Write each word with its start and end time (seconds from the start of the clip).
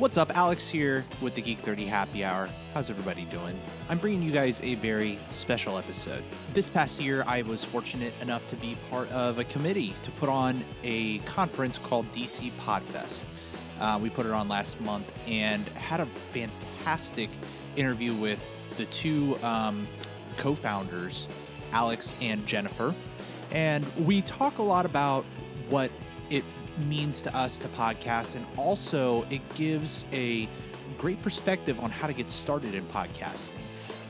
What's 0.00 0.16
up? 0.16 0.34
Alex 0.34 0.66
here 0.66 1.04
with 1.20 1.34
the 1.34 1.42
Geek 1.42 1.58
30 1.58 1.84
Happy 1.84 2.24
Hour. 2.24 2.48
How's 2.72 2.88
everybody 2.88 3.26
doing? 3.26 3.54
I'm 3.90 3.98
bringing 3.98 4.22
you 4.22 4.32
guys 4.32 4.58
a 4.62 4.76
very 4.76 5.18
special 5.30 5.76
episode. 5.76 6.22
This 6.54 6.70
past 6.70 7.02
year, 7.02 7.22
I 7.26 7.42
was 7.42 7.62
fortunate 7.62 8.14
enough 8.22 8.48
to 8.48 8.56
be 8.56 8.78
part 8.88 9.12
of 9.12 9.38
a 9.38 9.44
committee 9.44 9.92
to 10.04 10.10
put 10.12 10.30
on 10.30 10.64
a 10.84 11.18
conference 11.18 11.76
called 11.76 12.10
DC 12.14 12.50
Podfest. 12.52 13.26
Uh, 13.78 13.98
we 14.00 14.08
put 14.08 14.24
it 14.24 14.32
on 14.32 14.48
last 14.48 14.80
month 14.80 15.12
and 15.28 15.68
had 15.68 16.00
a 16.00 16.06
fantastic 16.06 17.28
interview 17.76 18.14
with 18.14 18.40
the 18.78 18.86
two 18.86 19.36
um, 19.42 19.86
co 20.38 20.54
founders, 20.54 21.28
Alex 21.72 22.14
and 22.22 22.46
Jennifer. 22.46 22.94
And 23.50 23.84
we 24.06 24.22
talk 24.22 24.60
a 24.60 24.62
lot 24.62 24.86
about 24.86 25.26
what 25.68 25.90
it 26.30 26.44
means 26.78 27.22
to 27.22 27.36
us 27.36 27.58
to 27.60 27.68
podcast, 27.68 28.36
and 28.36 28.46
also 28.56 29.26
it 29.30 29.40
gives 29.54 30.06
a 30.12 30.48
great 30.98 31.22
perspective 31.22 31.80
on 31.80 31.90
how 31.90 32.06
to 32.06 32.12
get 32.12 32.30
started 32.30 32.74
in 32.74 32.84
podcasting. 32.86 33.60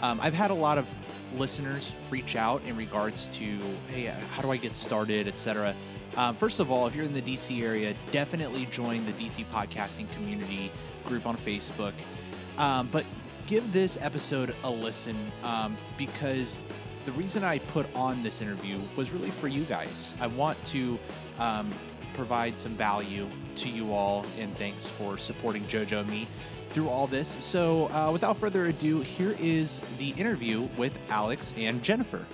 Um, 0.03 0.19
I've 0.23 0.35
had 0.35 0.51
a 0.51 0.55
lot 0.55 0.79
of 0.79 0.89
listeners 1.37 1.95
reach 2.11 2.37
out 2.37 2.63
in 2.67 2.77
regards 2.77 3.29
to, 3.29 3.59
hey, 3.89 4.09
uh, 4.09 4.15
how 4.35 4.43
do 4.43 4.51
I 4.51 4.57
get 4.57 4.73
started, 4.73 5.29
etc. 5.29 5.75
Um, 6.17 6.35
first 6.35 6.59
of 6.59 6.71
all, 6.71 6.87
if 6.87 6.95
you're 6.95 7.05
in 7.05 7.13
the 7.13 7.23
DC 7.23 7.63
area, 7.63 7.95
definitely 8.11 8.67
join 8.67 9.05
the 9.07 9.13
DC 9.13 9.45
podcasting 9.47 10.13
community 10.15 10.71
group 11.05 11.27
on 11.27 11.37
Facebook. 11.37 11.93
Um, 12.59 12.89
but 12.91 13.05
give 13.47 13.73
this 13.73 13.99
episode 14.01 14.55
a 14.65 14.71
listen 14.71 15.17
um, 15.45 15.77
because 15.97 16.63
the 17.05 17.13
reason 17.13 17.45
I 17.45 17.59
put 17.59 17.87
on 17.95 18.23
this 18.23 18.43
interview 18.43 18.79
was 18.97 19.13
really 19.13 19.31
for 19.31 19.49
you 19.49 19.65
guys. 19.65 20.15
I 20.21 20.27
want 20.29 20.63
to 20.67 20.99
um, 21.39 21.71
provide 22.21 22.59
some 22.59 22.73
value 22.73 23.27
to 23.55 23.67
you 23.67 23.95
all, 23.95 24.27
and 24.39 24.51
thanks 24.59 24.87
for 24.87 25.17
supporting 25.17 25.63
JoJo 25.63 26.01
and 26.01 26.11
me 26.11 26.29
through 26.69 26.91
all 26.91 27.07
this. 27.07 27.29
So, 27.41 27.87
uh, 27.95 28.11
without 28.13 28.37
further 28.37 28.67
ado, 28.67 29.01
here 29.01 29.35
is 29.41 29.81
the 29.97 30.11
interview 30.11 30.69
with 30.77 30.93
Alex 31.09 31.55
and 31.57 31.83
Jennifer. 31.83 32.27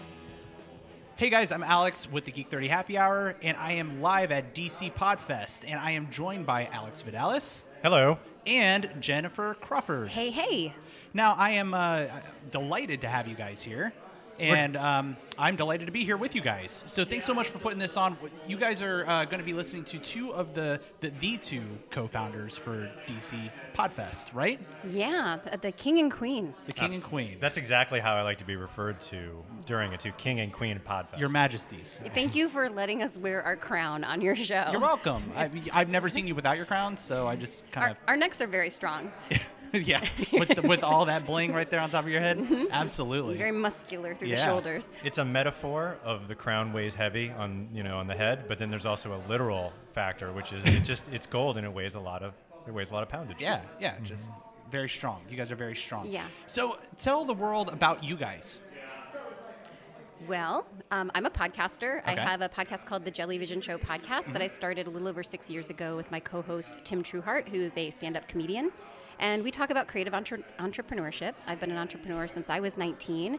Hey 1.15 1.31
guys, 1.31 1.53
I'm 1.53 1.63
Alex 1.63 2.11
with 2.11 2.25
the 2.25 2.33
Geek 2.33 2.51
30 2.51 2.67
Happy 2.67 2.99
Hour, 2.99 3.37
and 3.43 3.57
I 3.59 3.73
am 3.75 4.03
live 4.03 4.33
at 4.33 4.57
DC 4.57 4.93
Podfest, 4.93 5.63
and 5.69 5.79
I 5.79 5.93
am 5.93 6.11
joined 6.11 6.47
by 6.47 6.67
Alex 6.73 7.05
Vidalis 7.07 7.63
Hello. 7.85 8.19
and 8.45 8.91
Jennifer 8.99 9.55
Crawford. 9.61 10.09
Hey, 10.09 10.31
hey. 10.31 10.75
Now, 11.15 11.35
I 11.35 11.51
am 11.51 11.75
uh, 11.75 12.07
delighted 12.51 13.03
to 13.03 13.09
have 13.09 13.29
you 13.29 13.37
guys 13.37 13.63
here. 13.63 13.93
And 14.39 14.77
um, 14.77 15.17
I'm 15.39 15.57
delighted 15.57 15.87
to 15.87 15.93
be 15.93 16.05
here 16.05 16.17
with 16.17 16.35
you 16.35 16.41
guys. 16.41 16.85
So 16.87 17.05
thanks 17.05 17.25
so 17.27 17.35
much 17.35 17.49
for 17.49 17.59
putting 17.59 17.79
this 17.79 17.97
on. 17.97 18.17
You 18.47 18.57
guys 18.57 18.83
are 18.83 19.07
uh, 19.09 19.25
going 19.25 19.39
to 19.39 19.45
be 19.45 19.53
listening 19.53 19.85
to 19.85 19.99
two 19.99 20.33
of 20.33 20.55
the, 20.55 20.81
the 21.01 21.11
the 21.21 21.37
two 21.39 21.63
co-founders 21.91 22.57
for 22.57 22.91
DC 23.07 23.51
Podfest, 23.75 24.35
right? 24.35 24.61
Yeah, 24.89 25.39
the- 25.51 25.59
the 25.59 25.73
king 25.73 25.99
and 25.99 26.11
queen. 26.11 26.55
The 26.67 26.73
King 26.73 26.95
and 26.95 27.03
Queen. 27.03 27.39
That's 27.41 27.57
exactly 27.57 28.01
how 28.01 28.15
I 28.15 28.23
like 28.23 28.39
to 28.39 28.45
be 28.45 28.57
referred 28.57 29.01
to 29.03 29.43
during 29.67 29.93
a 29.95 29.99
two 29.99 30.13
King 30.13 30.41
and 30.41 30.53
Queen 30.53 30.81
podfest. 30.85 31.19
Your 31.19 31.29
Majesties. 31.29 32.01
Thank 32.15 32.35
you 32.35 32.49
for 32.49 32.69
letting 32.71 33.03
us 33.03 33.19
wear 33.19 33.43
our 33.43 33.57
crown 33.57 34.05
on 34.05 34.21
your 34.21 34.37
show. 34.37 34.69
You're 34.71 34.81
welcome. 34.81 35.23
I've, 35.37 35.57
I've 35.73 35.89
never 35.89 36.09
seen 36.09 36.27
you 36.27 36.35
without 36.35 36.57
your 36.57 36.67
crowns, 36.67 37.01
so 37.01 37.27
I 37.27 37.37
just 37.37 37.71
kind 37.73 37.91
Our, 37.91 37.97
our 38.13 38.17
necks 38.17 38.41
are 38.41 38.47
very 38.47 38.71
strong, 38.71 39.11
of 39.31 39.55
yeah, 39.73 40.05
with 40.33 40.49
the, 40.49 40.63
with 40.63 40.83
all 40.83 41.07
that 41.07 41.27
bling 41.27 41.53
right 41.53 41.69
there 41.71 41.81
on 41.81 41.91
top 41.91 42.05
of 42.05 42.11
your 42.11 42.21
head. 42.21 42.39
Absolutely. 42.71 43.35
Mm-hmm. 43.35 43.39
very 43.39 43.53
muscular 43.53 44.15
through 44.15 44.29
the 44.29 44.37
shoulders. 44.37 44.89
It's 45.05 45.19
a 45.19 45.25
metaphor 45.25 45.99
of 46.05 46.29
the 46.29 46.35
crown 46.35 46.73
weighs 46.73 46.95
heavy 46.95 47.31
on 47.31 47.69
you 47.73 47.83
know 47.83 47.99
on 47.99 48.07
the 48.07 48.15
head, 48.15 48.45
but 48.49 48.59
then 48.59 48.71
there's 48.71 48.87
also 48.87 49.15
a 49.15 49.21
literal 49.29 49.73
factor, 49.93 50.33
which 50.33 50.53
is 50.53 50.65
it 50.65 50.85
just 50.85 51.13
it's 51.13 51.27
gold 51.27 51.57
and 51.57 51.67
it 51.67 51.73
weighs 51.73 51.95
a 51.95 52.01
lot 52.01 52.23
of 52.23 52.35
it 52.67 52.73
weighs 52.73 52.91
a 52.91 52.95
lot 52.95 53.03
of 53.03 53.09
poundage. 53.09 53.41
Yeah, 53.41 53.61
yeah, 53.81 53.95
just 54.03 54.33
very 54.71 54.89
strong. 54.89 55.23
You 55.31 55.37
guys 55.37 55.53
are 55.53 55.57
very 55.57 55.77
strong. 55.77 56.09
Yeah. 56.09 56.25
So 56.47 56.79
tell 56.99 57.25
the 57.25 57.35
world 57.35 57.69
about 57.71 58.03
you 58.03 58.17
guys. 58.17 58.61
Well, 60.27 60.67
um, 60.91 61.11
I'm 61.15 61.27
a 61.27 61.31
podcaster. 61.31 62.01
I 62.05 62.13
have 62.19 62.41
a 62.41 62.49
podcast 62.49 62.87
called 62.87 63.05
the 63.05 63.13
Jellyvision 63.13 63.63
Show 63.63 63.77
podcast 63.77 64.33
that 64.33 64.41
I 64.41 64.47
started 64.47 64.87
a 64.87 64.91
little 64.91 65.09
over 65.09 65.23
six 65.23 65.51
years 65.51 65.69
ago 65.69 65.95
with 65.95 66.11
my 66.11 66.21
co 66.21 66.43
host, 66.43 66.73
Tim 66.85 67.03
Trueheart, 67.03 67.49
who 67.49 67.61
is 67.61 67.77
a 67.77 67.91
stand 67.91 68.17
up 68.17 68.27
comedian. 68.27 68.73
And 69.19 69.43
we 69.43 69.51
talk 69.51 69.71
about 69.71 69.89
creative 69.89 70.15
entre- 70.15 70.45
entrepreneurship. 70.59 71.35
I've 71.47 71.61
been 71.61 71.71
an 71.71 71.79
entrepreneur 71.79 72.27
since 72.27 72.51
I 72.51 72.61
was 72.61 72.77
19 72.77 73.39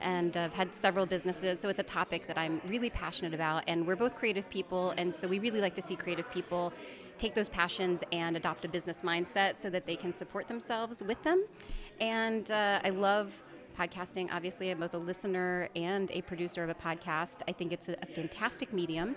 and 0.00 0.36
I've 0.36 0.54
had 0.54 0.74
several 0.74 1.06
businesses, 1.06 1.58
so 1.60 1.68
it's 1.68 1.80
a 1.80 1.84
topic 1.84 2.26
that 2.28 2.38
I'm 2.38 2.60
really 2.66 2.90
passionate 2.90 3.34
about. 3.34 3.64
And 3.66 3.86
we're 3.86 3.96
both 3.96 4.14
creative 4.14 4.48
people, 4.48 4.94
and 4.96 5.14
so 5.14 5.26
we 5.26 5.38
really 5.38 5.60
like 5.60 5.74
to 5.74 5.82
see 5.82 5.96
creative 5.96 6.30
people 6.30 6.72
take 7.18 7.34
those 7.34 7.48
passions 7.48 8.04
and 8.12 8.36
adopt 8.36 8.64
a 8.64 8.68
business 8.68 9.02
mindset 9.02 9.56
so 9.56 9.68
that 9.70 9.86
they 9.86 9.96
can 9.96 10.12
support 10.12 10.46
themselves 10.46 11.02
with 11.02 11.20
them. 11.24 11.44
And 12.00 12.48
uh, 12.50 12.80
I 12.84 12.90
love 12.90 13.42
podcasting. 13.76 14.28
Obviously, 14.32 14.70
I'm 14.70 14.78
both 14.78 14.94
a 14.94 14.98
listener 14.98 15.68
and 15.74 16.10
a 16.12 16.22
producer 16.22 16.62
of 16.62 16.70
a 16.70 16.74
podcast. 16.74 17.42
I 17.48 17.52
think 17.52 17.72
it's 17.72 17.88
a, 17.88 17.96
fantastic 18.14 18.72
medium. 18.72 19.16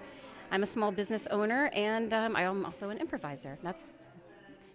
I'm 0.51 0.63
a 0.63 0.67
small 0.67 0.91
business 0.91 1.27
owner, 1.27 1.69
and 1.73 2.11
um, 2.13 2.35
I'm 2.35 2.65
also 2.65 2.89
an 2.89 2.97
improviser. 2.97 3.57
That's 3.63 3.91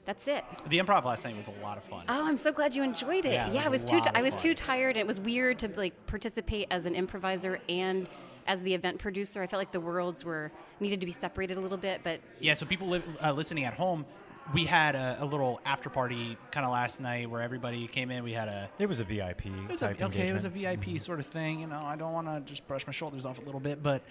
that's 0.06 0.26
it. 0.28 0.44
The 0.68 0.78
improv 0.78 1.04
last 1.04 1.24
night 1.24 1.36
was 1.36 1.48
a 1.48 1.62
lot 1.62 1.76
of 1.76 1.84
fun. 1.84 2.04
Oh, 2.08 2.26
I'm 2.26 2.38
so 2.38 2.52
glad 2.52 2.74
you 2.74 2.82
enjoyed 2.82 3.24
it. 3.26 3.32
Yeah, 3.34 3.48
it 3.48 3.54
was 3.54 3.64
I 3.64 3.66
a 3.66 3.70
was 3.70 3.84
too. 3.84 3.96
lot 3.96 4.04
T- 4.04 4.10
of 4.10 4.16
I 4.16 4.22
was 4.22 4.34
fun. 4.34 4.42
too 4.42 4.54
tired, 4.54 4.90
and 4.90 4.98
it 4.98 5.06
was 5.06 5.20
weird 5.20 5.58
to 5.60 5.68
like 5.76 6.06
participate 6.06 6.68
as 6.70 6.86
an 6.86 6.94
improviser 6.94 7.60
and 7.68 8.08
as 8.46 8.62
the 8.62 8.72
event 8.72 8.98
producer. 8.98 9.42
I 9.42 9.46
felt 9.48 9.58
like 9.60 9.72
the 9.72 9.80
worlds 9.80 10.24
were 10.24 10.52
needed 10.80 11.00
to 11.00 11.06
be 11.06 11.12
separated 11.12 11.58
a 11.58 11.60
little 11.60 11.76
bit, 11.78 12.00
but 12.04 12.20
Yeah, 12.40 12.54
so 12.54 12.64
people 12.64 12.86
live, 12.86 13.04
uh, 13.22 13.32
listening 13.32 13.64
at 13.64 13.74
home, 13.74 14.06
we 14.54 14.64
had 14.64 14.94
a, 14.94 15.16
a 15.20 15.24
little 15.26 15.60
after 15.64 15.90
party 15.90 16.38
kind 16.52 16.64
of 16.64 16.70
last 16.70 17.00
night 17.00 17.28
where 17.28 17.42
everybody 17.42 17.88
came 17.88 18.12
in. 18.12 18.22
We 18.22 18.32
had 18.32 18.46
a 18.46 18.70
It 18.78 18.88
was 18.88 19.00
a 19.00 19.04
VIP 19.04 19.46
it 19.46 19.68
was 19.68 19.82
a, 19.82 19.88
type 19.88 20.00
okay, 20.00 20.28
it 20.28 20.32
was 20.32 20.44
a 20.44 20.46
engagement. 20.46 20.84
VIP 20.84 21.00
sort 21.00 21.18
of 21.18 21.26
thing. 21.26 21.58
You 21.58 21.66
know, 21.66 21.82
I 21.84 21.96
don't 21.96 22.12
want 22.12 22.28
to 22.28 22.40
just 22.48 22.64
brush 22.68 22.86
my 22.86 22.92
shoulders 22.92 23.24
off 23.26 23.40
a 23.40 23.42
little 23.42 23.58
bit, 23.58 23.82
but 23.82 24.02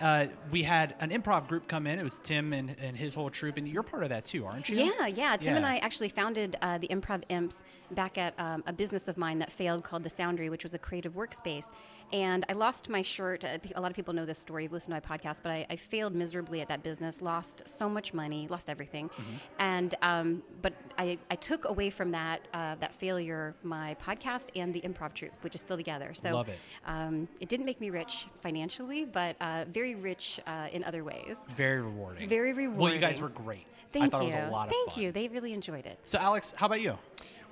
uh, 0.00 0.26
we 0.50 0.62
had 0.62 0.94
an 1.00 1.10
improv 1.10 1.48
group 1.48 1.68
come 1.68 1.86
in. 1.86 1.98
It 1.98 2.02
was 2.02 2.20
Tim 2.22 2.52
and, 2.52 2.76
and 2.80 2.96
his 2.96 3.14
whole 3.14 3.30
troupe, 3.30 3.56
and 3.56 3.66
you're 3.66 3.82
part 3.82 4.02
of 4.02 4.10
that 4.10 4.24
too, 4.24 4.44
aren't 4.44 4.68
you? 4.68 4.76
Yeah, 4.76 5.06
yeah. 5.06 5.36
Tim 5.36 5.56
and 5.56 5.66
I 5.66 5.78
actually 5.78 6.08
founded 6.08 6.56
uh, 6.60 6.78
the 6.78 6.88
Improv 6.88 7.22
Imps 7.28 7.62
back 7.92 8.18
at 8.18 8.38
um, 8.38 8.62
a 8.66 8.72
business 8.72 9.08
of 9.08 9.16
mine 9.16 9.38
that 9.38 9.52
failed 9.52 9.84
called 9.84 10.02
The 10.02 10.10
Soundry, 10.10 10.50
which 10.50 10.62
was 10.62 10.74
a 10.74 10.78
creative 10.78 11.14
workspace. 11.14 11.66
And 12.12 12.44
I 12.48 12.52
lost 12.52 12.88
my 12.88 13.02
shirt. 13.02 13.44
A 13.44 13.80
lot 13.80 13.90
of 13.90 13.96
people 13.96 14.14
know 14.14 14.24
this 14.24 14.38
story. 14.38 14.64
You've 14.64 14.72
listened 14.72 14.94
to 14.94 15.08
my 15.08 15.16
podcast, 15.16 15.40
but 15.42 15.50
I, 15.50 15.66
I 15.68 15.76
failed 15.76 16.14
miserably 16.14 16.60
at 16.60 16.68
that 16.68 16.82
business. 16.82 17.20
Lost 17.20 17.66
so 17.66 17.88
much 17.88 18.14
money. 18.14 18.46
Lost 18.48 18.70
everything. 18.70 19.08
Mm-hmm. 19.08 19.36
And 19.58 19.94
um, 20.02 20.42
but 20.62 20.72
I, 20.98 21.18
I 21.30 21.36
took 21.36 21.68
away 21.68 21.90
from 21.90 22.12
that 22.12 22.40
uh, 22.54 22.76
that 22.76 22.94
failure 22.94 23.54
my 23.62 23.96
podcast 24.04 24.48
and 24.54 24.72
the 24.72 24.80
improv 24.82 25.14
troupe, 25.14 25.32
which 25.40 25.54
is 25.54 25.60
still 25.60 25.76
together. 25.76 26.14
So 26.14 26.30
Love 26.30 26.48
it. 26.48 26.58
Um, 26.86 27.28
it 27.40 27.48
didn't 27.48 27.66
make 27.66 27.80
me 27.80 27.90
rich 27.90 28.28
financially, 28.40 29.04
but 29.04 29.36
uh, 29.40 29.64
very 29.68 29.94
rich 29.94 30.40
uh, 30.46 30.68
in 30.72 30.84
other 30.84 31.02
ways. 31.04 31.36
Very 31.56 31.82
rewarding. 31.82 32.28
Very 32.28 32.52
rewarding. 32.52 32.78
Well, 32.80 32.92
you 32.92 33.00
guys 33.00 33.20
were 33.20 33.28
great. 33.28 33.66
Thank 33.92 34.06
I 34.06 34.08
thought 34.08 34.22
you. 34.24 34.32
it 34.32 34.40
was 34.40 34.48
a 34.48 34.52
lot 34.52 34.66
of 34.66 34.72
Thank 34.72 34.96
you. 34.96 35.12
They 35.12 35.28
really 35.28 35.52
enjoyed 35.52 35.86
it. 35.86 35.98
So, 36.04 36.18
Alex, 36.18 36.54
how 36.56 36.66
about 36.66 36.80
you? 36.80 36.98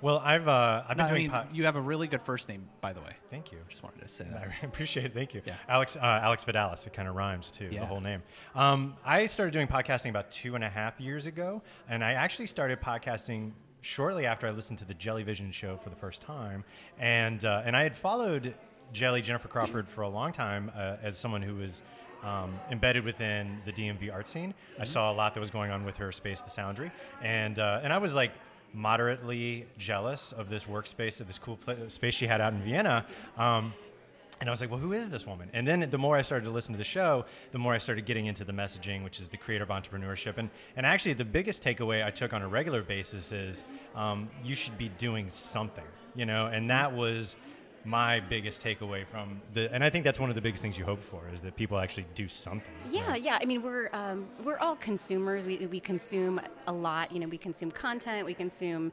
Well, 0.04 0.18
I've 0.18 0.46
uh, 0.46 0.82
I've 0.86 0.98
been 0.98 0.98
No, 0.98 1.04
I 1.04 1.08
doing. 1.08 1.22
mean, 1.22 1.30
po- 1.30 1.46
you 1.50 1.64
have 1.64 1.76
a 1.76 1.80
really 1.80 2.06
good 2.08 2.20
first 2.20 2.46
name, 2.46 2.68
by 2.82 2.92
the 2.92 3.00
way. 3.00 3.12
Thank 3.30 3.50
you. 3.52 3.58
Just 3.70 3.82
wanted 3.82 4.02
to 4.02 4.08
say 4.08 4.26
that. 4.30 4.48
I 4.62 4.66
appreciate 4.66 5.06
it. 5.06 5.14
Thank 5.14 5.32
you. 5.32 5.40
Yeah. 5.46 5.54
Alex, 5.66 5.96
uh, 5.96 6.00
Alex 6.02 6.44
Vidalis. 6.44 6.86
It 6.86 6.92
kind 6.92 7.08
of 7.08 7.14
rhymes 7.14 7.50
too, 7.50 7.68
Yeah. 7.72 7.80
the 7.80 7.86
whole 7.86 8.02
name. 8.02 8.22
Um, 8.54 8.96
I 9.02 9.24
started 9.24 9.52
doing 9.52 9.66
podcasting 9.66 10.10
about 10.10 10.30
two 10.30 10.56
and 10.56 10.62
a 10.62 10.68
half 10.68 11.00
years 11.00 11.24
ago, 11.26 11.62
and 11.88 12.04
I 12.04 12.12
actually 12.12 12.44
started 12.46 12.82
podcasting 12.82 13.52
shortly 13.80 14.26
after 14.26 14.46
I 14.46 14.50
listened 14.50 14.78
to 14.80 14.84
the 14.84 14.92
Jellyvision 14.94 15.50
show 15.54 15.78
for 15.78 15.88
the 15.88 15.96
first 15.96 16.20
time, 16.20 16.64
and 16.98 17.42
uh, 17.42 17.62
and 17.64 17.74
I 17.74 17.82
had 17.82 17.96
followed 17.96 18.54
Jelly 18.92 19.22
Jennifer 19.22 19.48
Crawford 19.48 19.88
for 19.88 20.02
a 20.02 20.08
long 20.10 20.32
time 20.32 20.70
uh, 20.76 20.96
as 21.02 21.16
someone 21.16 21.40
who 21.40 21.54
was. 21.56 21.82
Um, 22.22 22.58
embedded 22.70 23.04
within 23.04 23.60
the 23.66 23.72
DMV 23.72 24.10
art 24.10 24.26
scene, 24.26 24.54
I 24.80 24.84
saw 24.84 25.12
a 25.12 25.14
lot 25.14 25.34
that 25.34 25.40
was 25.40 25.50
going 25.50 25.70
on 25.70 25.84
with 25.84 25.98
her 25.98 26.10
space, 26.10 26.40
the 26.40 26.48
Soundry, 26.48 26.90
and 27.20 27.58
uh, 27.58 27.80
and 27.82 27.92
I 27.92 27.98
was 27.98 28.14
like 28.14 28.32
moderately 28.74 29.66
jealous 29.78 30.32
of 30.32 30.48
this 30.48 30.64
workspace, 30.64 31.20
of 31.20 31.26
this 31.26 31.38
cool 31.38 31.58
space 31.88 32.14
she 32.14 32.26
had 32.26 32.40
out 32.40 32.52
in 32.52 32.62
Vienna. 32.62 33.06
Um, 33.38 33.72
and 34.40 34.48
I 34.48 34.52
was 34.52 34.60
like, 34.60 34.70
well, 34.70 34.80
who 34.80 34.92
is 34.92 35.08
this 35.08 35.26
woman? 35.26 35.48
And 35.52 35.66
then 35.66 35.88
the 35.88 35.98
more 35.98 36.16
I 36.16 36.22
started 36.22 36.44
to 36.46 36.50
listen 36.50 36.74
to 36.74 36.78
the 36.78 36.84
show, 36.84 37.24
the 37.52 37.58
more 37.58 37.72
I 37.72 37.78
started 37.78 38.04
getting 38.04 38.26
into 38.26 38.44
the 38.44 38.52
messaging, 38.52 39.04
which 39.04 39.20
is 39.20 39.28
the 39.28 39.36
creative 39.36 39.68
entrepreneurship. 39.68 40.38
And, 40.38 40.50
and 40.76 40.84
actually, 40.84 41.14
the 41.14 41.24
biggest 41.24 41.62
takeaway 41.62 42.04
I 42.04 42.10
took 42.10 42.34
on 42.34 42.42
a 42.42 42.48
regular 42.48 42.82
basis 42.82 43.30
is 43.30 43.62
um, 43.94 44.28
you 44.44 44.56
should 44.56 44.76
be 44.76 44.88
doing 44.98 45.28
something, 45.28 45.84
you 46.16 46.26
know? 46.26 46.46
And 46.46 46.68
that 46.68 46.92
was 46.92 47.36
my 47.84 48.20
biggest 48.20 48.62
takeaway 48.62 49.06
from 49.06 49.40
the, 49.52 49.72
and 49.72 49.84
I 49.84 49.90
think 49.90 50.04
that's 50.04 50.18
one 50.18 50.30
of 50.30 50.34
the 50.34 50.40
biggest 50.40 50.62
things 50.62 50.78
you 50.78 50.84
hope 50.84 51.02
for 51.02 51.22
is 51.34 51.42
that 51.42 51.56
people 51.56 51.78
actually 51.78 52.06
do 52.14 52.28
something. 52.28 52.72
Yeah, 52.90 53.14
yeah. 53.14 53.38
I 53.40 53.44
mean, 53.44 53.62
we're 53.62 53.90
um, 53.92 54.26
we're 54.42 54.58
all 54.58 54.76
consumers. 54.76 55.44
We 55.44 55.66
we 55.66 55.80
consume 55.80 56.40
a 56.66 56.72
lot. 56.72 57.12
You 57.12 57.20
know, 57.20 57.28
we 57.28 57.38
consume 57.38 57.70
content. 57.70 58.24
We 58.26 58.34
consume 58.34 58.92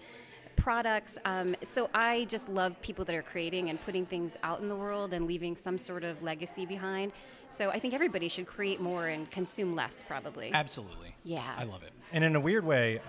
products. 0.55 1.17
Um, 1.25 1.55
so 1.63 1.89
I 1.93 2.25
just 2.25 2.49
love 2.49 2.79
people 2.81 3.05
that 3.05 3.15
are 3.15 3.21
creating 3.21 3.69
and 3.69 3.81
putting 3.83 4.05
things 4.05 4.35
out 4.43 4.59
in 4.61 4.67
the 4.67 4.75
world 4.75 5.13
and 5.13 5.25
leaving 5.25 5.55
some 5.55 5.77
sort 5.77 6.03
of 6.03 6.21
legacy 6.21 6.65
behind. 6.65 7.13
So 7.49 7.69
I 7.69 7.79
think 7.79 7.93
everybody 7.93 8.27
should 8.29 8.47
create 8.47 8.79
more 8.79 9.07
and 9.07 9.29
consume 9.31 9.75
less, 9.75 10.03
probably. 10.07 10.51
Absolutely. 10.53 11.15
Yeah. 11.23 11.43
I 11.57 11.63
love 11.63 11.83
it. 11.83 11.91
And 12.13 12.25
in 12.25 12.35
a 12.35 12.41
weird 12.41 12.65
way, 12.65 12.99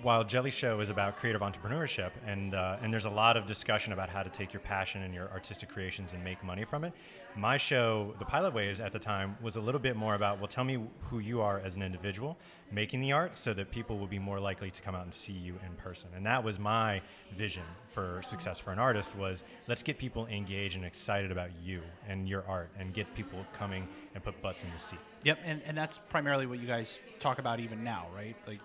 while 0.00 0.24
Jelly 0.24 0.50
Show 0.50 0.80
is 0.80 0.88
about 0.88 1.16
creative 1.16 1.42
entrepreneurship, 1.42 2.12
and 2.26 2.54
uh, 2.54 2.78
and 2.80 2.90
there's 2.90 3.04
a 3.04 3.10
lot 3.10 3.36
of 3.36 3.44
discussion 3.44 3.92
about 3.92 4.08
how 4.08 4.22
to 4.22 4.30
take 4.30 4.54
your 4.54 4.60
passion 4.60 5.02
and 5.02 5.12
your 5.12 5.30
artistic 5.30 5.68
creations 5.68 6.14
and 6.14 6.24
make 6.24 6.42
money 6.42 6.64
from 6.64 6.82
it. 6.84 6.94
My 7.36 7.58
show, 7.58 8.14
The 8.18 8.24
Pilot 8.24 8.54
Waves, 8.54 8.80
at 8.80 8.92
the 8.92 8.98
time 8.98 9.36
was 9.42 9.56
a 9.56 9.60
little 9.60 9.78
bit 9.78 9.94
more 9.94 10.14
about 10.14 10.38
well, 10.38 10.48
tell 10.48 10.64
me 10.64 10.82
who 11.02 11.18
you 11.18 11.42
are 11.42 11.60
as 11.60 11.76
an 11.76 11.82
individual 11.82 12.38
making 12.72 13.02
the 13.02 13.12
art, 13.12 13.36
so 13.36 13.52
that 13.52 13.70
people 13.70 13.98
will 13.98 14.06
be 14.06 14.18
more 14.18 14.40
likely 14.40 14.70
to 14.70 14.80
come 14.80 14.94
out 14.94 15.04
and 15.04 15.12
see 15.12 15.34
you 15.34 15.56
in 15.66 15.74
person. 15.74 16.08
And 16.16 16.24
that 16.24 16.42
was 16.42 16.58
my 16.58 17.02
vision 17.36 17.62
for 17.92 18.22
success 18.24 18.58
for 18.58 18.72
an 18.72 18.78
artist 18.78 19.14
was 19.16 19.44
let's 19.68 19.82
get 19.82 19.98
people 19.98 20.26
engaged 20.28 20.76
and 20.76 20.84
excited 20.84 21.30
about 21.30 21.50
you 21.62 21.82
and 22.08 22.26
your 22.26 22.42
art, 22.48 22.70
and 22.78 22.94
get 22.94 23.14
people 23.14 23.44
coming 23.52 23.86
and 24.16 24.24
put 24.24 24.40
butts 24.42 24.64
in 24.64 24.70
the 24.72 24.78
seat. 24.78 24.98
Yep, 25.24 25.38
and, 25.44 25.62
and 25.66 25.76
that's 25.76 26.00
primarily 26.08 26.46
what 26.46 26.58
you 26.58 26.66
guys 26.66 26.98
talk 27.20 27.38
about 27.38 27.60
even 27.60 27.84
now, 27.84 28.06
right? 28.16 28.34
Like, 28.48 28.60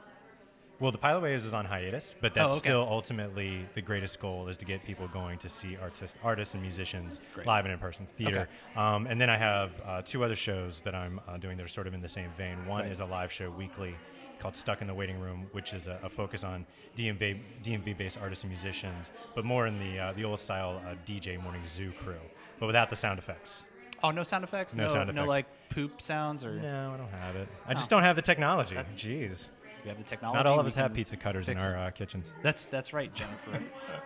Well, 0.80 0.92
the 0.92 0.98
Pilot 0.98 1.21
Waves 1.24 1.45
is 1.45 1.53
on 1.53 1.65
hiatus, 1.65 2.15
but 2.21 2.33
that's 2.33 2.53
Oh, 2.53 2.56
okay. 2.56 2.69
still 2.69 2.88
ultimately 2.89 3.68
the 3.75 3.81
greatest 3.81 4.19
goal 4.21 4.48
is 4.48 4.56
to 4.57 4.65
get 4.65 4.83
people 4.86 5.07
going 5.09 5.38
to 5.39 5.50
see 5.50 5.77
artists, 5.77 6.18
artists 6.24 6.53
and 6.56 6.63
musicians 6.63 7.19
Great. 7.36 7.45
live 7.45 7.65
and 7.65 7.74
in 7.74 7.80
person 7.80 8.07
theater. 8.15 8.48
Um, 8.77 9.06
and 9.07 9.19
then 9.19 9.30
I 9.30 9.38
have 9.38 9.81
uh, 9.86 10.01
two 10.03 10.24
other 10.24 10.36
shows 10.36 10.80
that 10.81 10.95
I'm 10.95 11.19
uh, 11.27 11.38
doing 11.38 11.57
that 11.57 11.63
are 11.63 11.68
sort 11.68 11.86
of 11.88 11.94
in 11.94 12.01
the 12.01 12.09
same 12.09 12.30
vein. 12.38 12.65
One 12.65 12.83
Right. 12.83 12.92
is 12.92 13.01
a 13.01 13.06
live 13.06 13.31
show 13.31 13.51
weekly 13.51 13.94
called 14.39 14.56
Stuck 14.56 14.81
in 14.81 14.88
the 14.88 14.94
Waiting 14.94 15.19
Room, 15.19 15.47
which 15.51 15.74
is 15.74 15.86
a, 15.88 16.00
a 16.01 16.09
focus 16.09 16.44
on 16.44 16.65
DMV 16.95 17.39
DMV 17.62 17.95
based 17.97 18.18
artists 18.19 18.44
and 18.44 18.50
musicians, 18.51 19.12
but 19.36 19.44
more 19.45 19.68
in 19.68 19.77
the 19.80 20.00
uh, 20.00 20.13
the 20.13 20.24
old 20.24 20.39
style 20.39 20.81
uh, 20.88 20.95
DJ 21.06 21.39
morning 21.44 21.63
zoo 21.65 21.92
crew, 21.92 22.15
but 22.59 22.65
without 22.68 22.89
the 22.89 22.95
sound 22.95 23.19
effects. 23.19 23.63
Oh, 24.03 24.12
no 24.12 24.24
sound 24.24 24.44
effects? 24.44 24.75
No 24.75 24.88
sound 24.88 25.07
No, 25.13 25.21
effects. 25.24 25.30
like 25.30 25.45
poop 25.69 26.01
sounds 26.01 26.44
or 26.44 26.53
No, 26.53 26.94
I 26.94 26.98
don't 26.98 27.09
have 27.12 27.36
it. 27.36 27.48
I 27.68 27.74
just 27.74 27.89
don't 27.89 28.03
have 28.03 28.15
the 28.15 28.21
technology. 28.21 28.75
Jeez, 28.75 29.50
we 29.83 29.89
have 29.89 29.98
the 29.98 30.03
technology. 30.03 30.38
not 30.38 30.45
all 30.45 30.59
of 30.59 30.65
we 30.65 30.68
us 30.68 30.75
have 30.75 30.88
can 30.92 30.95
pizza 30.98 31.18
cutters 31.18 31.48
in 31.48 31.56
fix 31.56 31.65
our 31.65 31.74
it. 31.75 31.80
uh, 31.80 31.92
kitchens. 31.92 32.33
That's 32.44 32.68
that's 32.68 32.94
right, 32.94 33.13
Jennifer. 33.13 33.62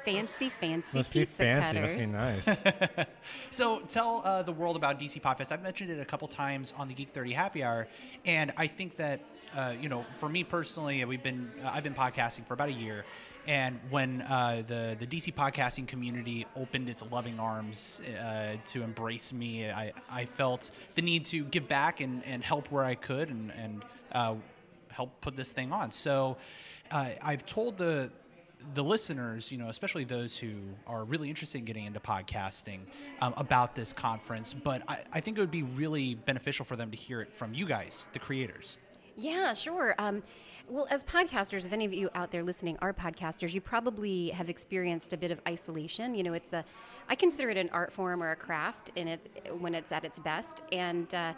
fancy, 0.06 0.50
fancy 0.50 0.97
Must 0.97 1.12
be 1.12 1.19
pizza 1.21 1.44
fancy. 1.44 1.74
cutters. 1.75 1.94
Must 1.94 2.06
be 2.06 2.12
nice. 2.12 3.07
So 3.50 3.80
tell 3.81 4.21
uh, 4.24 4.44
the 4.44 4.51
world 4.51 4.75
about 4.75 5.00
DC 5.00 5.21
Podfest. 5.21 5.51
I've 5.51 5.63
mentioned 5.63 5.89
it 5.89 6.00
a 6.00 6.06
couple 6.06 6.27
times 6.27 6.74
on 6.77 6.88
the 6.88 6.94
Geek 6.94 7.09
30 7.13 7.31
Happy 7.33 7.63
Hour, 7.63 7.88
and 8.25 8.51
I 8.57 8.68
think 8.68 8.98
that 8.98 9.21
uh, 9.56 9.74
you 9.80 9.88
know, 9.89 10.06
for 10.15 10.27
me 10.30 10.44
personally, 10.44 11.03
we've 11.06 11.24
been 11.24 11.50
uh, 11.63 11.69
I've 11.74 11.83
been 11.83 11.94
podcasting 11.94 12.45
for 12.45 12.53
about 12.53 12.69
a 12.69 12.74
year, 12.74 13.06
and 13.47 13.80
when 13.89 14.21
uh, 14.24 14.63
the 14.68 14.97
the 15.00 15.07
DC 15.07 15.33
podcasting 15.33 15.88
community 15.88 16.45
opened 16.56 16.89
its 16.89 17.03
loving 17.12 17.39
arms 17.39 18.01
uh, 18.19 18.56
to 18.68 18.83
embrace 18.83 19.33
me, 19.33 19.69
I, 19.69 19.94
I 20.09 20.25
felt 20.25 20.71
the 20.95 21.01
need 21.01 21.25
to 21.25 21.44
give 21.45 21.68
back 21.68 22.01
and, 22.01 22.24
and 22.25 22.44
help 22.44 22.71
where 22.71 22.83
I 22.83 22.95
could 22.95 23.30
and 23.30 23.51
and 23.51 23.86
uh, 24.12 24.36
help 24.89 25.19
put 25.21 25.36
this 25.36 25.51
thing 25.51 25.71
on. 25.71 25.92
So 25.92 26.38
uh, 26.92 27.09
I've 27.21 27.45
told 27.45 27.77
the 27.77 28.12
the 28.74 28.83
listeners, 28.83 29.51
you 29.51 29.57
know, 29.57 29.69
especially 29.69 30.06
those 30.06 30.38
who 30.38 30.56
are 30.88 31.03
really 31.03 31.30
interested 31.30 31.59
in 31.59 31.65
getting 31.65 31.86
into 31.86 32.00
podcasting, 32.00 32.80
um, 33.21 33.33
about 33.38 33.75
this 33.75 33.94
conference. 33.94 34.53
But 34.53 34.81
I, 34.88 35.03
I 35.13 35.19
think 35.19 35.38
it 35.38 35.41
would 35.41 35.51
be 35.51 35.63
really 35.63 36.15
beneficial 36.15 36.65
for 36.65 36.75
them 36.75 36.89
to 36.89 36.98
hear 36.98 37.21
it 37.21 37.31
from 37.31 37.53
you 37.53 37.68
guys, 37.68 38.07
the 38.13 38.19
creators. 38.19 38.80
Yeah, 39.18 39.53
sure. 39.53 39.95
Um, 40.00 40.24
well, 40.67 40.88
as 40.89 41.03
podcasters, 41.03 41.65
if 41.65 41.73
any 41.73 41.85
of 41.85 41.94
you 41.94 42.09
out 42.15 42.31
there 42.31 42.44
listening 42.44 42.77
are 42.81 42.94
podcasters, 42.94 43.53
you 43.53 43.62
probably 43.62 44.29
have 44.29 44.50
experienced 44.50 45.13
a 45.13 45.17
bit 45.17 45.31
of 45.31 45.39
isolation. 45.47 46.15
You 46.15 46.23
know, 46.23 46.33
it's 46.33 46.53
a, 46.53 46.65
I 47.07 47.15
consider 47.15 47.50
it 47.50 47.57
an 47.57 47.69
art 47.71 47.91
form 47.91 48.23
or 48.23 48.31
a 48.31 48.35
craft, 48.35 48.91
in 48.95 49.07
it 49.07 49.56
when 49.59 49.75
it's 49.75 49.91
at 49.91 50.03
its 50.03 50.19
best, 50.19 50.63
and 50.71 51.13
uh, 51.13 51.33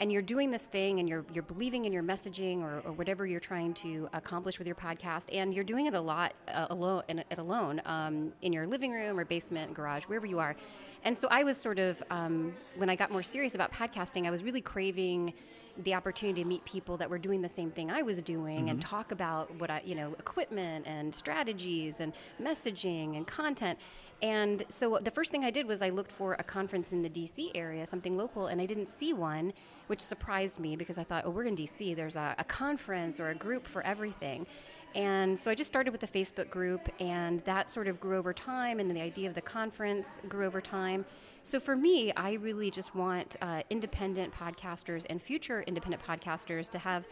and 0.00 0.10
you're 0.10 0.22
doing 0.22 0.50
this 0.50 0.64
thing, 0.64 0.98
and 0.98 1.08
you're 1.08 1.26
you're 1.32 1.42
believing 1.42 1.84
in 1.84 1.92
your 1.92 2.02
messaging 2.02 2.62
or, 2.62 2.80
or 2.86 2.92
whatever 2.92 3.26
you're 3.26 3.38
trying 3.38 3.74
to 3.74 4.08
accomplish 4.14 4.58
with 4.58 4.66
your 4.66 4.76
podcast, 4.76 5.28
and 5.30 5.52
you're 5.52 5.64
doing 5.64 5.86
it 5.86 5.94
a 5.94 6.00
lot 6.00 6.32
uh, 6.48 6.68
alone, 6.70 7.02
in, 7.08 7.18
it 7.18 7.38
alone, 7.38 7.82
um, 7.84 8.32
in 8.40 8.52
your 8.52 8.66
living 8.66 8.92
room 8.92 9.18
or 9.18 9.26
basement, 9.26 9.74
garage, 9.74 10.04
wherever 10.04 10.26
you 10.26 10.38
are. 10.38 10.56
And 11.04 11.16
so 11.16 11.28
I 11.30 11.44
was 11.44 11.58
sort 11.58 11.78
of 11.78 12.02
um, 12.10 12.54
when 12.76 12.88
I 12.88 12.96
got 12.96 13.10
more 13.10 13.22
serious 13.22 13.54
about 13.54 13.72
podcasting, 13.72 14.26
I 14.26 14.30
was 14.30 14.42
really 14.42 14.60
craving 14.62 15.34
the 15.78 15.94
opportunity 15.94 16.42
to 16.42 16.48
meet 16.48 16.64
people 16.64 16.96
that 16.96 17.08
were 17.08 17.18
doing 17.18 17.42
the 17.42 17.48
same 17.48 17.70
thing 17.70 17.90
I 17.90 18.02
was 18.02 18.20
doing 18.22 18.68
and 18.70 18.80
mm-hmm. 18.80 18.88
talk 18.88 19.12
about 19.12 19.54
what 19.58 19.70
I, 19.70 19.82
you 19.84 19.94
know, 19.94 20.14
equipment 20.18 20.86
and 20.86 21.14
strategies 21.14 22.00
and 22.00 22.12
messaging 22.40 23.16
and 23.16 23.26
content. 23.26 23.78
And 24.22 24.64
so 24.68 24.98
the 25.00 25.10
first 25.10 25.30
thing 25.30 25.44
I 25.44 25.50
did 25.50 25.66
was 25.66 25.80
I 25.80 25.88
looked 25.88 26.12
for 26.12 26.34
a 26.38 26.44
conference 26.44 26.92
in 26.92 27.02
the 27.02 27.08
DC 27.08 27.52
area, 27.54 27.86
something 27.86 28.16
local, 28.16 28.48
and 28.48 28.60
I 28.60 28.66
didn't 28.66 28.86
see 28.86 29.12
one, 29.12 29.52
which 29.86 30.00
surprised 30.00 30.60
me 30.60 30.76
because 30.76 30.98
I 30.98 31.04
thought, 31.04 31.24
oh, 31.24 31.30
we're 31.30 31.44
in 31.44 31.56
DC. 31.56 31.96
There's 31.96 32.16
a, 32.16 32.34
a 32.38 32.44
conference 32.44 33.18
or 33.18 33.30
a 33.30 33.34
group 33.34 33.66
for 33.66 33.82
everything. 33.82 34.46
And 34.94 35.38
so 35.38 35.50
I 35.50 35.54
just 35.54 35.68
started 35.68 35.92
with 35.92 36.00
the 36.00 36.08
Facebook 36.08 36.50
group, 36.50 36.88
and 36.98 37.44
that 37.44 37.70
sort 37.70 37.86
of 37.86 38.00
grew 38.00 38.18
over 38.18 38.32
time, 38.32 38.80
and 38.80 38.90
then 38.90 38.96
the 38.96 39.02
idea 39.02 39.28
of 39.28 39.34
the 39.34 39.40
conference 39.40 40.20
grew 40.28 40.46
over 40.46 40.60
time. 40.60 41.04
So 41.42 41.60
for 41.60 41.76
me, 41.76 42.12
I 42.12 42.32
really 42.32 42.70
just 42.70 42.94
want 42.94 43.36
uh, 43.40 43.62
independent 43.70 44.32
podcasters 44.32 45.06
and 45.08 45.22
future 45.22 45.62
independent 45.62 46.02
podcasters 46.02 46.68
to 46.70 46.78
have 46.78 47.06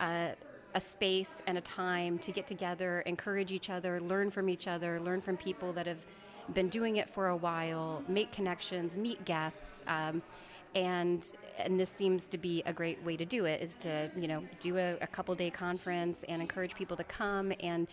uh, 0.00 0.30
a 0.74 0.80
space 0.80 1.42
and 1.46 1.58
a 1.58 1.60
time 1.60 2.18
to 2.18 2.32
get 2.32 2.46
together, 2.46 3.00
encourage 3.02 3.52
each 3.52 3.70
other, 3.70 4.00
learn 4.00 4.30
from 4.30 4.48
each 4.48 4.66
other, 4.66 5.00
learn 5.00 5.20
from 5.20 5.36
people 5.36 5.72
that 5.74 5.86
have 5.86 6.04
been 6.54 6.68
doing 6.68 6.96
it 6.96 7.08
for 7.08 7.28
a 7.28 7.36
while, 7.36 8.02
make 8.08 8.32
connections, 8.32 8.96
meet 8.96 9.24
guests. 9.24 9.84
Um, 9.86 10.22
and 10.74 11.26
and 11.58 11.78
this 11.78 11.90
seems 11.90 12.28
to 12.28 12.38
be 12.38 12.62
a 12.66 12.72
great 12.72 13.02
way 13.04 13.16
to 13.16 13.24
do 13.24 13.44
it 13.44 13.60
is 13.60 13.76
to 13.76 14.10
you 14.16 14.26
know 14.28 14.42
do 14.60 14.78
a, 14.78 14.96
a 15.00 15.06
couple 15.06 15.34
day 15.34 15.50
conference 15.50 16.24
and 16.28 16.40
encourage 16.40 16.74
people 16.74 16.96
to 16.96 17.04
come 17.04 17.52
and 17.60 17.86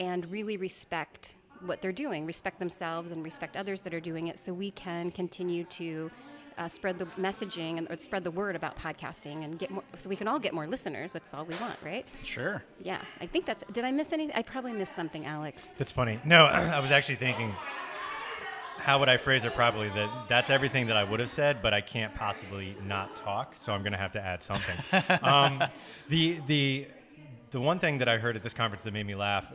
and 0.00 0.30
really 0.30 0.56
respect 0.56 1.34
what 1.66 1.80
they're 1.80 1.92
doing 1.92 2.26
respect 2.26 2.58
themselves 2.58 3.12
and 3.12 3.22
respect 3.24 3.56
others 3.56 3.80
that 3.82 3.94
are 3.94 4.00
doing 4.00 4.26
it 4.28 4.38
so 4.38 4.52
we 4.52 4.70
can 4.72 5.10
continue 5.10 5.64
to 5.64 6.10
uh, 6.56 6.66
spread 6.66 6.98
the 6.98 7.04
messaging 7.16 7.78
and 7.78 7.88
or 7.88 7.96
spread 7.98 8.24
the 8.24 8.30
word 8.32 8.56
about 8.56 8.76
podcasting 8.76 9.44
and 9.44 9.58
get 9.60 9.70
more 9.70 9.84
so 9.96 10.08
we 10.08 10.16
can 10.16 10.26
all 10.26 10.40
get 10.40 10.52
more 10.52 10.66
listeners 10.66 11.12
that's 11.12 11.32
all 11.32 11.44
we 11.44 11.54
want 11.56 11.76
right 11.84 12.04
Sure. 12.24 12.64
yeah 12.82 13.00
i 13.20 13.26
think 13.26 13.46
that's 13.46 13.62
did 13.72 13.84
i 13.84 13.92
miss 13.92 14.12
anything 14.12 14.34
i 14.36 14.42
probably 14.42 14.72
missed 14.72 14.94
something 14.96 15.24
alex 15.24 15.68
That's 15.78 15.92
funny. 15.92 16.18
No, 16.24 16.46
I 16.46 16.80
was 16.80 16.90
actually 16.90 17.14
thinking, 17.16 17.54
how 18.78 18.98
would 19.00 19.08
I 19.08 19.16
phrase 19.16 19.44
it 19.44 19.54
properly? 19.54 19.88
That 19.90 20.28
that's 20.28 20.50
everything 20.50 20.86
that 20.86 20.96
I 20.96 21.04
would 21.04 21.20
have 21.20 21.28
said, 21.28 21.62
but 21.62 21.74
I 21.74 21.80
can't 21.80 22.14
possibly 22.14 22.76
not 22.86 23.16
talk, 23.16 23.54
so 23.56 23.72
I'm 23.72 23.82
going 23.82 23.92
to 23.92 23.98
have 23.98 24.12
to 24.12 24.20
add 24.20 24.42
something. 24.42 25.02
um, 25.22 25.62
the 26.08 26.40
the 26.46 26.88
the 27.50 27.60
one 27.60 27.78
thing 27.78 27.98
that 27.98 28.08
I 28.08 28.18
heard 28.18 28.36
at 28.36 28.42
this 28.42 28.54
conference 28.54 28.84
that 28.84 28.92
made 28.92 29.06
me 29.06 29.14
laugh. 29.14 29.52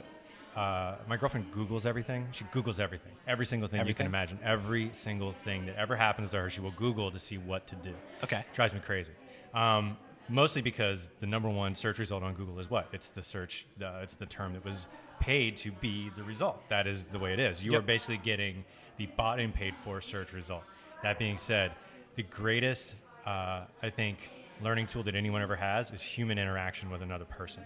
Uh, 0.56 0.96
my 1.08 1.18
girlfriend 1.18 1.52
Googles 1.52 1.88
everything. 1.88 2.28
She 2.31 2.44
Googles 2.46 2.80
everything, 2.80 3.13
every 3.27 3.46
single 3.46 3.68
thing 3.68 3.88
you 3.88 3.96
can 3.96 4.06
imagine, 4.06 4.38
every 4.44 4.89
single 4.92 5.34
thing 5.44 5.65
that 5.65 5.75
ever 5.77 5.96
happens 5.96 6.30
to 6.30 6.38
her. 6.38 6.50
She 6.50 6.62
will 6.62 6.72
Google 6.72 7.10
to 7.10 7.18
see 7.18 7.39
what 7.39 7.65
to 7.68 7.75
do. 7.77 7.94
Okay. 8.24 8.46
drives 8.53 8.74
me 8.74 8.80
crazy. 8.80 9.13
Um, 9.56 9.98
mostly 10.30 10.62
because 10.62 11.10
the 11.20 11.25
number 11.25 11.50
one 11.50 11.74
search 11.74 11.98
result 11.98 12.22
on 12.22 12.36
Google 12.36 12.60
is 12.60 12.70
what? 12.70 12.88
It's 12.94 13.10
the 13.10 13.24
search. 13.24 13.65
The, 13.77 14.01
it's 14.01 14.13
the 14.13 14.27
term 14.27 14.53
that 14.53 14.63
was 14.63 14.86
paid 15.24 15.56
to 15.56 15.72
be 15.72 16.12
the 16.18 16.24
result. 16.24 16.68
That 16.68 16.86
is 16.86 17.06
the 17.06 17.18
way 17.18 17.32
it 17.32 17.39
is. 17.39 17.63
You 17.63 17.72
Yep. 17.72 17.80
are 17.80 17.86
basically 17.86 18.18
getting 18.18 18.65
the 18.98 19.06
bought 19.06 19.39
and 19.39 19.53
paid 19.53 19.74
for 19.77 20.01
search 20.01 20.34
result. 20.34 20.63
That 21.01 21.18
being 21.18 21.38
said, 21.38 21.72
the 22.15 22.24
greatest, 22.24 22.96
uh, 23.25 23.62
I 23.82 23.89
think, 23.89 24.30
learning 24.62 24.88
tool 24.88 25.03
that 25.03 25.15
anyone 25.15 25.42
ever 25.42 25.56
has 25.56 25.92
is 25.92 26.01
human 26.01 26.38
interaction 26.38 26.89
with 26.89 27.01
another 27.01 27.24
person. 27.25 27.63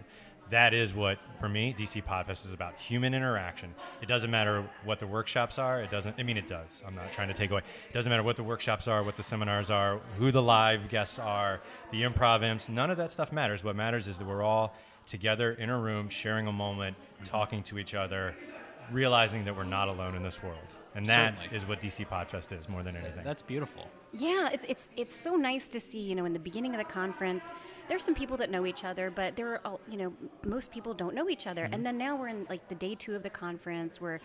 That 0.52 0.74
is 0.76 0.94
what, 0.94 1.18
for 1.40 1.50
me, 1.50 1.74
DC 1.78 2.02
Podfest 2.04 2.46
is 2.46 2.54
about 2.54 2.76
human 2.80 3.14
interaction. 3.16 3.74
It 4.02 4.08
doesn't 4.08 4.30
matter 4.32 4.64
what 4.86 5.00
the 5.00 5.08
workshops 5.08 5.58
are. 5.58 5.82
It 5.82 5.90
doesn't, 5.90 6.16
I 6.20 6.24
mean, 6.24 6.38
it 6.38 6.48
does. 6.48 6.84
I'm 6.88 6.96
not 6.96 7.12
trying 7.12 7.28
to 7.28 7.34
take 7.34 7.50
away. 7.52 7.64
It 7.90 7.94
doesn't 7.94 8.10
matter 8.10 8.24
what 8.24 8.36
the 8.38 8.44
workshops 8.44 8.88
are, 8.88 9.04
what 9.04 9.16
the 9.18 9.24
seminars 9.24 9.70
are, 9.72 9.98
who 10.18 10.32
the 10.32 10.42
live 10.44 10.88
guests 10.90 11.18
are, 11.20 11.60
the 11.92 12.04
improv 12.04 12.44
imps. 12.44 12.70
None 12.70 12.92
of 12.92 12.98
that 12.98 13.12
stuff 13.12 13.32
matters. 13.34 13.64
What 13.64 13.76
matters 13.76 14.08
is 14.08 14.20
that 14.20 14.26
we're 14.28 14.44
all 14.44 14.74
together 15.08 15.54
in 15.54 15.70
a 15.70 15.78
room, 15.78 16.10
sharing 16.10 16.48
a 16.48 16.52
moment, 16.52 16.96
mm-hmm. 16.98 17.24
talking 17.24 17.64
to 17.64 17.80
each 17.80 17.96
other, 17.96 18.36
realizing 18.92 19.46
that 19.46 19.56
we're 19.56 19.64
not 19.64 19.88
alone 19.88 20.16
in 20.16 20.24
this 20.24 20.44
world. 20.44 20.76
And 20.96 21.06
that 21.08 21.36
Certainly. 21.36 21.56
is 21.56 21.66
what 21.68 21.82
DC 21.82 22.08
Podfest 22.08 22.58
is 22.58 22.68
more 22.68 22.84
than 22.84 22.96
anything. 22.96 23.24
That's 23.24 23.42
beautiful. 23.42 23.88
Yeah, 24.14 24.50
it's 24.52 24.66
it's 24.68 24.90
it's 24.98 25.16
so 25.16 25.36
nice 25.36 25.68
to 25.70 25.80
see. 25.80 26.00
You 26.00 26.16
know, 26.16 26.26
in 26.26 26.34
the 26.34 26.40
beginning 26.40 26.74
of 26.74 26.80
the 26.80 26.92
conference, 26.92 27.46
there's 27.90 28.04
some 28.04 28.16
people 28.16 28.38
that 28.38 28.50
know 28.50 28.66
each 28.66 28.84
other, 28.84 29.10
but 29.10 29.36
there 29.36 29.54
are, 29.54 29.62
all- 29.66 29.80
you 29.90 29.98
know, 29.98 30.14
most 30.44 30.72
people 30.72 30.94
don't 30.94 31.16
know 31.16 31.30
each 31.30 31.48
other. 31.48 31.70
And 31.72 31.86
then 31.86 31.98
now 31.98 32.16
we're 32.16 32.28
in 32.28 32.46
like 32.50 32.68
the 32.68 32.76
day 32.76 32.96
two 32.96 33.16
of 33.16 33.24
the 33.24 33.30
conference. 33.30 34.02
We're 34.02 34.20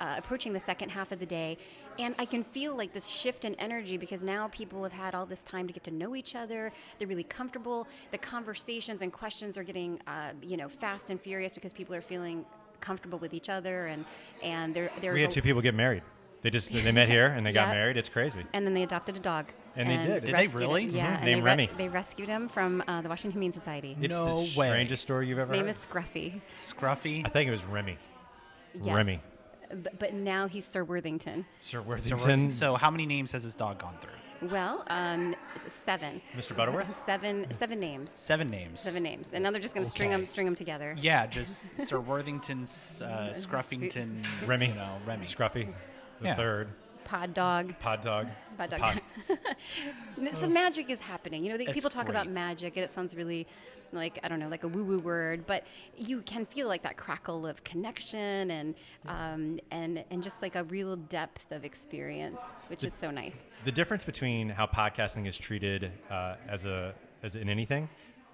uh, 0.00 0.14
approaching 0.18 0.52
the 0.52 0.60
second 0.60 0.90
half 0.90 1.12
of 1.12 1.18
the 1.18 1.26
day, 1.26 1.58
and 1.98 2.14
I 2.18 2.24
can 2.24 2.42
feel 2.42 2.76
like 2.76 2.92
this 2.92 3.06
shift 3.06 3.44
in 3.44 3.54
energy 3.56 3.96
because 3.96 4.22
now 4.22 4.48
people 4.48 4.82
have 4.82 4.92
had 4.92 5.14
all 5.14 5.26
this 5.26 5.44
time 5.44 5.66
to 5.66 5.72
get 5.72 5.84
to 5.84 5.90
know 5.90 6.14
each 6.16 6.34
other. 6.34 6.72
They're 6.98 7.08
really 7.08 7.24
comfortable. 7.24 7.86
The 8.10 8.18
conversations 8.18 9.02
and 9.02 9.12
questions 9.12 9.58
are 9.58 9.64
getting, 9.64 10.00
uh, 10.06 10.32
you 10.42 10.56
know, 10.56 10.68
fast 10.68 11.10
and 11.10 11.20
furious 11.20 11.52
because 11.54 11.72
people 11.72 11.94
are 11.94 12.00
feeling 12.02 12.44
comfortable 12.80 13.18
with 13.18 13.34
each 13.34 13.48
other, 13.48 13.86
and 13.86 14.04
and 14.42 14.74
there 14.74 14.90
we 15.12 15.20
had 15.22 15.30
two 15.30 15.42
people 15.42 15.62
get 15.62 15.74
married. 15.74 16.02
They 16.42 16.50
just 16.50 16.72
they 16.72 16.90
met 16.92 17.08
here 17.08 17.26
and 17.26 17.46
they 17.46 17.52
got 17.52 17.68
married. 17.74 17.96
It's 17.96 18.08
crazy. 18.08 18.44
And 18.52 18.66
then 18.66 18.74
they 18.74 18.82
adopted 18.82 19.16
a 19.16 19.20
dog. 19.20 19.46
And 19.76 19.88
they 19.88 19.96
did. 19.96 20.24
Did 20.24 20.34
they 20.34 20.46
really? 20.48 20.84
Him. 20.84 20.94
Yeah. 20.96 21.06
Mhm. 21.06 21.16
and 21.16 21.24
Named 21.24 21.40
they 21.42 21.44
Remy. 21.44 21.70
They 21.78 21.88
rescued 21.88 22.28
him 22.28 22.48
from 22.48 22.82
uh, 22.86 23.00
the 23.02 23.08
Washington 23.08 23.32
Humane 23.32 23.52
Society. 23.52 23.96
It's 24.00 24.14
No 24.16 24.26
the 24.26 24.34
way. 24.58 24.68
strangest 24.68 25.02
story 25.02 25.28
you've 25.28 25.38
His 25.38 25.48
ever 25.48 25.56
heard. 25.58 25.66
His 25.66 25.86
name 25.86 26.02
is 26.02 26.04
Scruffy. 26.06 26.40
Scruffy. 26.48 27.26
I 27.26 27.28
think 27.30 27.48
it 27.48 27.50
was 27.52 27.64
Remy. 27.64 27.96
Yes. 28.74 28.86
Remy. 28.94 29.20
But, 29.82 29.98
but 29.98 30.12
now 30.14 30.46
he's 30.48 30.66
Sir 30.66 30.84
Worthington. 30.84 31.46
Sir 31.58 31.78
So, 31.78 31.82
Worthington. 31.88 32.50
so 32.50 32.74
how 32.74 32.90
many 32.90 33.06
names 33.06 33.32
has 33.32 33.44
this 33.44 33.54
dog 33.54 33.78
gone 33.78 33.94
through? 34.00 34.48
Well, 34.50 34.84
um, 34.88 35.34
seven. 35.68 36.20
Mr. 36.36 36.54
Butterworth? 36.56 36.92
Seven, 37.06 37.46
seven 37.52 37.78
names. 37.78 38.12
Seven 38.16 38.48
names. 38.48 38.80
Seven 38.80 39.02
names, 39.04 39.30
and 39.32 39.42
now 39.44 39.52
they're 39.52 39.60
just 39.60 39.72
going 39.72 39.84
to 39.84 39.90
string 39.90 40.10
them, 40.10 40.26
string 40.26 40.46
them 40.46 40.56
together. 40.56 40.96
Yeah, 40.98 41.26
just 41.28 41.68
Sir 41.80 42.00
Worthington's 42.00 43.00
uh, 43.02 43.30
Scruffington. 43.32 44.26
Remy. 44.46 44.66
You 44.66 44.74
know, 44.74 44.98
Remy. 45.06 45.24
Scruffy. 45.24 45.72
The 46.20 46.26
Yeah. 46.28 46.34
third. 46.34 46.68
Pod 47.04 47.34
dog. 47.34 47.78
Pod 47.78 48.00
dog. 48.00 48.28
Pod 48.56 48.70
dog. 48.70 48.80
Pod- 48.80 49.00
So 50.32 50.48
magic 50.48 50.90
is 50.90 51.00
happening. 51.00 51.44
You 51.44 51.52
know, 51.52 51.58
That's 51.58 51.72
people 51.72 51.90
talk 51.90 52.08
about 52.08 52.28
magic, 52.28 52.76
and 52.76 52.84
it 52.84 52.94
sounds 52.94 53.16
really 53.16 53.46
like 53.92 54.18
I 54.22 54.28
don't 54.28 54.38
know, 54.38 54.48
like 54.48 54.64
a 54.64 54.68
woo-woo 54.68 54.98
word, 54.98 55.46
but 55.46 55.66
you 55.98 56.22
can 56.22 56.46
feel 56.46 56.68
like 56.68 56.82
that 56.82 56.96
crackle 56.96 57.46
of 57.46 57.62
connection 57.64 58.50
and 58.50 58.74
um, 59.06 59.58
and 59.70 60.04
and 60.10 60.22
just 60.22 60.40
like 60.42 60.54
a 60.56 60.64
real 60.64 60.96
depth 60.96 61.50
of 61.52 61.64
experience, 61.64 62.40
which 62.68 62.84
is 62.84 62.92
so 62.98 63.10
nice. 63.10 63.40
the 63.64 63.72
difference 63.72 64.04
between 64.04 64.48
how 64.48 64.66
podcasting 64.66 65.26
is 65.26 65.36
treated 65.36 65.90
uh, 66.10 66.36
as 66.48 66.64
a 66.64 66.94
as 67.22 67.36
in 67.36 67.48
anything 67.48 67.88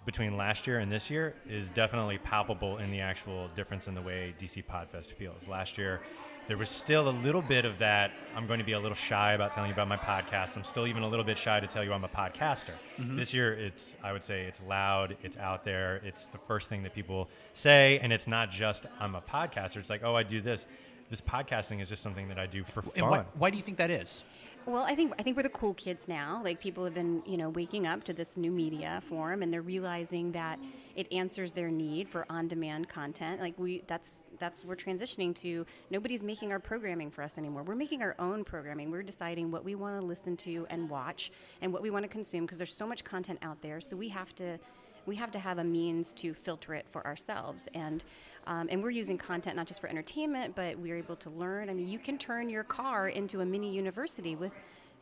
between 0.06 0.36
last 0.38 0.66
year 0.66 0.78
and 0.78 0.90
this 0.90 1.10
year 1.10 1.34
is 1.48 1.68
definitely 1.70 2.16
palpable 2.18 2.78
in 2.78 2.90
the 2.90 3.00
actual 3.00 3.48
difference 3.54 3.88
in 3.88 3.94
the 3.94 4.00
way 4.00 4.34
DC 4.38 4.64
Podfest 4.64 5.12
feels. 5.12 5.46
Last 5.46 5.76
year, 5.76 6.00
there 6.48 6.56
was 6.56 6.70
still 6.70 7.08
a 7.08 7.10
little 7.10 7.42
bit 7.42 7.64
of 7.66 7.78
that. 7.78 8.10
I'm 8.34 8.46
going 8.46 8.58
to 8.58 8.64
be 8.64 8.72
a 8.72 8.80
little 8.80 8.96
shy 8.96 9.34
about 9.34 9.52
telling 9.52 9.68
you 9.68 9.74
about 9.74 9.86
my 9.88 9.98
podcast. 9.98 10.56
I'm 10.56 10.64
still 10.64 10.86
even 10.86 11.02
a 11.02 11.08
little 11.08 11.24
bit 11.24 11.36
shy 11.36 11.60
to 11.60 11.66
tell 11.66 11.84
you 11.84 11.92
I'm 11.92 12.04
a 12.04 12.08
podcaster. 12.08 12.72
Mm-hmm. 12.98 13.16
This 13.16 13.34
year, 13.34 13.52
it's 13.52 13.96
I 14.02 14.12
would 14.12 14.24
say 14.24 14.44
it's 14.44 14.62
loud, 14.66 15.16
it's 15.22 15.36
out 15.36 15.62
there, 15.62 15.96
it's 16.04 16.26
the 16.26 16.38
first 16.38 16.68
thing 16.70 16.82
that 16.84 16.94
people 16.94 17.28
say, 17.52 17.98
and 18.02 18.12
it's 18.12 18.26
not 18.26 18.50
just 18.50 18.86
I'm 18.98 19.14
a 19.14 19.20
podcaster. 19.20 19.76
It's 19.76 19.90
like 19.90 20.02
oh 20.02 20.16
I 20.16 20.22
do 20.22 20.40
this. 20.40 20.66
This 21.10 21.20
podcasting 21.20 21.80
is 21.80 21.88
just 21.88 22.02
something 22.02 22.28
that 22.28 22.38
I 22.38 22.46
do 22.46 22.64
for 22.64 22.80
And 22.80 22.96
fun. 22.96 23.10
why, 23.10 23.24
why 23.38 23.50
do 23.50 23.56
you 23.56 23.62
think 23.62 23.78
that 23.78 23.90
is? 23.90 24.24
Well, 24.68 24.82
I 24.82 24.94
think 24.94 25.14
I 25.18 25.22
think 25.22 25.34
we're 25.34 25.44
the 25.44 25.48
cool 25.48 25.72
kids 25.72 26.08
now. 26.08 26.42
Like 26.44 26.60
people 26.60 26.84
have 26.84 26.92
been, 26.92 27.22
you 27.24 27.38
know, 27.38 27.48
waking 27.48 27.86
up 27.86 28.04
to 28.04 28.12
this 28.12 28.36
new 28.36 28.50
media 28.50 29.02
form, 29.08 29.42
and 29.42 29.50
they're 29.50 29.62
realizing 29.62 30.30
that 30.32 30.58
it 30.94 31.10
answers 31.10 31.52
their 31.52 31.70
need 31.70 32.06
for 32.06 32.26
on-demand 32.28 32.86
content. 32.86 33.40
Like 33.40 33.58
we, 33.58 33.82
that's 33.86 34.24
that's 34.38 34.66
we're 34.66 34.76
transitioning 34.76 35.34
to. 35.36 35.64
Nobody's 35.90 36.22
making 36.22 36.52
our 36.52 36.58
programming 36.58 37.10
for 37.10 37.22
us 37.22 37.38
anymore. 37.38 37.62
We're 37.62 37.76
making 37.76 38.02
our 38.02 38.14
own 38.18 38.44
programming. 38.44 38.90
We're 38.90 39.02
deciding 39.02 39.50
what 39.50 39.64
we 39.64 39.74
want 39.74 39.98
to 39.98 40.04
listen 40.04 40.36
to 40.38 40.66
and 40.68 40.90
watch, 40.90 41.32
and 41.62 41.72
what 41.72 41.80
we 41.80 41.88
want 41.88 42.02
to 42.02 42.08
consume 42.08 42.44
because 42.44 42.58
there's 42.58 42.76
so 42.76 42.86
much 42.86 43.04
content 43.04 43.38
out 43.40 43.62
there. 43.62 43.80
So 43.80 43.96
we 43.96 44.10
have 44.10 44.34
to 44.34 44.58
we 45.06 45.16
have 45.16 45.30
to 45.32 45.38
have 45.38 45.56
a 45.56 45.64
means 45.64 46.12
to 46.12 46.34
filter 46.34 46.74
it 46.74 46.86
for 46.86 47.06
ourselves 47.06 47.68
and 47.72 48.04
um, 48.46 48.68
and 48.70 48.82
we're 48.82 48.90
using 48.90 49.18
content 49.18 49.56
not 49.56 49.66
just 49.66 49.80
for 49.80 49.88
entertainment 49.88 50.54
but 50.54 50.78
we're 50.78 50.96
able 50.96 51.16
to 51.16 51.30
learn. 51.30 51.68
I 51.70 51.74
mean 51.74 51.88
you 51.88 51.98
can 51.98 52.18
turn 52.18 52.48
your 52.48 52.64
car 52.64 53.08
into 53.08 53.40
a 53.40 53.46
mini 53.46 53.72
university 53.72 54.36
with 54.36 54.52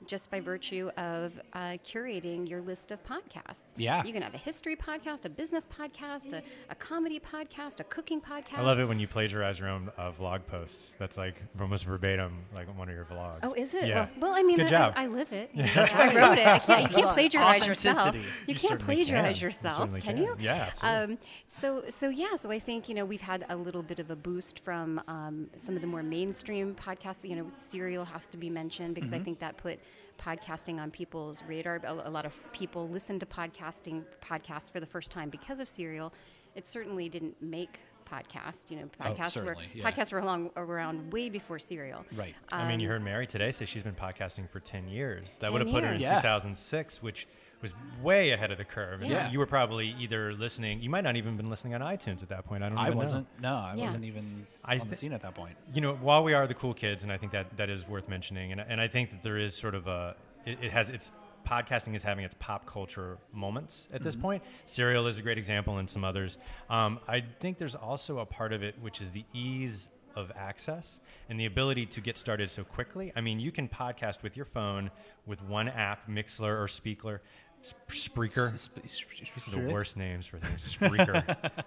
just 0.07 0.31
by 0.31 0.41
virtue 0.41 0.91
of 0.97 1.41
uh, 1.53 1.79
curating 1.85 2.49
your 2.49 2.61
list 2.61 2.93
of 2.93 3.03
podcasts. 3.05 3.73
Yeah. 3.77 4.05
You 4.05 4.13
can 4.13 4.23
have 4.23 4.35
a 4.35 4.39
history 4.39 4.77
podcast, 4.77 5.25
a 5.25 5.29
business 5.29 5.67
podcast, 5.67 6.33
a, 6.33 6.43
a 6.71 6.75
comedy 6.75 7.21
podcast, 7.21 7.81
a 7.81 7.85
cooking 7.85 8.21
podcast. 8.21 8.59
I 8.59 8.63
love 8.63 8.79
it 8.79 8.87
when 8.87 9.01
you 9.01 9.09
plagiarize 9.09 9.59
your 9.59 9.69
own 9.69 9.91
uh, 9.97 10.13
vlog 10.13 10.47
posts. 10.47 10.95
That's 10.99 11.17
like 11.17 11.43
almost 11.61 11.85
verbatim, 11.85 12.33
like 12.55 12.67
one 12.79 12.89
of 12.89 12.95
your 12.95 13.05
vlogs. 13.05 13.41
Oh, 13.43 13.53
is 13.55 13.75
it? 13.75 13.87
Yeah. 13.89 14.09
Well, 14.19 14.31
well, 14.31 14.35
I 14.37 14.43
mean, 14.43 14.57
Good 14.57 14.67
I, 14.67 14.71
job. 14.71 14.93
I, 14.97 15.05
I 15.05 15.07
live 15.07 15.33
it. 15.33 15.51
I 15.57 16.15
wrote 16.15 16.39
it. 16.39 16.47
I 16.47 16.59
can't, 16.59 16.91
you 16.91 16.97
can't 16.97 17.15
plagiarize 17.15 17.67
yourself. 17.67 18.15
You, 18.15 18.23
You 18.49 18.55
can't 18.55 18.81
plagiarize 18.81 19.37
can. 19.39 19.45
Yourself, 19.45 19.75
certainly 19.75 20.01
can 20.01 20.17
can. 20.17 20.25
you? 20.25 20.37
Yeah, 20.39 20.67
absolutely. 20.69 21.15
Um, 21.15 21.19
so, 21.47 21.85
so 21.89 22.09
yeah. 22.09 22.37
So 22.37 22.51
I 22.51 22.59
think 22.59 22.89
you 22.89 22.95
know 22.95 23.05
we've 23.05 23.21
had 23.21 23.47
a 23.49 23.57
little 23.57 23.83
bit 23.83 23.99
of 23.99 24.11
a 24.11 24.17
boost 24.17 24.61
from 24.61 25.01
um, 25.09 25.49
some 25.57 25.75
of 25.75 25.81
the 25.81 25.87
more 25.87 26.03
mainstream 26.03 26.75
podcasts. 26.75 27.29
You 27.29 27.37
know, 27.37 27.47
Serial 27.49 28.05
has 28.05 28.27
to 28.29 28.37
be 28.37 28.51
mentioned 28.51 28.95
because 28.95 29.07
Mm-hmm. 29.11 29.21
I 29.21 29.25
think 29.25 29.39
that 29.39 29.57
put 29.57 29.79
podcasting 30.19 30.81
on 30.81 30.91
people's 30.91 31.43
radar. 31.45 31.81
A, 31.85 32.11
lot 32.11 32.27
of 32.27 32.39
people 32.53 32.89
listen 32.89 33.19
to 33.19 33.27
podcasting 33.27 34.05
podcasts 34.21 34.71
for 34.71 34.81
the 34.81 34.87
first 34.87 35.11
time 35.11 35.31
because 35.31 35.59
of 35.59 35.69
Serial. 35.69 36.13
It 36.55 36.67
certainly 36.67 37.09
didn't 37.09 37.41
make 37.43 37.81
podcasts. 38.07 38.71
You 38.71 38.79
know, 38.79 38.91
podcasts 39.01 39.43
were 39.45 39.57
yeah. 39.75 39.91
podcasts 39.91 40.13
were 40.13 40.21
along, 40.21 40.51
around 40.57 41.13
way 41.13 41.29
before 41.29 41.59
Serial. 41.59 42.05
Right. 42.15 42.35
I 42.53 42.67
mean, 42.69 42.81
you 42.81 42.89
um, 42.89 42.93
heard 42.93 43.05
Mary 43.05 43.27
today 43.27 43.51
say 43.51 43.65
she's 43.65 43.83
been 43.83 43.95
podcasting 43.95 44.49
for 44.49 44.61
10 44.61 44.89
years. 44.89 45.37
That 45.39 45.53
would 45.53 45.63
have 45.63 45.71
put 45.71 45.85
her 45.85 45.93
in. 45.93 46.01
Yeah. 46.01 46.17
2006, 46.21 47.03
which 47.03 47.27
was 47.63 47.73
way 48.03 48.31
ahead 48.33 48.51
of 48.51 48.59
the 48.59 48.65
curve. 48.65 49.01
And 49.01 49.11
Yeah. 49.11 49.31
you 49.31 49.39
were 49.39 49.47
probably 49.47 49.95
either 49.99 50.33
listening, 50.35 50.81
you 50.81 50.91
might 50.91 51.05
not 51.05 51.17
even 51.17 51.37
been 51.37 51.49
listening 51.49 51.75
on 51.75 51.81
iTunes 51.81 52.23
at 52.23 52.29
that 52.29 52.45
point. 52.45 52.63
I 52.63 52.69
don't 52.69 52.79
I 52.79 52.87
even 52.87 52.99
wasn't. 52.99 53.27
know. 53.41 53.51
No, 53.51 53.57
I 53.67 53.75
Yeah. 53.75 53.83
wasn't 53.85 54.05
even 54.05 54.47
I 54.65 54.75
on 54.79 54.81
the 54.81 54.95
thi- 54.95 54.95
scene 54.97 55.13
at 55.13 55.23
that 55.23 55.35
point. 55.35 55.57
you 55.75 55.81
know, 55.81 55.95
while 55.95 56.23
we 56.23 56.35
are 56.35 56.47
the 56.47 56.55
cool 56.55 56.75
kids, 56.75 57.03
and 57.03 57.11
I 57.11 57.17
think 57.17 57.33
that 57.33 57.57
that 57.57 57.71
is 57.71 57.89
worth 57.89 58.09
mentioning, 58.09 58.53
and, 58.53 58.61
and 58.61 58.81
I 58.81 58.89
think 58.89 59.11
that 59.11 59.23
there 59.23 59.39
is 59.39 59.55
sort 59.55 59.75
of 59.75 59.87
a, 59.87 60.17
it, 60.45 60.59
it 60.65 60.71
has 60.73 60.91
its 60.91 61.13
podcasting 61.47 61.95
is 61.95 62.03
having 62.03 62.25
its 62.25 62.35
pop 62.39 62.67
culture 62.67 63.19
moments 63.33 63.89
at 63.93 64.03
this 64.03 64.17
point. 64.17 64.43
Serial 64.65 65.07
is 65.07 65.19
a 65.19 65.23
great 65.23 65.39
example, 65.39 65.79
and 65.79 65.89
some 65.89 66.05
others. 66.05 66.39
Um, 66.69 66.99
I 67.09 67.23
think 67.41 67.59
there's 67.59 67.75
also 67.77 68.19
a 68.19 68.27
part 68.27 68.53
of 68.53 68.63
it 68.63 68.75
which 68.81 69.01
is 69.01 69.11
the 69.11 69.25
ease 69.33 69.89
of 70.17 70.33
access 70.35 71.01
and 71.29 71.39
the 71.39 71.45
ability 71.47 71.85
to 71.87 72.01
get 72.01 72.17
started 72.17 72.49
so 72.51 72.65
quickly. 72.65 73.13
I 73.15 73.21
mean, 73.21 73.39
you 73.39 73.53
can 73.53 73.69
podcast 73.69 74.23
with 74.23 74.35
your 74.37 74.47
phone 74.47 74.91
with 75.27 75.43
one 75.45 75.69
app, 75.69 76.09
Mixlr 76.09 76.59
or 76.59 76.67
Speakler. 76.67 77.21
Sp- 77.67 77.89
Spreaker. 77.91 78.53
These 78.83 79.49
are 79.49 79.61
the 79.61 79.73
worst 79.73 79.97
names 79.97 80.27
for 80.27 80.39
things. 80.39 80.77
Spreaker. 80.79 81.25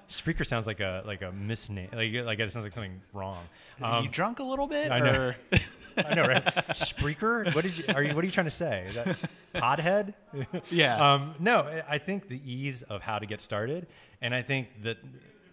Spreaker 0.08 0.46
sounds 0.46 0.66
like 0.66 0.80
a 0.80 1.04
like 1.06 1.22
a 1.24 1.32
misname. 1.32 1.94
Like 1.94 2.26
like 2.26 2.40
it 2.40 2.52
sounds 2.54 2.64
like 2.66 2.72
something 2.74 3.02
wrong. 3.12 3.44
Um, 3.82 4.04
you 4.06 4.10
drunk 4.10 4.40
a 4.40 4.44
little 4.44 4.68
bit? 4.68 4.92
I 4.92 5.00
know. 5.00 5.14
or- 5.14 5.36
I 5.98 6.14
know, 6.14 6.26
right? 6.28 6.46
Spreaker. 6.70 7.54
What 7.54 7.64
did 7.66 7.78
you? 7.78 7.84
Are 7.94 8.02
you? 8.02 8.16
What 8.16 8.24
are 8.24 8.28
you 8.28 8.32
trying 8.32 8.46
to 8.46 8.52
say? 8.52 8.86
Is 8.88 8.96
that 8.96 9.18
podhead? 9.54 10.14
Yeah. 10.72 11.14
Um, 11.14 11.36
no, 11.40 11.62
I- 11.88 11.98
think 11.98 12.28
the 12.28 12.42
ease 12.50 12.82
of 12.84 13.02
how 13.02 13.20
to 13.20 13.26
get 13.26 13.42
started, 13.42 13.88
and 14.22 14.34
I 14.34 14.42
think 14.42 14.84
that 14.84 14.98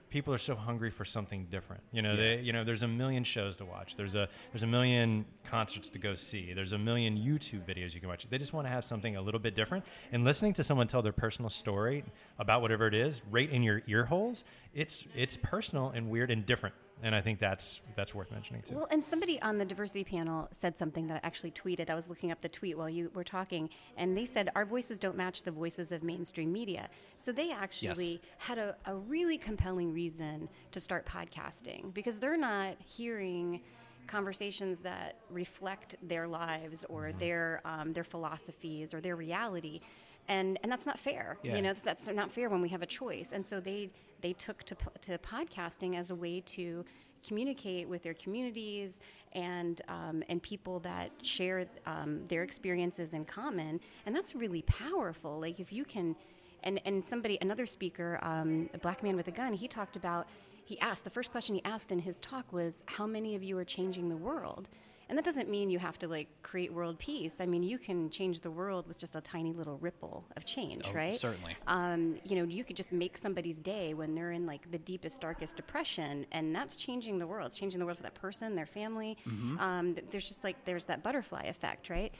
people 0.08 0.32
are 0.32 0.38
so 0.38 0.54
hungry 0.54 0.90
for 0.90 1.04
something 1.04 1.46
different. 1.50 1.82
You 1.92 2.00
know, 2.02 2.14
they, 2.16 2.40
you 2.40 2.52
know, 2.52 2.62
there's 2.64 2.82
a 2.82 2.88
million 2.88 3.24
shows 3.24 3.56
to 3.56 3.64
watch. 3.64 3.96
There's 3.96 4.14
a 4.14 4.28
there's 4.52 4.62
a 4.62 4.66
million 4.66 5.24
concerts 5.44 5.88
to 5.90 5.98
go 5.98 6.14
see. 6.14 6.52
There's 6.52 6.72
a 6.72 6.78
million 6.78 7.16
YouTube 7.18 7.66
videos 7.66 7.94
you 7.94 8.00
can 8.00 8.08
watch. 8.08 8.26
They 8.30 8.38
just 8.38 8.52
want 8.52 8.66
to 8.66 8.70
have 8.70 8.84
something 8.84 9.16
a 9.16 9.20
little 9.20 9.40
bit 9.40 9.54
different. 9.54 9.84
And 10.12 10.24
listening 10.24 10.52
to 10.54 10.64
someone 10.64 10.86
tell 10.86 11.02
their 11.02 11.12
personal 11.12 11.50
story 11.50 12.04
about 12.38 12.62
whatever 12.62 12.86
it 12.86 12.94
is, 12.94 13.22
right 13.30 13.50
in 13.50 13.62
your 13.62 13.82
ear 13.86 14.04
holes, 14.04 14.44
it's 14.74 15.06
it's 15.14 15.36
personal 15.36 15.90
and 15.90 16.08
weird 16.10 16.30
and 16.30 16.46
different. 16.46 16.74
And 17.02 17.14
I 17.14 17.20
think 17.20 17.38
that's 17.38 17.80
that's 17.94 18.14
worth 18.14 18.30
mentioning 18.30 18.62
too. 18.62 18.74
Well, 18.74 18.88
and 18.90 19.04
somebody 19.04 19.40
on 19.42 19.58
the 19.58 19.64
diversity 19.64 20.02
panel 20.02 20.48
said 20.50 20.78
something 20.78 21.08
that 21.08 21.20
I 21.22 21.26
actually 21.26 21.50
tweeted. 21.50 21.90
I 21.90 21.94
was 21.94 22.08
looking 22.08 22.32
up 22.32 22.40
the 22.40 22.48
tweet 22.48 22.78
while 22.78 22.88
you 22.88 23.10
were 23.14 23.24
talking, 23.24 23.68
and 23.98 24.16
they 24.16 24.24
said 24.24 24.50
our 24.54 24.64
voices 24.64 24.98
don't 24.98 25.16
match 25.16 25.42
the 25.42 25.50
voices 25.50 25.92
of 25.92 26.02
mainstream 26.02 26.52
media. 26.52 26.88
So 27.16 27.32
they 27.32 27.52
actually 27.52 28.22
had 28.38 28.56
a, 28.56 28.76
a 28.86 28.94
really 28.94 29.36
compelling 29.36 29.92
reason 29.92 30.48
to 30.72 30.80
start 30.80 31.06
podcasting 31.06 31.92
because 31.92 32.18
they're 32.18 32.38
not 32.38 32.76
hearing 32.84 33.60
conversations 34.06 34.80
that 34.80 35.16
reflect 35.30 35.96
their 36.02 36.26
lives 36.26 36.84
or 36.88 37.12
their 37.12 37.60
um, 37.66 37.92
their 37.92 38.04
philosophies 38.04 38.94
or 38.94 39.00
their 39.02 39.16
reality. 39.16 39.80
And, 40.28 40.58
and 40.62 40.72
that's 40.72 40.86
not 40.86 40.98
fair. 40.98 41.38
Yeah. 41.42 41.54
You 41.54 41.62
know, 41.62 41.68
that's, 41.68 41.82
that's 41.82 42.08
not 42.08 42.32
fair 42.32 42.48
when 42.48 42.60
we 42.60 42.68
have 42.70 42.82
a 42.82 42.86
choice. 42.86 43.30
And 43.32 43.46
so 43.46 43.60
they 43.60 43.90
they 44.20 44.32
took 44.32 44.62
to, 44.64 44.76
to 45.02 45.18
podcasting 45.18 45.96
as 45.96 46.10
a 46.10 46.14
way 46.14 46.40
to 46.40 46.84
communicate 47.26 47.88
with 47.88 48.02
their 48.02 48.14
communities 48.14 49.00
and 49.32 49.82
um, 49.88 50.22
and 50.28 50.42
people 50.42 50.80
that 50.80 51.10
share 51.22 51.66
um, 51.86 52.24
their 52.26 52.42
experiences 52.42 53.14
in 53.14 53.24
common, 53.24 53.80
and 54.06 54.14
that's 54.14 54.34
really 54.34 54.62
powerful. 54.62 55.40
Like 55.40 55.60
if 55.60 55.72
you 55.72 55.84
can, 55.84 56.16
and 56.62 56.80
and 56.84 57.04
somebody 57.04 57.38
another 57.40 57.66
speaker, 57.66 58.18
um, 58.22 58.70
a 58.74 58.78
black 58.78 59.02
man 59.02 59.16
with 59.16 59.28
a 59.28 59.32
gun, 59.32 59.52
he 59.52 59.68
talked 59.68 59.96
about. 59.96 60.26
He 60.64 60.80
asked 60.80 61.04
the 61.04 61.10
first 61.10 61.30
question 61.30 61.54
he 61.54 61.64
asked 61.64 61.92
in 61.92 62.00
his 62.00 62.18
talk 62.18 62.52
was, 62.52 62.82
"How 62.86 63.06
many 63.06 63.36
of 63.36 63.42
you 63.42 63.56
are 63.58 63.64
changing 63.64 64.08
the 64.08 64.16
world?" 64.16 64.68
And 65.08 65.16
that 65.16 65.24
doesn't 65.24 65.48
mean 65.48 65.70
you 65.70 65.78
have 65.78 65.98
to 66.00 66.08
like 66.08 66.26
create 66.42 66.72
world 66.72 66.98
peace. 66.98 67.36
I 67.40 67.46
mean, 67.46 67.62
you 67.62 67.78
can 67.78 68.10
change 68.10 68.40
the 68.40 68.50
world 68.50 68.88
with 68.88 68.98
just 68.98 69.14
a 69.14 69.20
tiny 69.20 69.52
little 69.52 69.78
ripple 69.78 70.24
of 70.36 70.44
change, 70.44 70.84
Oh, 70.88 70.92
right? 70.92 71.14
certainly. 71.16 71.54
um, 71.68 72.16
you 72.24 72.34
know, 72.36 72.42
you 72.44 72.64
could 72.64 72.74
just 72.76 72.92
make 72.92 73.16
somebody's 73.16 73.60
day 73.60 73.94
when 73.94 74.16
they're 74.16 74.32
in 74.32 74.46
like 74.46 74.68
the 74.72 74.78
deepest, 74.78 75.20
darkest 75.20 75.54
depression, 75.56 76.26
and 76.32 76.52
that's 76.54 76.74
changing 76.74 77.18
the 77.20 77.26
world. 77.26 77.52
Changing 77.52 77.78
the 77.78 77.86
world 77.86 77.98
for 77.98 78.02
that 78.02 78.14
person, 78.14 78.56
their 78.56 78.66
family. 78.66 79.16
Um, 79.60 79.96
there's 80.10 80.26
just 80.26 80.42
like 80.42 80.56
there's 80.64 80.86
that 80.86 81.04
butterfly 81.04 81.42
effect, 81.44 81.88
right? 81.88 82.12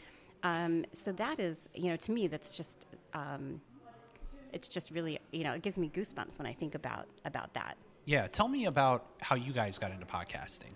Um, 0.45 0.85
so 0.93 1.11
that 1.13 1.41
is, 1.41 1.59
you 1.75 1.89
know, 1.91 1.97
to 1.97 2.13
me, 2.13 2.29
that's 2.29 2.57
just, 2.57 2.87
um, 3.15 3.61
it's 4.53 4.69
just 4.69 4.93
really, 4.93 5.19
you 5.33 5.43
know, 5.43 5.53
it 5.55 5.63
gives 5.63 5.77
me 5.79 5.91
goosebumps 5.93 6.39
when 6.39 6.47
I 6.47 6.53
think 6.53 6.77
about 6.77 7.07
about 7.25 7.53
that. 7.55 7.77
yeah. 8.05 8.29
Tell 8.29 8.47
me 8.47 8.67
about 8.67 9.07
how 9.21 9.35
you 9.35 9.53
guys 9.53 9.77
got 9.79 9.91
into 9.91 10.07
podcasting. 10.07 10.73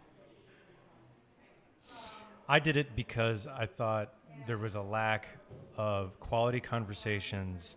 I 2.50 2.58
did 2.58 2.76
it 2.76 2.96
because 2.96 3.46
I 3.46 3.66
thought 3.66 4.12
there 4.48 4.58
was 4.58 4.74
a 4.74 4.82
lack 4.82 5.28
of 5.76 6.18
quality 6.18 6.58
conversations 6.58 7.76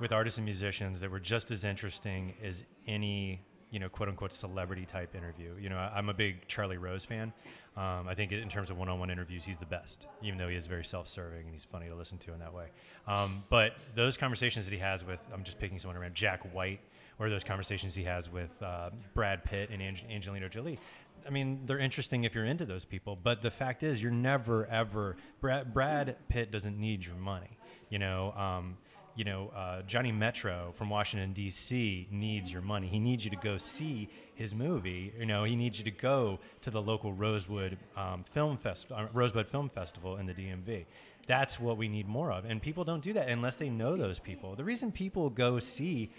with 0.00 0.10
artists 0.10 0.38
and 0.38 0.46
musicians 0.46 1.00
that 1.00 1.10
were 1.10 1.20
just 1.20 1.50
as 1.50 1.64
interesting 1.64 2.32
as 2.42 2.64
any 2.86 3.42
you 3.70 3.78
know 3.78 3.90
quote 3.90 4.08
unquote 4.08 4.32
celebrity 4.32 4.86
type 4.86 5.14
interview. 5.14 5.54
You 5.60 5.68
know, 5.68 5.76
I, 5.76 5.98
am 5.98 6.08
a 6.08 6.14
big 6.14 6.48
Charlie 6.48 6.78
Rose 6.78 7.04
fan. 7.04 7.34
Um, 7.76 8.08
I 8.08 8.14
think 8.14 8.32
in 8.32 8.48
terms 8.48 8.70
of 8.70 8.78
one-on-one 8.78 9.10
interviews, 9.10 9.44
he's 9.44 9.58
the 9.58 9.66
best, 9.66 10.06
even 10.22 10.38
though 10.38 10.48
he 10.48 10.56
is 10.56 10.66
very 10.66 10.84
self-serving 10.84 11.42
and 11.42 11.52
he's 11.52 11.66
funny 11.66 11.88
to 11.88 11.94
listen 11.94 12.16
to 12.18 12.32
in 12.32 12.38
that 12.38 12.54
way. 12.54 12.68
Um, 13.06 13.44
but 13.50 13.74
those 13.94 14.16
conversations 14.16 14.64
that 14.64 14.72
he 14.72 14.78
has 14.78 15.04
with, 15.04 15.26
I'm 15.30 15.44
just 15.44 15.58
picking 15.58 15.78
someone 15.78 15.98
around, 15.98 16.14
Jack 16.14 16.54
White, 16.54 16.80
or 17.18 17.28
those 17.28 17.44
conversations 17.44 17.94
he 17.94 18.04
has 18.04 18.30
with 18.30 18.50
uh, 18.62 18.90
Brad 19.12 19.44
Pitt 19.44 19.70
and 19.70 19.82
Ange- 19.82 20.04
Angelina 20.10 20.48
Jolie. 20.48 20.78
I 21.26 21.30
mean, 21.30 21.60
they're 21.64 21.78
interesting 21.78 22.24
if 22.24 22.34
you're 22.34 22.44
into 22.44 22.64
those 22.64 22.84
people, 22.84 23.16
but 23.20 23.42
the 23.42 23.50
fact 23.50 23.82
is, 23.82 24.02
you're 24.02 24.12
never 24.12 24.66
ever 24.66 25.16
Brad, 25.40 25.72
Brad 25.72 26.16
Pitt 26.28 26.50
doesn't 26.50 26.78
need 26.78 27.04
your 27.04 27.16
money. 27.16 27.58
You 27.88 27.98
know, 27.98 28.32
um, 28.32 28.76
you 29.16 29.24
know, 29.24 29.52
uh, 29.54 29.82
Johnny 29.82 30.10
Metro 30.10 30.72
from 30.76 30.90
Washington 30.90 31.32
D.C. 31.32 32.08
needs 32.10 32.52
your 32.52 32.62
money. 32.62 32.88
He 32.88 32.98
needs 32.98 33.24
you 33.24 33.30
to 33.30 33.36
go 33.36 33.56
see 33.56 34.08
his 34.34 34.54
movie. 34.54 35.12
You 35.18 35.26
know, 35.26 35.44
he 35.44 35.54
needs 35.54 35.78
you 35.78 35.84
to 35.84 35.90
go 35.90 36.40
to 36.62 36.70
the 36.70 36.82
local 36.82 37.12
Rosewood 37.12 37.78
um, 37.96 38.24
Film 38.24 38.56
Fest, 38.56 38.90
uh, 38.90 39.06
Rosebud 39.12 39.46
Film 39.46 39.68
Festival 39.68 40.16
in 40.16 40.26
the 40.26 40.34
DMV. 40.34 40.86
That's 41.26 41.58
what 41.58 41.76
we 41.76 41.88
need 41.88 42.06
more 42.06 42.32
of, 42.32 42.44
and 42.44 42.60
people 42.60 42.84
don't 42.84 43.02
do 43.02 43.12
that 43.14 43.28
unless 43.28 43.56
they 43.56 43.70
know 43.70 43.96
those 43.96 44.18
people. 44.18 44.54
The 44.56 44.64
reason 44.64 44.92
people 44.92 45.30
go 45.30 45.58
see 45.58 46.10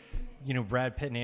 you 0.46 0.54
know 0.54 0.64
Brad 0.64 0.96
Pitt 0.96 1.12
and 1.12 1.18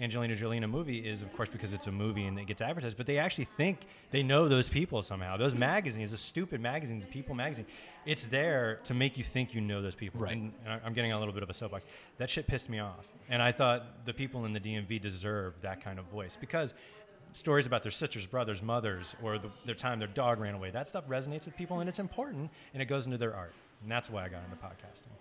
Angelina 0.00 0.36
Jolie 0.36 0.56
in 0.56 0.64
a 0.64 0.68
movie 0.68 0.98
is 0.98 1.22
of 1.22 1.32
course 1.36 1.48
because 1.48 1.72
it's 1.72 1.88
a 1.88 1.92
movie 1.92 2.24
and 2.24 2.38
it 2.38 2.46
gets 2.46 2.62
advertised, 2.62 2.96
but 2.96 3.06
they 3.06 3.18
actually 3.18 3.48
think 3.56 3.80
they 4.10 4.22
know 4.22 4.48
those 4.48 4.68
people 4.68 5.02
somehow. 5.02 5.36
Those 5.36 5.54
magazines, 5.54 6.12
the 6.12 6.18
stupid 6.18 6.60
magazines, 6.60 7.06
People 7.06 7.34
magazine, 7.34 7.66
it's 8.06 8.24
there 8.24 8.80
to 8.84 8.94
make 8.94 9.18
you 9.18 9.24
think 9.24 9.54
you 9.54 9.60
know 9.60 9.82
those 9.82 9.94
people. 9.94 10.20
Right. 10.20 10.32
And, 10.32 10.52
and 10.64 10.80
I'm 10.84 10.92
getting 10.92 11.12
a 11.12 11.18
little 11.18 11.34
bit 11.34 11.42
of 11.42 11.50
a 11.50 11.54
soapbox. 11.54 11.84
That 12.18 12.30
shit 12.30 12.46
pissed 12.46 12.68
me 12.68 12.78
off, 12.78 13.08
and 13.28 13.42
I 13.42 13.50
thought 13.52 14.06
the 14.06 14.14
people 14.14 14.44
in 14.44 14.52
the 14.52 14.60
DMV 14.60 15.00
deserve 15.00 15.54
that 15.62 15.82
kind 15.82 15.98
of 15.98 16.04
voice 16.06 16.36
because 16.36 16.74
stories 17.34 17.66
about 17.66 17.82
their 17.82 17.92
sisters, 17.92 18.26
brothers, 18.26 18.62
mothers, 18.62 19.14
or 19.22 19.38
the, 19.38 19.50
their 19.66 19.74
time 19.74 19.98
their 19.98 20.08
dog 20.08 20.40
ran 20.40 20.54
away. 20.54 20.70
That 20.70 20.88
stuff 20.88 21.06
resonates 21.08 21.44
with 21.44 21.56
people, 21.56 21.80
and 21.80 21.88
it's 21.88 21.98
important, 21.98 22.50
and 22.72 22.82
it 22.82 22.86
goes 22.86 23.06
into 23.06 23.18
their 23.18 23.34
art. 23.34 23.52
And 23.82 23.90
that's 23.90 24.08
why 24.08 24.24
I 24.24 24.28
got 24.28 24.42
into 24.44 24.56
podcasting. 24.56 25.12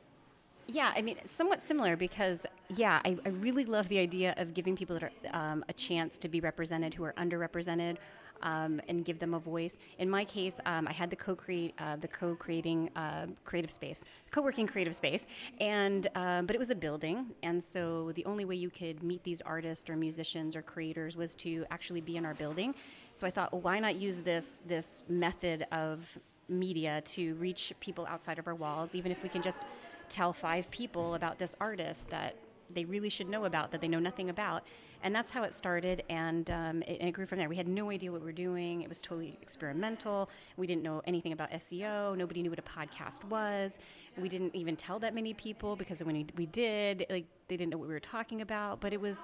Yeah, 0.67 0.93
I 0.96 1.01
mean, 1.01 1.17
somewhat 1.25 1.62
similar 1.62 1.98
because, 1.98 2.46
yeah, 2.70 3.01
I, 3.03 3.17
I 3.25 3.29
really 3.29 3.65
love 3.65 3.89
the 3.89 4.00
idea 4.00 4.34
of 4.38 4.53
giving 4.53 4.77
people 4.77 4.98
that 4.98 5.03
are, 5.03 5.12
um, 5.34 5.65
a 5.67 5.74
chance 5.74 6.17
to 6.20 6.29
be 6.29 6.39
represented 6.39 6.93
who 6.93 7.03
are 7.03 7.13
underrepresented 7.13 7.98
um, 8.42 8.82
and 8.88 9.06
give 9.06 9.20
them 9.20 9.34
a 9.34 9.40
voice. 9.40 9.78
In 10.00 10.10
my 10.10 10.25
case, 10.25 10.60
um, 10.66 10.88
I 10.88 10.92
had 10.92 11.10
the 11.10 11.16
co-create, 11.16 11.74
uh, 11.80 11.96
the 11.98 12.08
co-creating 12.08 12.90
uh, 12.96 13.28
creative 13.46 13.72
space, 13.72 14.04
co-working 14.32 14.68
creative 14.68 14.96
space, 14.96 15.25
and 15.60 16.08
uh, 16.16 16.42
but 16.42 16.56
it 16.56 16.60
was 16.60 16.70
a 16.70 16.75
building, 16.75 17.28
and 17.44 17.63
so 17.63 18.12
the 18.13 18.25
only 18.25 18.46
way 18.46 18.56
you 18.56 18.70
could 18.70 19.04
meet 19.04 19.24
these 19.24 19.42
artists 19.42 19.90
or 19.90 19.96
musicians 19.96 20.56
or 20.56 20.62
creators 20.62 21.16
was 21.16 21.36
to 21.36 21.66
actually 21.72 22.02
be 22.02 22.18
in 22.18 22.25
our 22.25 22.34
building. 22.34 22.75
So 23.13 23.28
I 23.28 23.30
thought, 23.30 23.52
well, 23.52 23.62
why 23.62 23.80
not 23.80 23.96
use 23.96 24.20
this 24.20 24.62
this 24.66 25.04
method 25.08 25.66
of 25.72 26.18
media 26.50 27.02
to 27.06 27.36
reach 27.36 27.74
people 27.80 28.06
outside 28.06 28.38
of 28.40 28.48
our 28.48 28.56
walls, 28.56 28.96
even 28.96 29.12
if 29.12 29.24
we 29.24 29.30
can 29.30 29.42
just 29.42 29.66
tell 30.10 30.34
five 30.34 30.70
people 30.70 31.16
about 31.16 31.40
this 31.40 31.56
artist 31.60 32.10
that 32.10 32.36
they 32.74 32.86
really 32.86 33.10
should 33.10 33.30
know 33.30 33.46
about 33.46 33.72
that 33.72 33.82
they 33.82 33.88
know 33.88 34.00
nothing 34.00 34.30
about 34.30 34.63
and 35.03 35.13
that's 35.13 35.31
how 35.31 35.43
it 35.43 35.53
started 35.53 36.03
and, 36.10 36.50
um, 36.50 36.81
it, 36.83 37.01
it, 37.01 37.12
grew 37.12 37.25
from 37.25 37.38
there. 37.38 37.50
We 37.50 37.55
had 37.55 37.67
no 37.67 37.91
idea 37.91 38.12
what 38.12 38.22
we 38.22 38.25
were 38.25 38.31
doing. 38.31 38.81
It 38.81 38.89
was 38.89 39.01
totally 39.01 39.38
experimental. 39.41 40.29
We 40.57 40.65
didn't 40.65 40.83
know 40.83 41.01
anything 41.05 41.33
about 41.33 41.51
seo 41.51 42.17
nobody 42.17 42.41
knew 42.41 42.50
what 42.50 42.60
a 42.60 42.63
podcast 42.63 43.24
was. 43.25 43.77
We 44.17 44.29
didn't 44.29 44.55
even 44.55 44.75
tell 44.75 45.00
that 45.00 45.13
many 45.13 45.33
people 45.33 45.75
because 45.75 46.03
when 46.03 46.27
we 46.36 46.45
did 46.45 47.05
like 47.10 47.25
they 47.48 47.57
didn't 47.57 47.72
know 47.72 47.77
what 47.77 47.88
we 47.88 47.93
were 47.93 48.00
talking 48.00 48.41
about. 48.41 48.79
But 48.79 48.93
it 48.93 49.01
was 49.01 49.17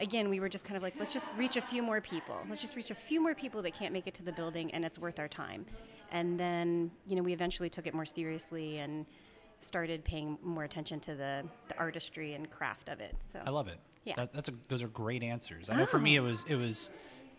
again 0.00 0.28
we 0.28 0.40
were 0.40 0.48
just 0.48 0.64
kind 0.64 0.76
of 0.76 0.82
like 0.82 0.94
let's 0.98 1.12
just 1.12 1.30
reach 1.36 1.56
a 1.56 1.60
few 1.60 1.82
more 1.82 2.00
people. 2.00 2.38
Let's 2.48 2.62
just 2.62 2.76
reach 2.76 2.90
a 2.90 2.94
few 2.94 3.20
more 3.20 3.34
people 3.34 3.62
that 3.62 3.74
can't 3.74 3.92
make 3.92 4.06
it 4.06 4.14
to 4.14 4.22
the 4.22 4.32
building 4.32 4.70
and 4.72 4.84
it's 4.84 4.98
worth 4.98 5.18
our 5.18 5.28
time. 5.28 5.66
And 6.12 6.38
then 6.38 6.90
you 7.06 7.16
know 7.16 7.22
we 7.22 7.32
eventually 7.32 7.70
took 7.70 7.86
it 7.86 7.94
more 7.94 8.06
seriously 8.06 8.78
and 8.78 9.06
started 9.58 10.04
paying 10.04 10.38
more 10.42 10.64
attention 10.64 11.00
to 11.00 11.14
the, 11.14 11.42
the 11.68 11.78
artistry 11.78 12.34
and 12.34 12.50
craft 12.50 12.90
of 12.90 13.00
it. 13.00 13.16
So. 13.32 13.40
I 13.44 13.48
love 13.48 13.68
it. 13.68 13.78
Yeah, 14.06 14.14
that, 14.16 14.32
that's 14.32 14.48
a, 14.48 14.52
those 14.68 14.82
are 14.82 14.88
great 14.88 15.22
answers. 15.22 15.68
I 15.68 15.76
know 15.76 15.84
for 15.84 15.98
me 15.98 16.16
it 16.16 16.20
was 16.20 16.44
it 16.48 16.54
was 16.54 16.90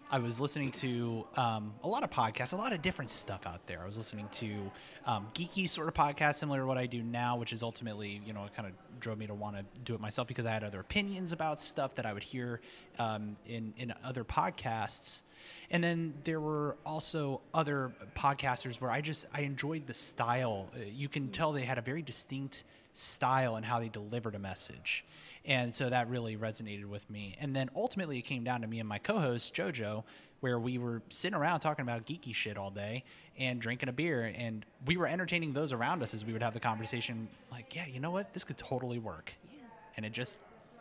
I 0.10 0.20
was 0.20 0.40
listening 0.40 0.72
to 0.72 1.28
um, 1.36 1.74
a 1.84 1.88
lot 1.88 2.04
of 2.04 2.10
podcasts, 2.10 2.54
a 2.54 2.56
lot 2.56 2.72
of 2.72 2.82
different 2.82 3.10
stuff 3.10 3.46
out 3.46 3.66
there. 3.68 3.82
I 3.82 3.86
was 3.86 3.98
listening 3.98 4.30
to 4.34 4.72
um, 5.06 5.28
geeky 5.34 5.70
sort 5.70 5.90
of 5.90 5.94
podcasts, 5.94 6.36
similar 6.36 6.60
to 6.60 6.66
what 6.66 6.78
I 6.78 6.86
do 6.86 7.04
now, 7.04 7.36
which 7.36 7.52
is 7.52 7.62
ultimately, 7.62 8.22
you 8.26 8.32
know, 8.32 8.46
it 8.46 8.56
kind 8.56 8.68
of 8.68 8.74
drove 9.02 9.18
me 9.18 9.28
to 9.28 9.34
want 9.34 9.58
to 9.58 9.66
do 9.84 9.94
it 9.96 10.00
myself 10.00 10.28
because 10.28 10.46
I 10.46 10.52
had 10.52 10.64
other 10.64 10.80
opinions 10.80 11.34
about 11.34 11.60
stuff 11.60 11.96
that 11.96 12.06
I 12.06 12.14
would 12.14 12.24
hear 12.24 12.62
um, 13.00 13.38
in 13.46 13.74
in 13.78 13.94
other 14.04 14.24
podcasts. 14.24 15.24
And 15.72 15.84
then 15.84 16.14
there 16.24 16.40
were 16.40 16.78
also 16.86 17.42
other 17.54 17.92
podcasters 18.16 18.80
where 18.80 18.92
I 18.92 19.02
just 19.02 19.26
I 19.34 19.42
enjoyed 19.42 19.88
the 19.88 19.94
style. 19.94 20.70
Uh, 20.74 20.84
you 20.90 21.10
can 21.10 21.30
tell 21.30 21.52
they 21.52 21.64
had 21.64 21.78
a 21.78 21.82
very 21.82 22.02
distinct 22.02 22.64
style 22.94 23.58
and 23.58 23.66
how 23.66 23.80
they 23.80 23.90
delivered 23.90 24.36
a 24.36 24.40
message. 24.40 25.06
And 25.48 25.74
so 25.74 25.90
that 25.90 26.10
really 26.10 26.38
resonated 26.38 26.86
with 26.86 27.10
me. 27.10 27.36
And 27.40 27.56
then 27.56 27.70
ultimately 27.76 28.20
it 28.20 28.24
came 28.24 28.44
down 28.44 28.62
to 28.62 28.68
me 28.68 28.80
and 28.80 28.88
my 28.88 29.00
co-host 29.00 29.56
Jojo 29.56 30.04
where 30.42 30.60
we 30.60 30.78
were 30.78 31.02
sitting 31.10 31.36
around 31.36 31.62
talking 31.62 31.82
about 31.82 32.06
geeky 32.06 32.36
shit 32.36 32.58
all 32.58 32.70
day 32.70 33.04
and 33.40 33.60
drinking 33.60 33.90
a 33.90 33.92
beer 33.92 34.32
and 34.36 34.66
we 34.86 34.96
were 34.96 35.08
entertaining 35.08 35.52
those 35.52 35.74
around 35.74 36.04
us 36.04 36.14
as 36.14 36.24
we 36.24 36.32
would 36.32 36.44
have 36.44 36.54
the 36.54 36.60
conversation 36.60 37.28
like, 37.52 37.76
yeah, 37.76 37.88
you 37.88 38.00
know 38.00 38.12
what? 38.12 38.34
This 38.34 38.44
could 38.44 38.58
totally 38.58 39.00
work. 39.00 39.34
Yeah. 39.52 39.62
And 39.96 40.06
it 40.06 40.12
just 40.12 40.38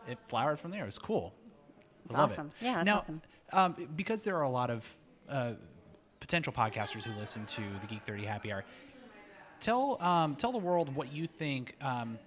it 0.07 0.19
flowered 0.29 0.59
from 0.59 0.73
there. 0.73 0.83
It 0.83 0.87
was 0.87 0.99
cool. 0.99 1.33
It's 2.05 2.15
awesome. 2.15 2.53
It. 2.61 2.67
Yeah, 2.67 2.75
that's 2.75 2.87
now, 2.87 2.99
awesome 2.99 3.23
um, 3.53 3.89
because 3.97 4.23
there 4.23 4.37
are 4.37 4.43
a 4.43 4.49
lot 4.49 4.71
of 4.71 4.93
uh, 5.29 5.53
potential 6.21 6.53
podcasters 6.53 7.05
who 7.05 7.19
listen 7.19 7.47
to 7.47 7.63
the 7.81 7.87
Geek 7.87 8.03
Thirty 8.03 8.25
Happy 8.25 8.53
Hour. 8.53 8.65
Tell 9.61 10.01
um, 10.03 10.37
tell 10.37 10.53
the 10.53 10.59
world 10.59 10.95
what 10.95 11.13
you 11.13 11.27
think. 11.27 11.75
Um, 11.81 12.19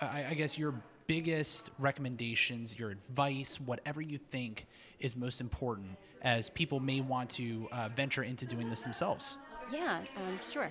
I, 0.00 0.26
I, 0.30 0.34
guess 0.34 0.58
your 0.58 0.74
biggest 1.06 1.70
recommendations, 1.78 2.78
your 2.78 2.90
advice, 2.90 3.60
whatever 3.60 4.00
you 4.00 4.18
think 4.18 4.66
is 5.00 5.16
most 5.16 5.40
important, 5.40 5.96
as 6.22 6.50
people 6.50 6.80
may 6.80 7.00
want 7.00 7.30
to 7.30 7.68
uh, 7.72 7.88
venture 7.94 8.22
into 8.22 8.46
doing 8.46 8.70
this 8.70 8.82
themselves. 8.82 9.38
Yeah, 9.72 10.00
um, 10.16 10.40
sure. 10.50 10.70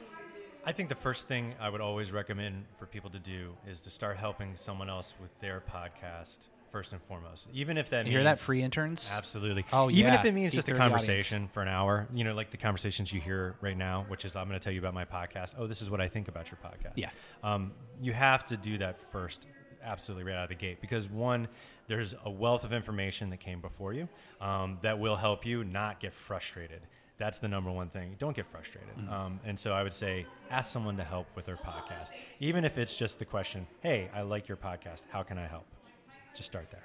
I 0.66 0.72
think 0.72 0.90
the 0.90 0.96
first 0.96 1.28
thing 1.28 1.54
I 1.60 1.70
would 1.70 1.82
always 1.82 2.12
recommend 2.12 2.66
for 2.78 2.86
people 2.86 3.10
to 3.10 3.20
do 3.20 3.54
is 3.68 3.82
to 3.82 3.90
start 3.90 4.18
helping 4.18 4.56
someone 4.56 4.90
else 4.90 5.14
with 5.22 5.38
their 5.40 5.62
podcast 5.62 6.48
first 6.72 6.92
and 6.92 7.02
foremost. 7.02 7.48
Even 7.54 7.78
if 7.78 7.90
that 7.92 8.00
you 8.00 8.04
means, 8.06 8.14
hear 8.14 8.24
that 8.24 8.40
free 8.40 8.62
interns. 8.64 9.12
Absolutely. 9.14 9.64
Oh 9.72 9.90
yeah. 9.90 10.00
Even 10.00 10.14
if 10.16 10.26
it 10.26 10.34
means 10.34 10.54
just 10.54 10.70
a 10.70 10.74
conversation 10.74 11.36
audience. 11.36 11.54
for 11.54 11.62
an 11.62 11.68
hour, 11.68 12.08
you 12.14 12.24
know, 12.24 12.34
like 12.34 12.50
the 12.50 12.58
conversations 12.58 13.14
you 13.14 13.22
hear 13.22 13.56
right 13.62 13.78
now, 13.78 14.06
which 14.08 14.26
is 14.26 14.36
I'm 14.36 14.48
going 14.48 14.60
to 14.60 14.64
tell 14.64 14.74
you 14.74 14.80
about 14.80 14.96
my 14.96 15.06
podcast. 15.06 15.54
Oh, 15.58 15.68
this 15.68 15.82
is 15.82 15.92
what 15.92 16.02
I 16.02 16.08
think 16.08 16.30
about 16.30 16.50
your 16.50 16.58
podcast. 16.64 16.94
Yeah. 16.96 17.10
Um, 17.44 17.74
you 18.02 18.14
have 18.14 18.44
to 18.46 18.58
do 18.58 18.80
that 18.80 19.00
first, 19.12 19.46
absolutely 19.84 20.26
right 20.26 20.38
out 20.38 20.44
of 20.44 20.50
the 20.50 20.56
gate, 20.56 20.82
because 20.82 21.10
one, 21.10 21.48
there's 21.88 22.16
a 22.26 22.30
wealth 22.30 22.64
of 22.64 22.74
information 22.74 23.30
that 23.32 23.40
came 23.40 23.62
before 23.62 23.94
you 23.94 24.08
um, 24.42 24.78
that 24.82 24.98
will 25.00 25.16
help 25.16 25.46
you 25.46 25.64
not 25.64 26.00
get 26.00 26.14
frustrated. 26.14 26.82
That's 27.18 27.40
the 27.40 27.48
number 27.48 27.72
one 27.72 27.90
thing. 27.90 28.16
Don't 28.18 28.36
get 28.36 28.48
frustrated. 28.48 28.98
Mm-hmm. 28.98 29.14
Um, 29.14 29.40
and 29.46 29.58
so 29.58 29.74
I 29.74 29.84
would 29.84 29.94
say 29.94 30.26
ask 30.50 30.72
someone 30.72 30.98
to 30.98 31.04
help 31.04 31.28
with 31.36 31.46
their 31.46 31.58
podcast, 31.58 32.12
even 32.40 32.66
if 32.66 32.78
it's 32.78 32.96
just 32.96 33.20
the 33.20 33.26
question, 33.26 33.68
"Hey, 33.82 34.10
I 34.14 34.22
like 34.22 34.48
your 34.48 34.58
podcast. 34.58 35.06
How 35.10 35.24
can 35.24 35.38
I 35.38 35.48
help?" 35.48 35.66
Just 36.36 36.50
start 36.50 36.72
there. 36.72 36.84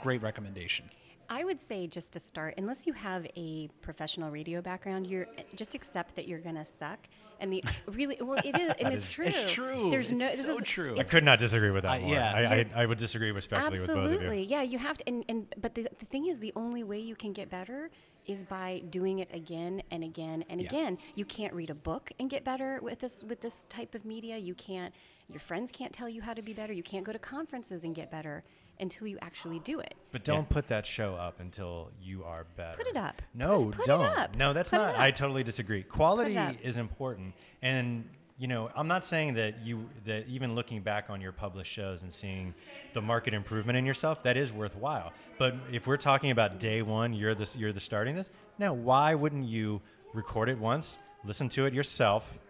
Great 0.00 0.22
recommendation. 0.22 0.86
I 1.32 1.44
would 1.44 1.60
say 1.60 1.86
just 1.86 2.12
to 2.14 2.20
start, 2.20 2.54
unless 2.58 2.88
you 2.88 2.92
have 2.92 3.24
a 3.36 3.68
professional 3.82 4.32
radio 4.32 4.60
background, 4.60 5.06
you're 5.06 5.28
just 5.54 5.76
accept 5.76 6.16
that 6.16 6.26
you're 6.26 6.40
gonna 6.40 6.64
suck. 6.64 6.98
And 7.38 7.52
the 7.52 7.62
really 7.86 8.18
well, 8.20 8.40
it 8.44 8.58
is, 8.58 8.74
and 8.80 8.92
it's 8.92 9.10
true. 9.10 9.26
It's 9.26 9.52
true. 9.52 9.90
There's 9.90 10.10
it's 10.10 10.18
no. 10.18 10.26
so 10.26 10.58
is, 10.58 10.64
true. 10.64 10.98
I 10.98 11.04
could 11.04 11.22
not 11.22 11.38
disagree 11.38 11.70
with 11.70 11.84
that 11.84 11.98
uh, 11.98 12.00
more. 12.00 12.14
yeah. 12.14 12.34
I, 12.34 12.42
I, 12.42 12.82
I, 12.82 12.86
would 12.86 12.98
disagree 12.98 13.30
respectfully 13.30 13.78
Absolutely. 13.78 13.94
with 13.94 14.10
both 14.10 14.16
of 14.16 14.22
you. 14.22 14.26
Absolutely 14.26 14.50
yeah, 14.50 14.62
you 14.62 14.78
have 14.78 14.98
to. 14.98 15.08
And, 15.08 15.24
and 15.28 15.54
but 15.60 15.76
the, 15.76 15.88
the 16.00 16.04
thing 16.06 16.26
is, 16.26 16.40
the 16.40 16.52
only 16.56 16.82
way 16.82 16.98
you 16.98 17.14
can 17.14 17.32
get 17.32 17.48
better 17.48 17.90
is 18.26 18.44
by 18.44 18.82
doing 18.90 19.20
it 19.20 19.30
again 19.32 19.82
and 19.92 20.02
again 20.02 20.44
and 20.50 20.60
yeah. 20.60 20.68
again. 20.68 20.98
You 21.14 21.24
can't 21.24 21.54
read 21.54 21.70
a 21.70 21.74
book 21.74 22.10
and 22.18 22.28
get 22.28 22.44
better 22.44 22.80
with 22.82 22.98
this 22.98 23.22
with 23.22 23.40
this 23.40 23.64
type 23.68 23.94
of 23.94 24.04
media. 24.04 24.36
You 24.36 24.54
can't. 24.54 24.92
Your 25.28 25.40
friends 25.40 25.70
can't 25.70 25.92
tell 25.92 26.08
you 26.08 26.22
how 26.22 26.34
to 26.34 26.42
be 26.42 26.52
better. 26.52 26.72
You 26.72 26.82
can't 26.82 27.04
go 27.04 27.12
to 27.12 27.18
conferences 27.20 27.84
and 27.84 27.94
get 27.94 28.10
better 28.10 28.42
until 28.80 29.06
you 29.06 29.18
actually 29.22 29.60
do 29.60 29.80
it. 29.80 29.94
But 30.10 30.24
don't 30.24 30.48
yeah. 30.48 30.54
put 30.54 30.68
that 30.68 30.86
show 30.86 31.14
up 31.14 31.40
until 31.40 31.90
you 32.02 32.24
are 32.24 32.46
better. 32.56 32.78
Put 32.78 32.86
it 32.86 32.96
up. 32.96 33.22
No, 33.34 33.66
put, 33.66 33.76
put 33.76 33.86
don't. 33.86 34.36
No, 34.36 34.52
that's 34.52 34.70
put 34.70 34.76
not. 34.76 34.96
I 34.96 35.10
totally 35.10 35.42
disagree. 35.42 35.82
Quality 35.82 36.36
is 36.62 36.76
important, 36.76 37.34
and 37.62 38.08
you 38.38 38.48
know, 38.48 38.70
I'm 38.74 38.88
not 38.88 39.04
saying 39.04 39.34
that 39.34 39.66
you 39.66 39.88
that 40.06 40.26
even 40.26 40.54
looking 40.54 40.80
back 40.80 41.10
on 41.10 41.20
your 41.20 41.32
published 41.32 41.70
shows 41.70 42.02
and 42.02 42.12
seeing 42.12 42.54
the 42.94 43.02
market 43.02 43.34
improvement 43.34 43.76
in 43.76 43.84
yourself, 43.84 44.22
that 44.22 44.36
is 44.36 44.52
worthwhile. 44.52 45.12
But 45.38 45.54
if 45.70 45.86
we're 45.86 45.98
talking 45.98 46.30
about 46.30 46.58
day 46.58 46.82
one, 46.82 47.12
you're 47.12 47.34
the 47.34 47.54
you're 47.58 47.72
the 47.72 47.80
starting 47.80 48.16
this. 48.16 48.30
Now, 48.58 48.72
why 48.72 49.14
wouldn't 49.14 49.44
you 49.44 49.82
record 50.14 50.48
it 50.48 50.58
once, 50.58 50.98
listen 51.24 51.48
to 51.50 51.66
it 51.66 51.74
yourself. 51.74 52.40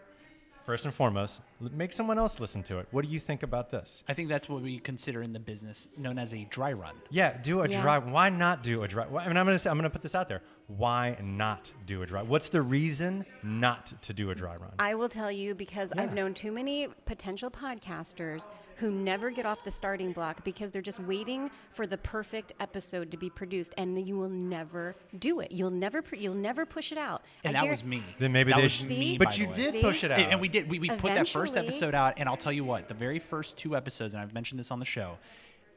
First 0.70 0.85
and 0.85 0.94
foremost, 0.94 1.42
make 1.72 1.92
someone 1.92 2.16
else 2.16 2.38
listen 2.38 2.62
to 2.62 2.78
it. 2.78 2.87
What 2.92 3.04
do 3.04 3.11
you 3.11 3.18
think 3.18 3.42
about 3.42 3.70
this? 3.70 4.04
I 4.09 4.14
think 4.14 4.28
that's 4.28 4.48
what 4.48 4.62
we 4.62 4.78
consider 4.78 5.20
in 5.20 5.33
the 5.33 5.40
business 5.40 5.88
known 5.96 6.16
as 6.16 6.33
a 6.33 6.44
dry 6.48 6.72
run. 6.72 6.94
Yeah, 7.11 7.37
do 7.42 7.62
a 7.62 7.68
Yeah. 7.68 7.83
dry. 7.83 7.98
Why 7.98 8.30
not 8.30 8.62
do 8.62 8.85
a 8.85 8.87
dry? 8.87 9.02
I 9.06 9.26
mean, 9.26 9.37
I'm 9.37 9.46
gonna 9.46 9.59
say, 9.59 9.68
I'm 9.68 9.76
gonna 9.76 9.90
put 9.90 10.02
this 10.02 10.14
out 10.14 10.28
there. 10.28 10.42
Why 10.76 11.16
not 11.22 11.72
do 11.87 12.02
a 12.02 12.06
dry? 12.06 12.22
What's 12.22 12.48
the 12.48 12.62
reason 12.62 13.26
not 13.42 13.92
to 14.02 14.12
do 14.12 14.30
a 14.30 14.35
dry 14.35 14.56
run? 14.56 14.70
I 14.78 14.94
will 14.94 15.09
tell 15.09 15.30
you 15.30 15.54
because 15.54 15.92
I've 15.96 16.14
known 16.14 16.33
too 16.33 16.52
many 16.52 16.88
potential 17.06 17.50
podcasters 17.50 18.46
who 18.76 18.90
never 18.90 19.30
get 19.30 19.44
off 19.44 19.62
the 19.64 19.70
starting 19.70 20.12
block 20.12 20.42
because 20.44 20.70
they're 20.70 20.80
just 20.80 21.00
waiting 21.00 21.50
for 21.72 21.87
the 21.87 21.98
perfect 21.98 22.52
episode 22.61 23.11
to 23.11 23.16
be 23.16 23.28
produced, 23.28 23.74
and 23.76 24.06
you 24.06 24.16
will 24.16 24.30
never 24.30 24.94
do 25.18 25.40
it. 25.40 25.52
You'll 25.52 25.70
never, 25.70 26.02
pr- 26.02 26.14
you'll 26.14 26.35
never 26.35 26.64
push 26.64 26.92
it 26.92 26.98
out. 26.98 27.22
And 27.44 27.56
I 27.56 27.61
that 27.61 27.66
guar- 27.66 27.70
was 27.70 27.85
me. 27.85 28.02
then 28.18 28.33
maybe 28.33 28.52
that 28.52 28.56
they 28.59 28.62
was 28.62 28.72
should. 28.72 28.88
me. 28.88 29.18
but 29.18 29.28
by 29.30 29.35
you 29.35 29.44
the 29.44 29.48
way. 29.50 29.54
did 29.54 29.72
See? 29.72 29.80
push 29.83 30.04
it 30.04 30.12
out. 30.12 30.18
And, 30.20 30.33
and 30.33 30.40
we 30.40 30.48
did. 30.48 30.70
We, 30.70 30.78
we 30.78 30.88
put 30.88 31.14
that 31.14 31.28
first 31.28 31.56
episode 31.56 31.94
out, 31.94 32.14
and 32.18 32.28
I'll 32.28 32.37
tell 32.38 32.52
you 32.52 32.64
what, 32.64 32.88
the 32.88 32.94
very 32.94 33.18
first 33.18 33.59
two 33.59 33.76
episodes, 33.76 34.14
and 34.14 34.22
I've 34.22 34.33
mentioned 34.33 34.59
this 34.61 34.70
on 34.70 34.78
the 34.78 34.87
show, 34.87 35.18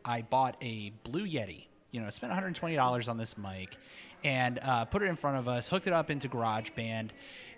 I 0.06 0.21
bought 0.21 0.56
a 0.62 0.91
Blue 1.03 1.27
Yeti. 1.27 1.65
You 1.91 1.99
know, 1.99 2.08
I 2.08 2.10
spent 2.10 2.34
$120 2.34 3.10
on 3.10 3.17
this 3.17 3.38
mic, 3.38 3.77
and 4.23 4.59
uh, 4.62 4.86
put 4.86 5.01
it 5.01 5.05
in 5.05 5.15
front 5.15 5.38
of 5.38 5.47
us, 5.47 5.67
hooked 5.67 5.88
it 5.88 5.93
up 5.93 6.09
into 6.09 6.27
GarageBand, 6.29 7.09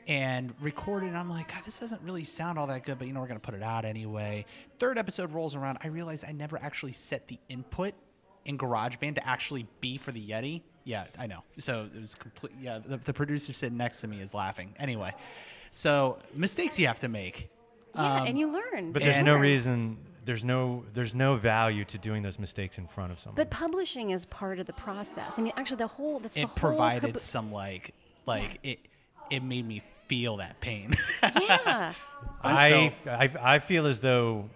and 0.08 0.54
recorded. 0.62 1.08
And 1.10 1.17
I'm 1.17 1.30
like, 1.30 1.51
God, 1.51 1.63
this 1.65 1.80
doesn't 1.80 2.01
really 2.01 2.23
sound 2.23 2.60
all 2.60 2.67
that 2.67 2.84
good, 2.84 2.97
but 2.99 3.08
you 3.08 3.13
know, 3.13 3.21
we're 3.21 3.28
gonna 3.28 3.39
put 3.39 3.54
it 3.56 3.63
out 3.63 3.86
anyway. 3.86 4.45
Third 4.80 4.97
episode 4.97 5.32
rolls 5.32 5.56
around. 5.56 5.80
I 5.84 5.88
realize 5.88 6.23
I 6.28 6.32
never 6.32 6.58
actually 6.62 6.91
set 6.91 7.28
the 7.28 7.39
input 7.49 7.93
in 8.45 8.58
GarageBand 8.58 9.15
to 9.15 9.28
actually 9.28 9.65
be 9.82 9.97
for 9.97 10.12
the 10.12 10.21
Yeti. 10.30 10.62
Yeah, 10.84 11.06
I 11.17 11.25
know. 11.25 11.43
So 11.58 11.89
it 11.95 11.99
was 11.99 12.13
complete. 12.13 12.54
Yeah, 12.62 12.80
the, 12.86 12.97
the 12.97 13.13
producer 13.13 13.54
sitting 13.54 13.78
next 13.78 14.01
to 14.01 14.08
me 14.08 14.21
is 14.21 14.36
laughing. 14.36 14.73
Anyway, 14.78 15.13
so 15.71 16.19
mistakes 16.36 16.78
you 16.78 16.86
have 16.88 16.99
to 16.99 17.08
make. 17.10 17.49
yeah, 17.95 18.21
Um, 18.21 18.28
and 18.28 18.38
you 18.38 18.51
learn. 18.51 18.91
But 18.91 19.01
there's 19.01 19.19
no 19.19 19.34
learn. 19.34 19.41
reason. 19.41 19.97
There's 20.26 20.44
no. 20.44 20.84
There's 20.94 21.14
no 21.16 21.36
value 21.36 21.86
to 21.86 21.98
doing 21.98 22.24
those 22.24 22.40
mistakes 22.40 22.78
in 22.78 22.88
front 22.88 23.12
of 23.12 23.20
someone. 23.20 23.36
But 23.36 23.50
publishing 23.52 24.10
is 24.10 24.26
part 24.26 24.60
of 24.60 24.66
the 24.66 24.74
process. 24.74 25.34
I 25.38 25.42
mean, 25.42 25.54
actually, 25.56 25.78
the 25.78 25.88
whole 25.88 26.20
that's 26.20 26.34
the 26.34 26.42
It 26.42 26.48
whole 26.50 26.56
provided 26.56 27.14
cab- 27.14 27.20
some 27.20 27.52
like 27.52 27.94
like 28.26 28.60
it. 28.64 28.80
It 29.30 29.44
made 29.44 29.66
me 29.68 29.82
feel 30.08 30.38
that 30.38 30.60
pain. 30.62 30.94
yeah. 31.24 31.94
I, 32.44 32.94
I, 33.08 33.30
I 33.42 33.60
feel 33.60 33.88
as 33.88 34.00
though 34.00 34.50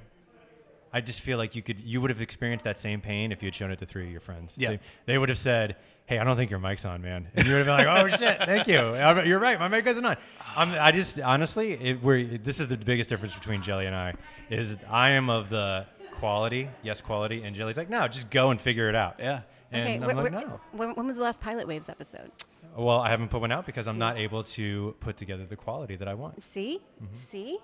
I 0.94 1.02
just 1.02 1.22
feel 1.22 1.38
like 1.38 1.56
you 1.56 1.62
could 1.62 1.80
you 1.80 2.02
would 2.02 2.10
have 2.10 2.22
experienced 2.22 2.66
that 2.66 2.78
same 2.80 3.02
pain 3.02 3.32
if 3.32 3.42
you 3.42 3.48
had 3.48 3.56
shown 3.56 3.72
it 3.72 3.80
to 3.80 3.86
three 3.86 4.06
of 4.06 4.12
your 4.12 4.22
friends. 4.22 4.56
Yeah. 4.58 4.70
They, 4.72 4.80
they 5.06 5.18
would 5.18 5.30
have 5.30 5.38
said, 5.38 5.76
"Hey, 6.10 6.18
I 6.18 6.24
don't 6.24 6.36
think 6.36 6.50
your 6.50 6.60
mic's 6.60 6.86
on, 6.86 7.04
man," 7.04 7.28
and 7.36 7.46
you 7.46 7.54
would 7.54 7.66
have 7.66 7.78
been 7.78 7.86
like, 7.86 8.12
"Oh 8.12 8.18
shit, 8.18 8.40
thank 8.40 8.68
you. 8.68 8.80
I'm- 8.80 9.28
You're 9.28 9.38
right, 9.38 9.60
my 9.60 9.68
mic 9.68 9.86
isn't 9.86 10.04
on." 10.04 10.18
I'm, 10.56 10.74
I 10.74 10.92
just 10.92 11.20
honestly, 11.20 11.74
it, 11.74 12.02
we're, 12.02 12.24
this 12.26 12.60
is 12.60 12.68
the 12.68 12.78
biggest 12.78 13.12
difference 13.12 13.36
between 13.36 13.62
Jelly 13.62 13.86
and 13.86 13.96
I 13.96 14.16
is 14.50 14.76
I 14.90 15.10
am 15.12 15.30
of 15.30 15.50
the 15.50 15.86
quality, 16.12 16.68
yes, 16.82 17.00
quality, 17.00 17.44
and 17.44 17.56
Jelly's 17.56 17.78
like, 17.78 17.92
"No, 17.92 18.08
just 18.08 18.32
go 18.32 18.50
and 18.50 18.60
figure 18.60 18.90
it 18.90 18.96
out." 18.96 19.18
yeah. 19.20 19.42
And 19.72 20.04
okay. 20.04 20.12
I'm 20.12 20.18
wh- 20.18 20.24
like, 20.24 20.32
"No." 20.32 20.60
when, 20.72 20.96
when 20.96 21.06
was 21.06 21.18
the 21.18 21.22
last 21.22 21.40
Pilot 21.40 21.68
Waves 21.68 21.90
episode? 21.90 22.32
Well, 22.76 23.00
I 23.00 23.10
haven't 23.10 23.30
put 23.30 23.42
one 23.42 23.52
out 23.52 23.68
because 23.68 23.88
I'm 23.88 24.00
not 24.00 24.18
able 24.18 24.44
to 24.44 24.96
put 25.00 25.16
together 25.16 25.46
the 25.46 25.56
quality 25.56 25.96
that 25.96 26.08
I 26.08 26.16
want. 26.16 26.42
See, 26.42 26.82
mm-hmm. 27.02 27.14
see. 27.14 27.60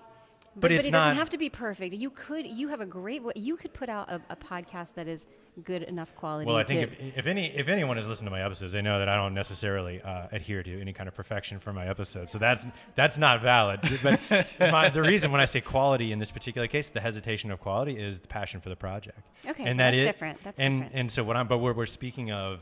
But 0.58 0.72
it's 0.72 0.86
it 0.86 0.90
not- 0.90 1.08
doesn't 1.08 1.18
have 1.18 1.30
to 1.30 1.38
be 1.38 1.50
perfect. 1.50 1.94
You 1.94 2.10
could, 2.10 2.46
you 2.46 2.68
have 2.68 2.80
a 2.80 2.86
great. 2.86 3.22
You 3.36 3.56
could 3.56 3.72
put 3.74 3.88
out 3.88 4.08
a, 4.10 4.20
a 4.30 4.36
podcast 4.36 4.94
that 4.94 5.06
is 5.06 5.26
good 5.64 5.82
enough 5.82 6.14
quality. 6.16 6.46
Well, 6.46 6.56
I 6.56 6.64
think 6.64 6.90
to- 6.98 7.06
if, 7.06 7.18
if 7.18 7.26
any 7.26 7.46
if 7.56 7.68
anyone 7.68 7.96
has 7.96 8.06
listened 8.06 8.26
to 8.26 8.30
my 8.30 8.42
episodes, 8.42 8.72
they 8.72 8.82
know 8.82 8.98
that 8.98 9.08
I 9.08 9.16
don't 9.16 9.34
necessarily 9.34 10.00
uh, 10.02 10.28
adhere 10.32 10.62
to 10.62 10.80
any 10.80 10.92
kind 10.92 11.08
of 11.08 11.14
perfection 11.14 11.58
for 11.60 11.72
my 11.72 11.86
episodes. 11.88 12.32
So 12.32 12.38
that's 12.38 12.66
that's 12.94 13.18
not 13.18 13.40
valid. 13.42 13.80
But 14.02 14.20
my, 14.60 14.88
the 14.88 15.02
reason 15.02 15.30
when 15.32 15.40
I 15.40 15.44
say 15.46 15.60
quality 15.60 16.12
in 16.12 16.18
this 16.18 16.30
particular 16.32 16.66
case, 16.68 16.88
the 16.88 17.00
hesitation 17.00 17.50
of 17.50 17.60
quality 17.60 17.92
is 17.98 18.20
the 18.20 18.28
passion 18.28 18.60
for 18.60 18.68
the 18.70 18.76
project. 18.76 19.28
Okay, 19.46 19.64
and 19.64 19.78
well, 19.78 19.90
that 19.90 19.90
that's 19.90 19.96
is- 19.98 20.06
different. 20.06 20.42
That's 20.44 20.58
and 20.58 20.82
different. 20.82 20.94
and 21.00 21.12
so 21.12 21.24
what 21.24 21.36
I'm 21.36 21.48
but 21.48 21.58
what 21.58 21.76
we're 21.76 21.86
speaking 21.86 22.32
of. 22.32 22.60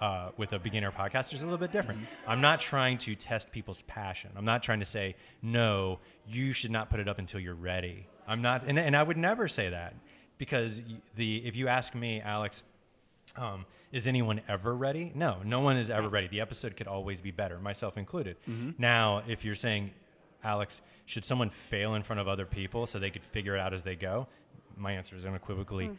Uh, 0.00 0.30
with 0.36 0.52
a 0.52 0.60
beginner 0.60 0.92
podcast, 0.92 1.34
is 1.34 1.42
a 1.42 1.44
little 1.44 1.58
bit 1.58 1.72
different. 1.72 2.00
I'm 2.24 2.40
not 2.40 2.60
trying 2.60 2.98
to 2.98 3.16
test 3.16 3.50
people's 3.50 3.82
passion. 3.82 4.30
I'm 4.36 4.44
not 4.44 4.62
trying 4.62 4.78
to 4.78 4.86
say, 4.86 5.16
no, 5.42 5.98
you 6.24 6.52
should 6.52 6.70
not 6.70 6.88
put 6.88 7.00
it 7.00 7.08
up 7.08 7.18
until 7.18 7.40
you're 7.40 7.56
ready. 7.56 8.06
I'm 8.28 8.40
not, 8.40 8.62
and, 8.64 8.78
and 8.78 8.94
I 8.94 9.02
would 9.02 9.16
never 9.16 9.48
say 9.48 9.70
that 9.70 9.94
because 10.38 10.82
the 11.16 11.38
if 11.44 11.56
you 11.56 11.66
ask 11.66 11.96
me, 11.96 12.20
Alex, 12.20 12.62
um, 13.36 13.66
is 13.90 14.06
anyone 14.06 14.40
ever 14.48 14.72
ready? 14.72 15.10
No, 15.16 15.38
no 15.44 15.58
one 15.60 15.76
is 15.76 15.90
ever 15.90 16.08
ready. 16.08 16.28
The 16.28 16.42
episode 16.42 16.76
could 16.76 16.86
always 16.86 17.20
be 17.20 17.32
better, 17.32 17.58
myself 17.58 17.98
included. 17.98 18.36
Now, 18.78 19.22
if 19.26 19.44
you're 19.44 19.56
saying, 19.56 19.90
Alex, 20.44 20.80
should 21.06 21.24
someone 21.24 21.50
fail 21.50 21.94
in 21.96 22.04
front 22.04 22.20
of 22.20 22.28
other 22.28 22.46
people 22.46 22.86
so 22.86 23.00
they 23.00 23.10
could 23.10 23.24
figure 23.24 23.56
it 23.56 23.60
out 23.60 23.74
as 23.74 23.82
they 23.82 23.96
go? 23.96 24.28
My 24.76 24.92
answer 24.92 25.16
is 25.16 25.24
unequivocally 25.24 25.90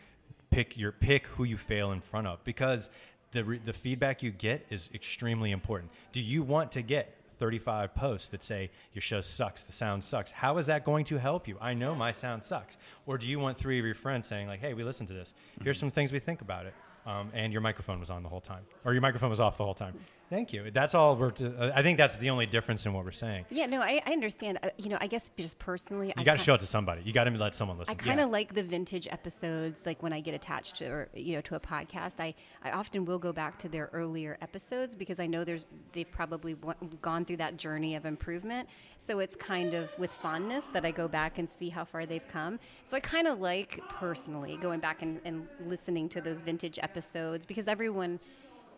pick 0.51 0.77
your 0.77 0.91
pick 0.91 1.27
who 1.27 1.43
you 1.43 1.57
fail 1.57 1.91
in 1.91 2.01
front 2.01 2.27
of 2.27 2.43
because 2.43 2.89
the 3.31 3.43
re- 3.43 3.61
the 3.63 3.73
feedback 3.73 4.23
you 4.23 4.31
get 4.31 4.65
is 4.69 4.89
extremely 4.93 5.51
important. 5.51 5.91
Do 6.11 6.21
you 6.21 6.43
want 6.43 6.71
to 6.73 6.81
get 6.81 7.15
35 7.39 7.95
posts 7.95 8.27
that 8.27 8.43
say 8.43 8.69
your 8.93 9.01
show 9.01 9.21
sucks, 9.21 9.63
the 9.63 9.71
sound 9.71 10.03
sucks. 10.03 10.31
How 10.31 10.57
is 10.57 10.65
that 10.65 10.83
going 10.83 11.05
to 11.05 11.17
help 11.17 11.47
you? 11.47 11.57
I 11.61 11.73
know 11.73 11.95
my 11.95 12.11
sound 12.11 12.43
sucks. 12.43 12.77
Or 13.05 13.17
do 13.17 13.27
you 13.27 13.39
want 13.39 13.57
three 13.57 13.79
of 13.79 13.85
your 13.85 13.95
friends 13.95 14.27
saying 14.27 14.47
like, 14.47 14.59
"Hey, 14.59 14.73
we 14.73 14.83
listened 14.83 15.07
to 15.07 15.15
this. 15.15 15.33
Here's 15.63 15.79
some 15.79 15.89
things 15.89 16.11
we 16.11 16.19
think 16.19 16.41
about 16.41 16.65
it." 16.65 16.73
Um, 17.05 17.31
and 17.33 17.51
your 17.51 17.61
microphone 17.61 17.99
was 17.99 18.09
on 18.09 18.23
the 18.23 18.29
whole 18.29 18.41
time, 18.41 18.63
or 18.85 18.93
your 18.93 19.01
microphone 19.01 19.29
was 19.29 19.39
off 19.39 19.57
the 19.57 19.63
whole 19.63 19.73
time. 19.73 19.95
Thank 20.29 20.53
you. 20.53 20.69
That's 20.69 20.93
all 20.93 21.15
we're. 21.15 21.31
To, 21.31 21.57
uh, 21.57 21.71
I 21.73 21.81
think 21.81 21.97
that's 21.97 22.17
the 22.17 22.29
only 22.29 22.45
difference 22.45 22.85
in 22.85 22.93
what 22.93 23.03
we're 23.03 23.11
saying. 23.11 23.45
yeah, 23.49 23.65
no, 23.65 23.81
I, 23.81 23.99
I 24.05 24.11
understand. 24.11 24.59
Uh, 24.61 24.69
you 24.77 24.89
know, 24.89 24.97
I 25.01 25.07
guess 25.07 25.31
just 25.35 25.57
personally, 25.57 26.13
You 26.15 26.23
got 26.23 26.37
to 26.37 26.43
show 26.43 26.53
it 26.53 26.59
to 26.59 26.67
somebody. 26.67 27.01
You 27.03 27.13
got 27.13 27.23
to 27.23 27.31
let 27.31 27.55
someone 27.55 27.79
listen. 27.79 27.95
To 27.95 27.99
it. 27.99 28.03
I 28.03 28.07
kind 28.07 28.19
of 28.19 28.29
like 28.29 28.53
the 28.53 28.61
vintage 28.61 29.07
episodes, 29.09 29.87
like 29.87 30.03
when 30.03 30.13
I 30.13 30.19
get 30.19 30.35
attached 30.35 30.75
to, 30.77 30.85
or, 30.87 31.09
you 31.15 31.33
know, 31.33 31.41
to 31.41 31.55
a 31.55 31.59
podcast. 31.59 32.19
I, 32.19 32.35
I 32.63 32.69
often 32.71 33.05
will 33.05 33.17
go 33.17 33.33
back 33.33 33.57
to 33.59 33.69
their 33.69 33.89
earlier 33.91 34.37
episodes 34.43 34.93
because 34.93 35.19
I 35.19 35.25
know 35.25 35.43
there's 35.43 35.65
they've 35.93 36.11
probably 36.11 36.53
wa- 36.53 36.75
gone 37.01 37.25
through 37.25 37.37
that 37.37 37.57
journey 37.57 37.95
of 37.95 38.05
improvement. 38.05 38.69
So 38.99 39.17
it's 39.17 39.35
kind 39.35 39.73
of 39.73 39.89
with 39.97 40.11
fondness 40.11 40.65
that 40.73 40.85
I 40.85 40.91
go 40.91 41.07
back 41.07 41.39
and 41.39 41.49
see 41.49 41.69
how 41.69 41.85
far 41.85 42.05
they've 42.05 42.27
come. 42.27 42.59
So 42.83 42.95
I 42.95 42.99
kind 42.99 43.25
of 43.25 43.39
like 43.39 43.79
personally 43.97 44.57
going 44.61 44.79
back 44.79 45.01
and, 45.01 45.19
and 45.25 45.47
listening 45.65 46.07
to 46.09 46.21
those 46.21 46.41
vintage 46.41 46.77
episodes 46.77 46.98
because 47.47 47.67
everyone. 47.67 48.19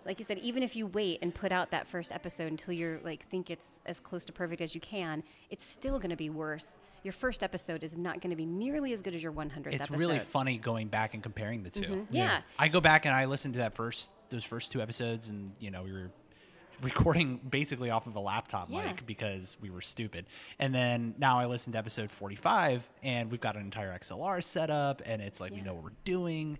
Like 0.03 0.17
you 0.17 0.25
said, 0.25 0.39
even 0.39 0.63
if 0.63 0.75
you 0.75 0.87
wait 0.87 1.19
and 1.21 1.31
put 1.31 1.51
out 1.51 1.69
that 1.69 1.85
first 1.85 2.11
episode 2.11 2.47
until 2.49 2.73
you're 2.73 2.99
like 3.03 3.27
think 3.29 3.51
it's 3.51 3.79
as 3.85 3.99
close 3.99 4.25
to 4.25 4.33
perfect 4.33 4.59
as 4.59 4.73
you 4.73 4.81
can, 4.81 5.21
it's 5.51 5.63
still 5.63 5.99
going 5.99 6.09
to 6.09 6.15
be 6.15 6.31
worse. 6.31 6.79
Your 7.03 7.11
first 7.11 7.43
episode 7.43 7.83
is 7.83 7.99
not 7.99 8.19
going 8.19 8.31
to 8.31 8.35
be 8.35 8.47
nearly 8.47 8.93
as 8.93 9.03
good 9.03 9.13
as 9.13 9.21
your 9.21 9.31
100th 9.31 9.67
It's 9.67 9.75
episode. 9.85 9.99
really 9.99 10.17
funny 10.17 10.57
going 10.57 10.87
back 10.87 11.13
and 11.13 11.21
comparing 11.21 11.61
the 11.61 11.69
2 11.69 11.81
mm-hmm. 11.81 12.01
Yeah. 12.09 12.41
I 12.57 12.67
go 12.67 12.81
back 12.81 13.05
and 13.05 13.13
I 13.13 13.25
listen 13.25 13.51
to 13.53 13.59
that 13.59 13.75
first 13.75 14.11
those 14.31 14.43
first 14.43 14.71
two 14.71 14.81
episodes, 14.81 15.29
and 15.29 15.51
you 15.59 15.69
know 15.69 15.83
we 15.83 15.91
were 15.91 16.09
recording 16.81 17.39
basically 17.47 17.91
off 17.91 18.07
of 18.07 18.15
a 18.15 18.19
laptop 18.19 18.69
Yeah. 18.71 18.87
mic 18.87 19.05
because 19.05 19.55
we 19.61 19.69
were 19.69 19.81
stupid. 19.81 20.25
And 20.57 20.73
then 20.73 21.13
now 21.19 21.37
I 21.37 21.45
listen 21.45 21.73
to 21.73 21.77
episode 21.77 22.09
45, 22.09 22.89
and 23.03 23.29
we've 23.29 23.41
got 23.41 23.55
an 23.55 23.61
entire 23.61 23.95
XLR 23.99 24.43
set 24.43 24.71
up, 24.71 25.03
and 25.05 25.21
it's 25.21 25.39
like 25.39 25.51
we 25.51 25.61
know 25.61 25.75
what 25.75 25.83
we're 25.83 25.91
doing. 26.05 26.57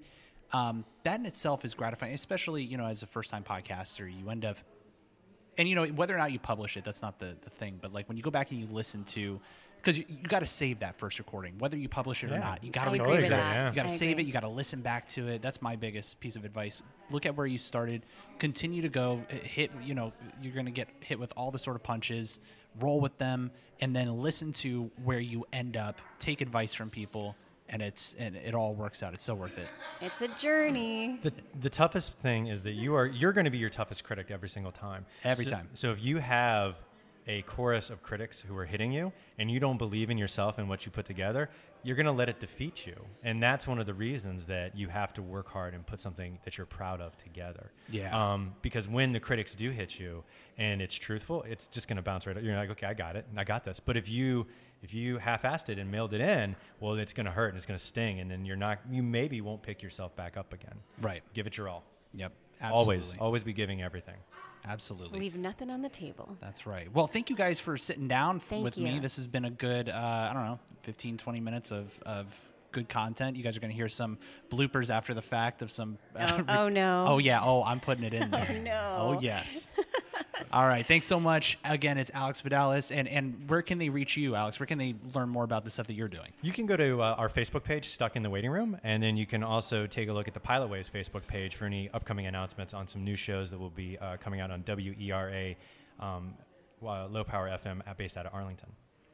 Um, 0.53 0.83
that 1.03 1.19
in 1.19 1.25
itself 1.25 1.63
is 1.63 1.73
gratifying, 1.73 2.13
especially 2.13 2.63
you 2.63 2.77
know 2.77 2.85
as 2.85 3.03
a 3.03 3.07
first 3.07 3.29
time 3.31 3.43
podcaster, 3.43 4.11
you 4.11 4.29
end 4.29 4.45
up 4.45 4.57
and 5.57 5.67
you 5.67 5.75
know 5.75 5.85
whether 5.87 6.15
or 6.15 6.17
not 6.17 6.31
you 6.31 6.39
publish 6.39 6.77
it 6.77 6.83
that's 6.85 7.01
not 7.01 7.19
the, 7.19 7.35
the 7.41 7.49
thing 7.49 7.77
but 7.81 7.93
like 7.93 8.07
when 8.07 8.17
you 8.17 8.23
go 8.23 8.31
back 8.31 8.51
and 8.51 8.59
you 8.59 8.67
listen 8.67 9.03
to 9.03 9.39
because 9.77 9.97
you, 9.97 10.05
you 10.07 10.27
got 10.27 10.39
to 10.39 10.47
save 10.47 10.79
that 10.79 10.97
first 10.97 11.19
recording 11.19 11.53
whether 11.59 11.75
you 11.77 11.89
publish 11.89 12.23
it 12.23 12.31
or 12.31 12.39
not 12.39 12.63
you 12.63 12.71
got 12.71 12.85
to 12.85 12.91
agree 12.91 13.15
with 13.15 13.23
you 13.25 13.29
that. 13.29 13.37
gotta, 13.37 13.53
Yeah. 13.53 13.69
you 13.69 13.75
got 13.75 13.83
to 13.83 13.89
save 13.89 14.11
agree. 14.11 14.23
it 14.23 14.27
you 14.27 14.33
got 14.33 14.39
to 14.41 14.47
listen 14.47 14.81
back 14.81 15.05
to 15.07 15.27
it 15.27 15.41
that's 15.41 15.61
my 15.61 15.75
biggest 15.75 16.19
piece 16.21 16.35
of 16.37 16.45
advice 16.45 16.83
look 17.09 17.25
at 17.25 17.35
where 17.35 17.45
you 17.45 17.57
started 17.57 18.05
continue 18.39 18.81
to 18.81 18.89
go 18.89 19.21
hit 19.29 19.71
you 19.83 19.93
know 19.93 20.13
you're 20.41 20.53
going 20.53 20.65
to 20.65 20.71
get 20.71 20.87
hit 21.01 21.19
with 21.19 21.33
all 21.35 21.51
the 21.51 21.59
sort 21.59 21.75
of 21.75 21.83
punches 21.83 22.39
roll 22.79 23.01
with 23.01 23.17
them 23.17 23.51
and 23.81 23.93
then 23.95 24.21
listen 24.21 24.53
to 24.53 24.89
where 25.03 25.19
you 25.19 25.45
end 25.51 25.75
up 25.75 25.99
take 26.19 26.39
advice 26.39 26.73
from 26.73 26.89
people 26.89 27.35
and 27.71 27.81
it's 27.81 28.13
and 28.19 28.35
it 28.35 28.53
all 28.53 28.73
works 28.75 29.01
out 29.01 29.13
it's 29.13 29.23
so 29.23 29.33
worth 29.33 29.57
it 29.57 29.67
It's 30.01 30.21
a 30.21 30.27
journey. 30.39 31.19
The, 31.23 31.31
the 31.59 31.69
toughest 31.69 32.13
thing 32.13 32.47
is 32.47 32.63
that 32.63 32.73
you 32.73 32.93
are 32.95 33.05
you're 33.07 33.33
going 33.33 33.45
to 33.45 33.51
be 33.51 33.57
your 33.57 33.69
toughest 33.69 34.03
critic 34.03 34.27
every 34.29 34.49
single 34.49 34.71
time. 34.71 35.05
Every 35.23 35.45
So- 35.45 35.51
time. 35.51 35.69
So 35.73 35.91
if 35.91 36.03
you 36.03 36.17
have 36.19 36.75
a 37.27 37.43
chorus 37.43 37.89
of 37.89 38.01
critics 38.01 38.41
who 38.41 38.57
are 38.57 38.65
hitting 38.65 38.91
you 38.91 39.13
and 39.37 39.49
you 39.49 39.59
don't 39.59 39.77
believe 39.77 40.09
in 40.09 40.17
yourself 40.17 40.57
and 40.57 40.67
what 40.67 40.85
you 40.85 40.91
put 40.91 41.05
together, 41.05 41.49
you're 41.83 41.95
going 41.95 42.05
to 42.05 42.11
let 42.11 42.29
it 42.29 42.39
defeat 42.39 42.85
you. 42.85 42.95
And 43.23 43.41
that's 43.41 43.67
one 43.67 43.79
of 43.79 43.85
the 43.85 43.93
reasons 43.93 44.45
that 44.47 44.77
you 44.77 44.87
have 44.87 45.13
to 45.13 45.21
work 45.21 45.49
hard 45.49 45.73
and 45.73 45.85
put 45.85 45.99
something 45.99 46.39
that 46.43 46.57
you're 46.57 46.67
proud 46.67 47.01
of 47.01 47.17
together. 47.17 47.71
Yeah. 47.89 48.33
Um, 48.33 48.53
because 48.61 48.87
when 48.87 49.11
the 49.11 49.19
critics 49.19 49.55
do 49.55 49.71
hit 49.71 49.99
you 49.99 50.23
and 50.57 50.81
it's 50.81 50.95
truthful, 50.95 51.43
it's 51.43 51.67
just 51.67 51.87
going 51.87 51.97
to 51.97 52.03
bounce 52.03 52.27
right. 52.27 52.37
Up. 52.37 52.43
You're 52.43 52.55
like, 52.55 52.71
okay, 52.71 52.87
I 52.87 52.93
got 52.93 53.15
it, 53.15 53.25
I 53.35 53.43
got 53.43 53.63
this. 53.63 53.79
But 53.79 53.97
if 53.97 54.09
you 54.09 54.47
if 54.83 54.93
you 54.93 55.19
half-assed 55.19 55.69
it 55.69 55.77
and 55.77 55.91
mailed 55.91 56.13
it 56.13 56.21
in, 56.21 56.55
well, 56.79 56.95
it's 56.95 57.13
going 57.13 57.27
to 57.27 57.31
hurt 57.31 57.49
and 57.49 57.57
it's 57.57 57.67
going 57.67 57.77
to 57.77 57.83
sting, 57.83 58.19
and 58.19 58.31
then 58.31 58.45
you're 58.45 58.55
not. 58.55 58.79
You 58.89 59.03
maybe 59.03 59.39
won't 59.39 59.61
pick 59.61 59.83
yourself 59.83 60.15
back 60.15 60.37
up 60.37 60.53
again. 60.53 60.75
Right. 60.99 61.21
Give 61.33 61.45
it 61.45 61.57
your 61.57 61.69
all. 61.69 61.83
yep 62.13 62.33
absolutely. 62.61 63.19
always 63.19 63.43
be 63.43 63.53
giving 63.53 63.81
everything. 63.81 64.15
Absolutely. 64.67 65.19
Leave 65.19 65.37
nothing 65.37 65.69
on 65.69 65.81
the 65.81 65.89
table. 65.89 66.37
That's 66.39 66.65
right. 66.67 66.91
Well, 66.93 67.07
thank 67.07 67.29
you 67.29 67.35
guys 67.35 67.59
for 67.59 67.77
sitting 67.77 68.07
down 68.07 68.39
Thank 68.39 68.63
with 68.63 68.77
me. 68.77 68.99
This 68.99 69.15
has 69.15 69.27
been 69.27 69.45
a 69.45 69.49
good, 69.49 69.89
uh, 69.89 69.93
I 69.93 70.31
don't 70.33 70.45
know, 70.45 70.59
15, 70.83 71.17
20 71.17 71.39
minutes 71.39 71.71
of, 71.71 71.97
of 72.05 72.27
good 72.71 72.87
content. 72.89 73.35
You 73.37 73.43
guys 73.43 73.57
are 73.57 73.59
going 73.59 73.71
to 73.71 73.75
hear 73.75 73.89
some 73.89 74.17
bloopers 74.49 74.89
after 74.89 75.13
the 75.13 75.21
fact 75.21 75.61
of 75.61 75.71
some. 75.71 75.97
Oh, 76.17 76.43
oh, 76.49 76.69
no. 76.69 77.05
Oh, 77.07 77.17
yeah. 77.17 77.41
Oh, 77.41 77.63
I'm 77.63 77.79
putting 77.79 78.03
it 78.03 78.13
in 78.13 78.29
there. 78.31 78.59
no. 78.63 78.97
Oh, 78.99 79.17
yes. 79.19 79.69
All 80.51 80.67
right. 80.67 80.85
Thanks 80.85 81.05
so 81.05 81.19
much. 81.19 81.57
Again, 81.63 81.97
it's 81.97 82.11
Alex 82.13 82.41
Vidalis. 82.41 82.95
And, 82.95 83.07
and 83.07 83.49
where 83.49 83.61
can 83.61 83.77
they 83.77 83.89
reach 83.89 84.17
you, 84.17 84.35
Alex? 84.35 84.59
Where 84.59 84.67
can 84.67 84.77
they 84.77 84.95
learn 85.13 85.29
more 85.29 85.43
about 85.43 85.63
the 85.63 85.69
stuff 85.69 85.87
that 85.87 85.93
you're 85.93 86.07
doing? 86.07 86.29
You 86.41 86.51
can 86.51 86.65
go 86.65 86.75
to 86.75 87.01
uh, 87.01 87.15
our 87.17 87.29
Facebook 87.29 87.63
page, 87.63 87.87
Stuck 87.87 88.15
in 88.15 88.23
the 88.23 88.29
Waiting 88.29 88.51
Room, 88.51 88.77
and 88.83 89.01
then 89.01 89.17
you 89.17 89.25
can 89.25 89.43
also 89.43 89.87
take 89.87 90.09
a 90.09 90.13
look 90.13 90.27
at 90.27 90.33
the 90.33 90.39
Pilot 90.39 90.67
Waves 90.67 90.89
Facebook 90.89 91.25
page 91.27 91.55
for 91.55 91.65
any 91.65 91.89
upcoming 91.93 92.25
announcements 92.25 92.73
on 92.73 92.87
some 92.87 93.03
new 93.03 93.15
shows 93.15 93.49
that 93.51 93.59
will 93.59 93.69
be 93.69 93.97
uh, 93.99 94.17
coming 94.17 94.39
out 94.39 94.51
on 94.51 94.63
WERA, 94.63 95.55
um, 95.99 96.33
uh, 96.85 97.07
Low 97.07 97.23
Power 97.23 97.49
FM, 97.49 97.81
based 97.97 98.17
out 98.17 98.25
of 98.25 98.33
Arlington. 98.33 98.69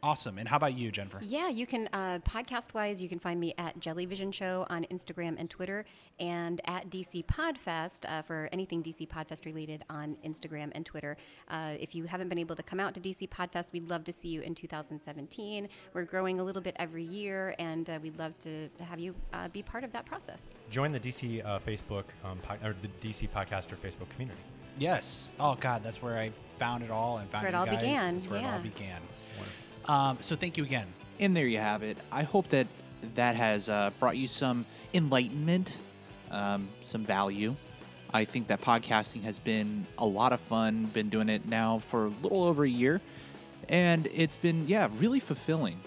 Awesome. 0.08 0.38
And 0.38 0.48
how 0.48 0.56
about 0.56 0.78
you, 0.78 0.90
Jennifer? 0.90 1.20
Yeah, 1.22 1.50
you 1.50 1.68
can 1.68 1.90
uh, 1.92 2.20
podcast 2.20 2.74
wise. 2.74 3.04
You 3.04 3.10
can 3.10 3.20
find 3.20 3.42
me 3.42 3.54
at 3.58 3.78
Jellyvision 3.82 4.34
Show 4.34 4.66
on 4.70 4.86
Instagram 4.86 5.36
and 5.38 5.50
Twitter, 5.50 5.84
and 6.18 6.62
at 6.64 6.90
DC 6.90 7.26
Podfest 7.26 8.10
uh, 8.10 8.22
for 8.22 8.48
anything 8.54 8.82
DC 8.82 9.06
Podfest 9.10 9.46
related 9.46 9.84
on 9.90 10.16
Instagram 10.26 10.72
and 10.76 10.86
Twitter. 10.86 11.18
Uh, 11.50 11.74
if 11.78 11.94
you 11.94 12.06
haven't 12.06 12.30
been 12.30 12.38
able 12.38 12.56
to 12.56 12.64
come 12.64 12.80
out 12.80 12.94
to 12.94 13.02
DC 13.02 13.28
Podfest, 13.28 13.74
we'd 13.74 13.90
love 13.90 14.06
to 14.06 14.14
see 14.14 14.30
you 14.30 14.40
in 14.40 14.56
2017. 14.56 15.68
We're 15.94 16.06
growing 16.06 16.40
a 16.40 16.44
little 16.46 16.62
bit 16.62 16.78
every 16.80 17.04
year, 17.04 17.54
and 17.60 17.90
uh, 17.90 18.00
we'd 18.02 18.18
love 18.18 18.40
to 18.40 18.70
have 18.80 19.02
you 19.02 19.14
uh, 19.34 19.50
be 19.50 19.62
part 19.62 19.84
of 19.84 19.92
that 19.92 20.06
process. 20.06 20.46
Join 20.70 20.94
the 20.94 21.02
DC 21.02 21.46
uh, 21.46 21.60
Facebook 21.60 22.06
um, 22.24 22.38
po- 22.38 22.66
or 22.66 22.76
the 22.82 22.88
DC 23.06 23.28
Podcaster 23.28 23.76
Facebook 23.76 24.08
community. 24.12 24.40
Yes. 24.80 25.32
Oh 25.38 25.56
God, 25.60 25.84
that's 25.84 26.02
where 26.02 26.18
I 26.18 26.32
found 26.60 26.82
it 26.82 26.92
all 26.92 27.18
and 27.18 27.30
found 27.30 27.44
where 27.44 27.50
it 27.50 27.56
you 27.56 27.60
all 27.60 27.66
guys. 27.66 27.80
began, 27.82 28.14
That's 28.14 28.30
where 28.30 28.40
it 28.40 28.46
all 28.46 28.52
yeah. 28.52 28.58
began. 28.60 29.02
Um, 29.88 30.18
so 30.20 30.36
thank 30.36 30.58
you 30.58 30.64
again. 30.64 30.88
And 31.20 31.36
there 31.36 31.48
you 31.48 31.58
have 31.58 31.84
it. 31.84 31.98
I 32.12 32.24
hope 32.24 32.50
that 32.50 32.68
that 33.16 33.36
has 33.36 33.70
uh, 33.70 33.92
brought 34.00 34.18
you 34.18 34.28
some 34.28 34.66
enlightenment, 34.94 35.80
um, 36.32 36.68
some 36.82 37.06
value. 37.06 37.56
I 38.14 38.26
think 38.26 38.48
that 38.48 38.62
podcasting 38.62 39.24
has 39.24 39.40
been 39.40 39.86
a 39.98 40.06
lot 40.06 40.34
of 40.34 40.40
fun. 40.42 40.86
Been 40.86 41.10
doing 41.10 41.30
it 41.30 41.46
now 41.48 41.80
for 41.80 42.06
a 42.06 42.12
little 42.22 42.44
over 42.44 42.64
a 42.64 42.70
year, 42.70 43.02
and 43.70 44.08
it's 44.14 44.38
been 44.38 44.68
yeah 44.68 44.90
really 44.98 45.20
fulfilling. 45.20 45.80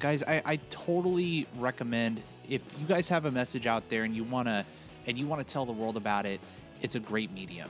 Guys, 0.00 0.22
I, 0.22 0.42
I 0.44 0.56
totally 0.70 1.46
recommend 1.58 2.22
if 2.48 2.62
you 2.80 2.86
guys 2.86 3.08
have 3.08 3.24
a 3.24 3.30
message 3.30 3.66
out 3.66 3.88
there 3.88 4.04
and 4.04 4.14
you 4.14 4.24
wanna 4.24 4.64
and 5.06 5.18
you 5.18 5.26
wanna 5.26 5.44
tell 5.44 5.66
the 5.66 5.72
world 5.72 5.96
about 5.96 6.26
it. 6.26 6.40
It's 6.82 6.94
a 6.94 7.00
great 7.00 7.32
medium. 7.32 7.68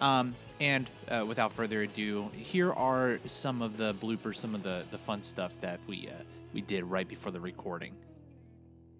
Um, 0.00 0.34
and 0.62 0.88
uh, 1.08 1.24
without 1.26 1.52
further 1.52 1.82
ado, 1.82 2.30
here 2.36 2.72
are 2.72 3.18
some 3.24 3.62
of 3.62 3.76
the 3.76 3.94
bloopers, 3.94 4.36
some 4.36 4.54
of 4.54 4.62
the, 4.62 4.84
the 4.92 4.98
fun 4.98 5.20
stuff 5.22 5.52
that 5.60 5.80
we 5.88 6.06
uh, 6.08 6.12
we 6.54 6.60
did 6.60 6.84
right 6.84 7.08
before 7.08 7.32
the 7.32 7.40
recording. 7.40 7.92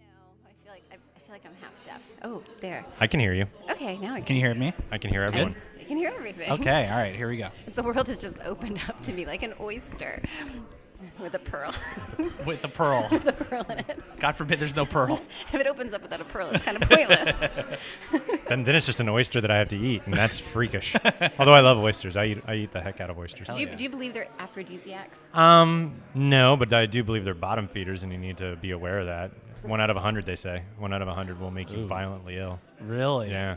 No, 0.01 0.07
I 0.45 0.51
feel 0.65 0.73
like 0.73 0.83
I, 0.91 0.95
I 0.95 1.21
feel 1.21 1.33
like 1.35 1.47
I'm 1.47 1.55
half 1.63 1.85
deaf. 1.85 2.05
Oh, 2.25 2.43
there. 2.61 2.85
I 2.99 3.07
can 3.07 3.21
hear 3.21 3.33
you. 3.33 3.47
Okay, 3.71 3.97
now 3.99 4.15
I 4.15 4.17
Can 4.17 4.27
Can 4.27 4.37
you 4.37 4.43
hear 4.43 4.55
me? 4.55 4.73
I 4.91 4.99
can 4.99 5.11
hear 5.11 5.23
everyone. 5.23 5.55
I 5.79 5.85
can 5.85 5.97
hear 5.99 6.13
everything. 6.17 6.51
Okay. 6.51 6.89
All 6.89 6.99
right. 6.99 7.15
Here 7.15 7.29
we 7.29 7.37
go. 7.37 7.49
The 7.75 7.83
world 7.83 8.09
has 8.09 8.21
just 8.21 8.39
opened 8.45 8.81
up 8.89 9.01
to 9.03 9.13
me 9.13 9.25
like 9.25 9.45
an 9.45 9.55
oyster 9.61 10.21
with 11.21 11.35
a 11.35 11.39
pearl. 11.39 11.75
With 12.47 12.63
the 12.63 12.69
pearl. 12.69 13.09
with 13.11 13.27
a 13.27 13.33
pearl 13.33 13.65
in 13.69 13.79
it. 13.79 13.99
God 14.19 14.37
forbid 14.37 14.59
there's 14.59 14.77
no 14.77 14.85
pearl. 14.85 15.21
If 15.53 15.55
it 15.55 15.67
opens 15.67 15.93
up 15.95 16.03
without 16.03 16.21
a 16.21 16.25
pearl, 16.25 16.49
it's 16.51 16.65
kind 16.65 16.83
of 16.83 16.89
pointless. 16.89 17.79
Then, 18.49 18.65
then 18.65 18.75
it's 18.75 18.85
just 18.85 19.01
an 19.01 19.09
oyster 19.09 19.41
that 19.41 19.51
I 19.51 19.57
have 19.57 19.69
to 19.69 19.79
eat, 19.79 20.03
and 20.05 20.13
that's 20.13 20.39
freakish. 20.39 20.95
Although 21.39 21.55
I 21.55 21.61
love 21.61 21.79
oysters, 21.79 22.17
I 22.17 22.27
eat 22.27 22.43
I 22.47 22.55
eat 22.57 22.73
the 22.73 22.83
heck 22.83 23.01
out 23.01 23.09
of 23.09 23.19
oysters. 23.19 23.47
do, 23.47 23.61
you, 23.61 23.67
yeah. 23.67 23.77
do 23.77 23.85
you 23.85 23.91
believe 23.91 24.13
they're 24.13 24.29
aphrodisiacs? 24.39 25.19
Um, 25.33 25.95
no, 26.15 26.57
but 26.57 26.73
I 26.73 26.85
do 26.85 27.03
believe 27.03 27.25
they're 27.25 27.33
bottom 27.33 27.67
feeders, 27.67 28.03
and 28.03 28.13
you 28.13 28.19
need 28.19 28.37
to 28.39 28.57
be 28.57 28.73
aware 28.73 28.99
of 28.99 29.07
that. 29.07 29.31
One 29.63 29.81
out 29.81 29.89
of 29.91 29.97
a 29.97 30.01
hundred, 30.01 30.27
they 30.27 30.37
say. 30.37 30.65
One 30.77 30.93
out 30.93 31.03
of 31.03 31.09
a 31.09 31.15
hundred 31.15 31.41
will 31.41 31.51
make 31.51 31.71
you 31.71 31.79
Ooh. 31.79 31.87
violently 31.87 32.37
ill. 32.37 32.61
Really? 32.81 33.31
Yeah. 33.31 33.57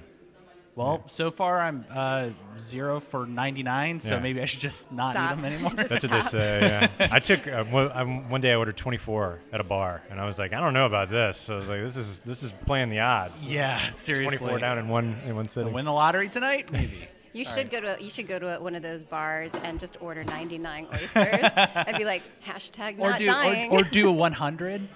Well, 0.76 1.04
so 1.08 1.32
far 1.32 1.62
I'm 1.62 1.86
uh, 1.90 2.32
zero 2.60 3.00
for 3.00 3.26
99, 3.26 4.02
so 4.02 4.16
Yeah. 4.16 4.20
maybe 4.20 4.42
I 4.42 4.46
should 4.46 4.60
just 4.60 4.92
not 4.92 5.14
Stop. 5.14 5.32
eat 5.32 5.36
them 5.42 5.46
anymore. 5.54 5.72
Just 5.72 5.88
That's 5.90 6.04
what 6.04 6.12
they 6.12 6.22
say. 6.22 6.90
Yeah. 7.00 7.08
I 7.14 7.20
took 7.20 7.48
uh, 7.48 7.64
one, 7.64 7.92
um, 7.94 8.30
one 8.30 8.42
day. 8.42 8.52
I 8.52 8.56
ordered 8.56 8.76
24 8.76 9.40
at 9.54 9.62
a 9.62 9.64
bar, 9.64 10.02
and 10.10 10.20
I 10.20 10.26
was 10.26 10.38
like, 10.38 10.52
I 10.52 10.60
don't 10.60 10.74
know 10.74 10.86
about 10.86 11.10
this. 11.10 11.38
So 11.38 11.54
I 11.54 11.58
was 11.58 11.70
like, 11.70 11.80
this 11.82 11.96
is 11.96 12.20
this 12.20 12.44
is 12.44 12.52
playing 12.66 12.90
the 12.90 13.00
odds. 13.00 13.50
yeah, 13.50 13.80
seriously. 13.94 14.38
24 14.38 14.60
down 14.60 14.78
in 14.78 14.90
one 14.90 15.16
in 15.26 15.36
one 15.38 15.48
sitting. 15.48 15.72
Win 15.72 15.86
the 15.86 15.94
lottery 15.94 16.28
tonight? 16.30 16.72
Maybe. 16.72 17.08
You 17.36 17.44
should 17.44 17.70
go 17.70 17.82
to 17.82 17.98
you 18.02 18.10
should 18.10 18.28
go 18.30 18.40
to 18.40 18.56
one 18.62 18.76
of 18.76 18.82
those 18.82 19.04
bars 19.04 19.54
and 19.56 19.78
just 19.78 20.02
order 20.02 20.24
99 20.24 20.88
oysters 20.94 21.52
and 21.76 21.98
be 21.98 22.06
like 22.06 22.24
hashtag 22.48 22.98
or 22.98 23.10
not 23.10 23.20
do 23.20 23.26
dying. 23.26 23.72
or, 23.74 23.82
or 23.82 23.84
do 23.84 24.08
a 24.08 24.12
100 24.14 24.88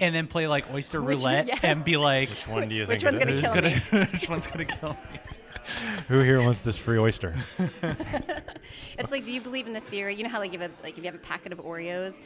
and 0.00 0.14
then 0.14 0.26
play 0.26 0.46
like 0.46 0.72
oyster 0.72 1.00
Which- 1.00 1.18
roulette 1.18 1.48
yeah. 1.48 1.58
and 1.62 1.84
be 1.84 1.96
like 1.96 2.30
Which 2.30 2.48
one 2.48 2.68
do 2.68 2.74
you 2.74 2.86
Which 2.86 3.02
think? 3.02 3.18
one's 3.18 3.18
it 3.18 3.24
gonna 3.24 3.32
is? 3.32 3.40
who's 3.40 3.48
kill 3.50 3.54
gonna 3.90 4.04
me? 4.06 4.12
which 4.18 4.28
one's 4.28 4.46
gonna 4.46 4.64
kill 4.64 4.90
me? 5.12 5.20
Who 6.08 6.20
here 6.20 6.40
wants 6.42 6.60
this 6.60 6.78
free 6.78 6.98
oyster? 6.98 7.34
it's 8.98 9.12
like, 9.12 9.24
do 9.24 9.32
you 9.34 9.40
believe 9.40 9.66
in 9.66 9.72
the 9.74 9.80
theory? 9.80 10.14
You 10.16 10.22
know 10.24 10.30
how 10.30 10.38
like 10.38 10.48
if 10.48 10.54
you 10.54 10.60
have 10.60 10.70
a, 10.70 10.82
like 10.82 10.92
if 10.96 11.04
you 11.04 11.10
have 11.10 11.14
a 11.14 11.18
packet 11.18 11.52
of 11.52 11.58
Oreos, 11.58 12.18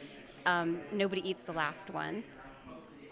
um, 0.45 0.79
nobody 0.91 1.27
eats 1.29 1.41
the 1.41 1.51
last 1.51 1.89
one. 1.89 2.23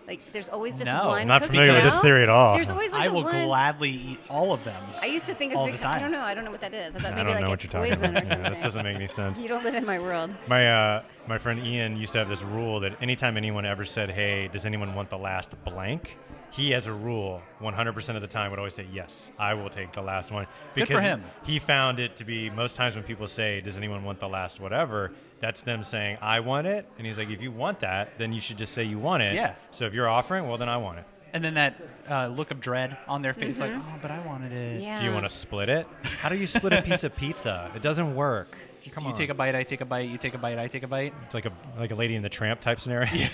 Like 0.08 0.20
there's 0.34 0.50
always 0.50 0.78
just 0.80 0.92
No. 0.92 1.08
one. 1.10 1.22
I'm 1.22 1.28
not 1.28 1.44
familiar 1.44 1.74
with 1.74 1.84
this 1.84 2.00
theory 2.02 2.24
at 2.24 2.30
all. 2.30 2.54
There's 2.54 2.70
always 2.70 2.92
like 2.92 3.04
I 3.04 3.06
a 3.06 3.14
will 3.14 3.24
one. 3.24 3.46
gladly 3.46 3.90
eat 3.92 4.20
all 4.30 4.52
of 4.52 4.64
them. 4.64 4.84
I 5.02 5.06
used 5.06 5.26
to 5.28 5.34
think 5.36 5.56
all 5.56 5.66
it's 5.68 5.78
the 5.78 5.78
because 5.84 5.96
I 5.96 6.00
don't 6.00 6.12
know. 6.12 6.22
I 6.22 6.34
don't 6.34 6.44
know 6.44 6.52
what 6.52 6.62
that 6.62 6.74
is. 6.74 6.96
I 6.96 7.00
thought 7.00 7.14
I 7.14 7.16
maybe 7.16 7.26
don't 7.26 7.36
like 7.36 7.46
know 7.46 7.54
it's 7.54 7.64
what 7.64 7.74
you're 7.74 7.82
talking 7.84 7.96
poison 7.96 8.18
about. 8.18 8.38
or 8.38 8.42
Yeah, 8.42 8.50
this 8.50 8.62
doesn't 8.62 8.84
make 8.84 8.96
any 8.96 9.08
sense. 9.08 9.42
You 9.42 9.48
don't 9.48 9.64
live 9.64 9.76
in 9.76 9.86
my 9.86 10.00
world. 10.00 10.36
My 10.48 10.70
uh, 10.70 11.04
my 11.28 11.38
friend 11.38 11.66
Ian 11.66 11.96
used 11.98 12.14
to 12.14 12.20
have 12.20 12.30
this 12.30 12.44
rule 12.44 12.80
that 12.82 13.02
anytime 13.02 13.38
anyone 13.38 13.66
ever 13.66 13.86
said, 13.86 14.10
"Hey, 14.10 14.50
does 14.52 14.66
anyone 14.66 14.96
want 14.96 15.10
the 15.10 15.18
last 15.18 15.54
blank?" 15.64 16.18
He, 16.54 16.74
as 16.74 16.86
a 16.86 16.92
rule, 16.92 17.42
100% 17.62 18.16
of 18.18 18.22
the 18.22 18.28
time 18.28 18.50
would 18.50 18.60
always 18.60 18.74
say, 18.74 18.86
"Yes, 18.92 19.32
I 19.40 19.54
will 19.54 19.70
take 19.70 19.94
the 19.94 20.02
last 20.02 20.32
one." 20.34 20.48
Good 20.76 20.88
for 20.88 20.94
Because 20.96 21.04
him. 21.04 21.24
he 21.46 21.60
found 21.60 22.00
it 22.02 22.18
to 22.18 22.26
be 22.26 22.50
most 22.50 22.76
times 22.76 22.96
when 22.96 23.06
people 23.06 23.28
say, 23.28 23.62
"Does 23.62 23.78
anyone 23.78 24.04
want 24.04 24.20
the 24.20 24.28
last 24.28 24.60
whatever?" 24.60 25.14
That's 25.42 25.64
them 25.64 25.84
saying, 25.84 26.20
"I 26.22 26.40
want 26.40 26.68
it," 26.68 26.88
and 26.98 27.06
he's 27.06 27.18
like, 27.18 27.30
"If 27.30 27.42
you 27.42 27.52
want 27.52 27.80
that, 27.82 28.18
then 28.18 28.32
you 28.32 28.40
should 28.40 28.58
just 28.58 28.74
say 28.74 28.84
you 28.84 29.00
want 29.00 29.24
it." 29.24 29.34
Yeah. 29.34 29.56
So 29.72 29.86
if 29.86 29.94
you're 29.94 30.08
offering, 30.08 30.48
well, 30.48 30.58
then 30.58 30.70
I 30.70 30.78
want 30.78 31.00
it. 31.00 31.06
And 31.34 31.44
then 31.44 31.54
that 31.56 31.82
uh, 32.10 32.28
look 32.28 32.52
of 32.52 32.60
dread 32.60 32.98
on 33.08 33.22
their 33.22 33.34
face, 33.34 33.60
like, 33.60 33.72
oh, 33.74 33.84
but 34.02 34.12
I 34.12 34.20
wanted 34.20 34.52
it. 34.52 34.76
Mm-hmm. 34.76 34.84
Yeah. 34.84 34.98
Do 34.98 35.06
you 35.06 35.12
want 35.12 35.26
to 35.26 35.30
split 35.30 35.70
it? 35.70 35.88
How 36.04 36.30
do 36.30 36.36
you 36.36 36.46
split 36.46 36.74
a 36.74 36.82
piece 36.82 37.04
of 37.04 37.16
pizza? 37.16 37.72
It 37.74 37.82
doesn't 37.82 38.16
work. 38.16 38.58
Just 38.84 38.96
Come 38.96 39.06
you 39.06 39.12
on. 39.12 39.16
take 39.16 39.30
a 39.30 39.34
bite, 39.34 39.56
I 39.56 39.64
take 39.64 39.82
a 39.82 39.86
bite, 39.86 40.10
you 40.10 40.18
take 40.18 40.34
a 40.34 40.38
bite, 40.40 40.58
I 40.58 40.68
take 40.68 40.84
a 40.84 40.88
bite. 40.88 41.14
It's 41.26 41.36
like 41.36 41.46
a 41.46 41.52
like 41.78 41.92
a 41.92 41.96
lady 41.96 42.16
in 42.16 42.24
the 42.24 42.30
tramp 42.30 42.62
type 42.62 42.80
scenario. 42.80 43.10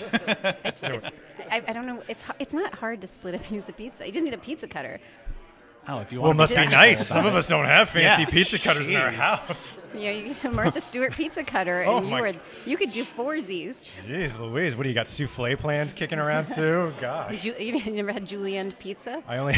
It's, 0.64 0.82
it's, 0.82 1.06
I, 1.50 1.62
I 1.66 1.72
don't 1.72 1.86
know. 1.86 2.02
It's 2.08 2.22
it's 2.38 2.52
not 2.52 2.74
hard 2.74 3.00
to 3.00 3.06
split 3.06 3.34
a 3.34 3.38
piece 3.38 3.68
of 3.68 3.76
pizza. 3.76 4.06
You 4.06 4.12
just 4.12 4.24
need 4.24 4.34
a 4.34 4.38
pizza 4.38 4.68
cutter. 4.68 5.00
Oh, 5.90 6.00
if 6.00 6.12
you 6.12 6.18
Well, 6.20 6.28
want 6.28 6.36
it 6.36 6.42
must 6.42 6.54
be 6.54 6.66
nice. 6.66 6.98
about 7.10 7.22
Some 7.22 7.26
of 7.26 7.34
us 7.34 7.48
don't 7.48 7.64
have 7.64 7.88
fancy 7.88 8.22
Yeah, 8.24 8.28
pizza 8.28 8.58
cutters 8.58 8.90
in 8.90 8.96
our 8.96 9.10
house. 9.10 9.78
You 9.94 10.00
know, 10.00 10.10
you 10.10 10.34
get 10.34 10.44
a 10.44 10.50
Martha 10.50 10.80
Stewart 10.82 11.12
pizza 11.14 11.42
cutter, 11.42 11.80
and 11.80 11.90
Oh 11.90 12.02
you 12.02 12.10
my- 12.10 12.20
were 12.20 12.32
you 12.66 12.76
could 12.76 12.90
do 12.90 13.04
foursies. 13.04 13.86
Jeez 14.06 14.38
Louise, 14.38 14.76
what 14.76 14.82
do 14.82 14.90
you 14.90 14.94
got? 14.94 15.06
Souffle 15.06 15.56
plans 15.58 15.92
kicking 15.94 16.18
around 16.18 16.46
too? 16.54 16.92
Gosh. 17.00 17.42
Ju- 17.42 17.54
you 17.58 17.90
never 17.92 18.12
had 18.12 18.26
julienne 18.26 18.72
pizza? 18.72 19.22
I 19.26 19.38
only, 19.38 19.56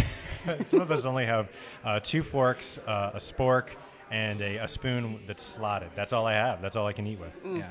some 0.62 0.80
of 0.80 0.90
us 0.92 1.04
only 1.04 1.26
have 1.26 1.48
uh, 1.84 1.98
two 2.00 2.22
forks, 2.22 2.78
uh, 2.86 3.10
a 3.14 3.18
spork, 3.18 3.70
and 4.12 4.40
a, 4.40 4.58
a 4.58 4.68
spoon 4.68 5.18
that's 5.26 5.42
slotted. 5.42 5.90
That's 5.96 6.12
all 6.12 6.26
I 6.26 6.34
have. 6.34 6.62
That's 6.62 6.76
all 6.76 6.86
I 6.86 6.92
can 6.92 7.06
eat 7.08 7.18
with. 7.18 7.36
Yeah. 7.44 7.70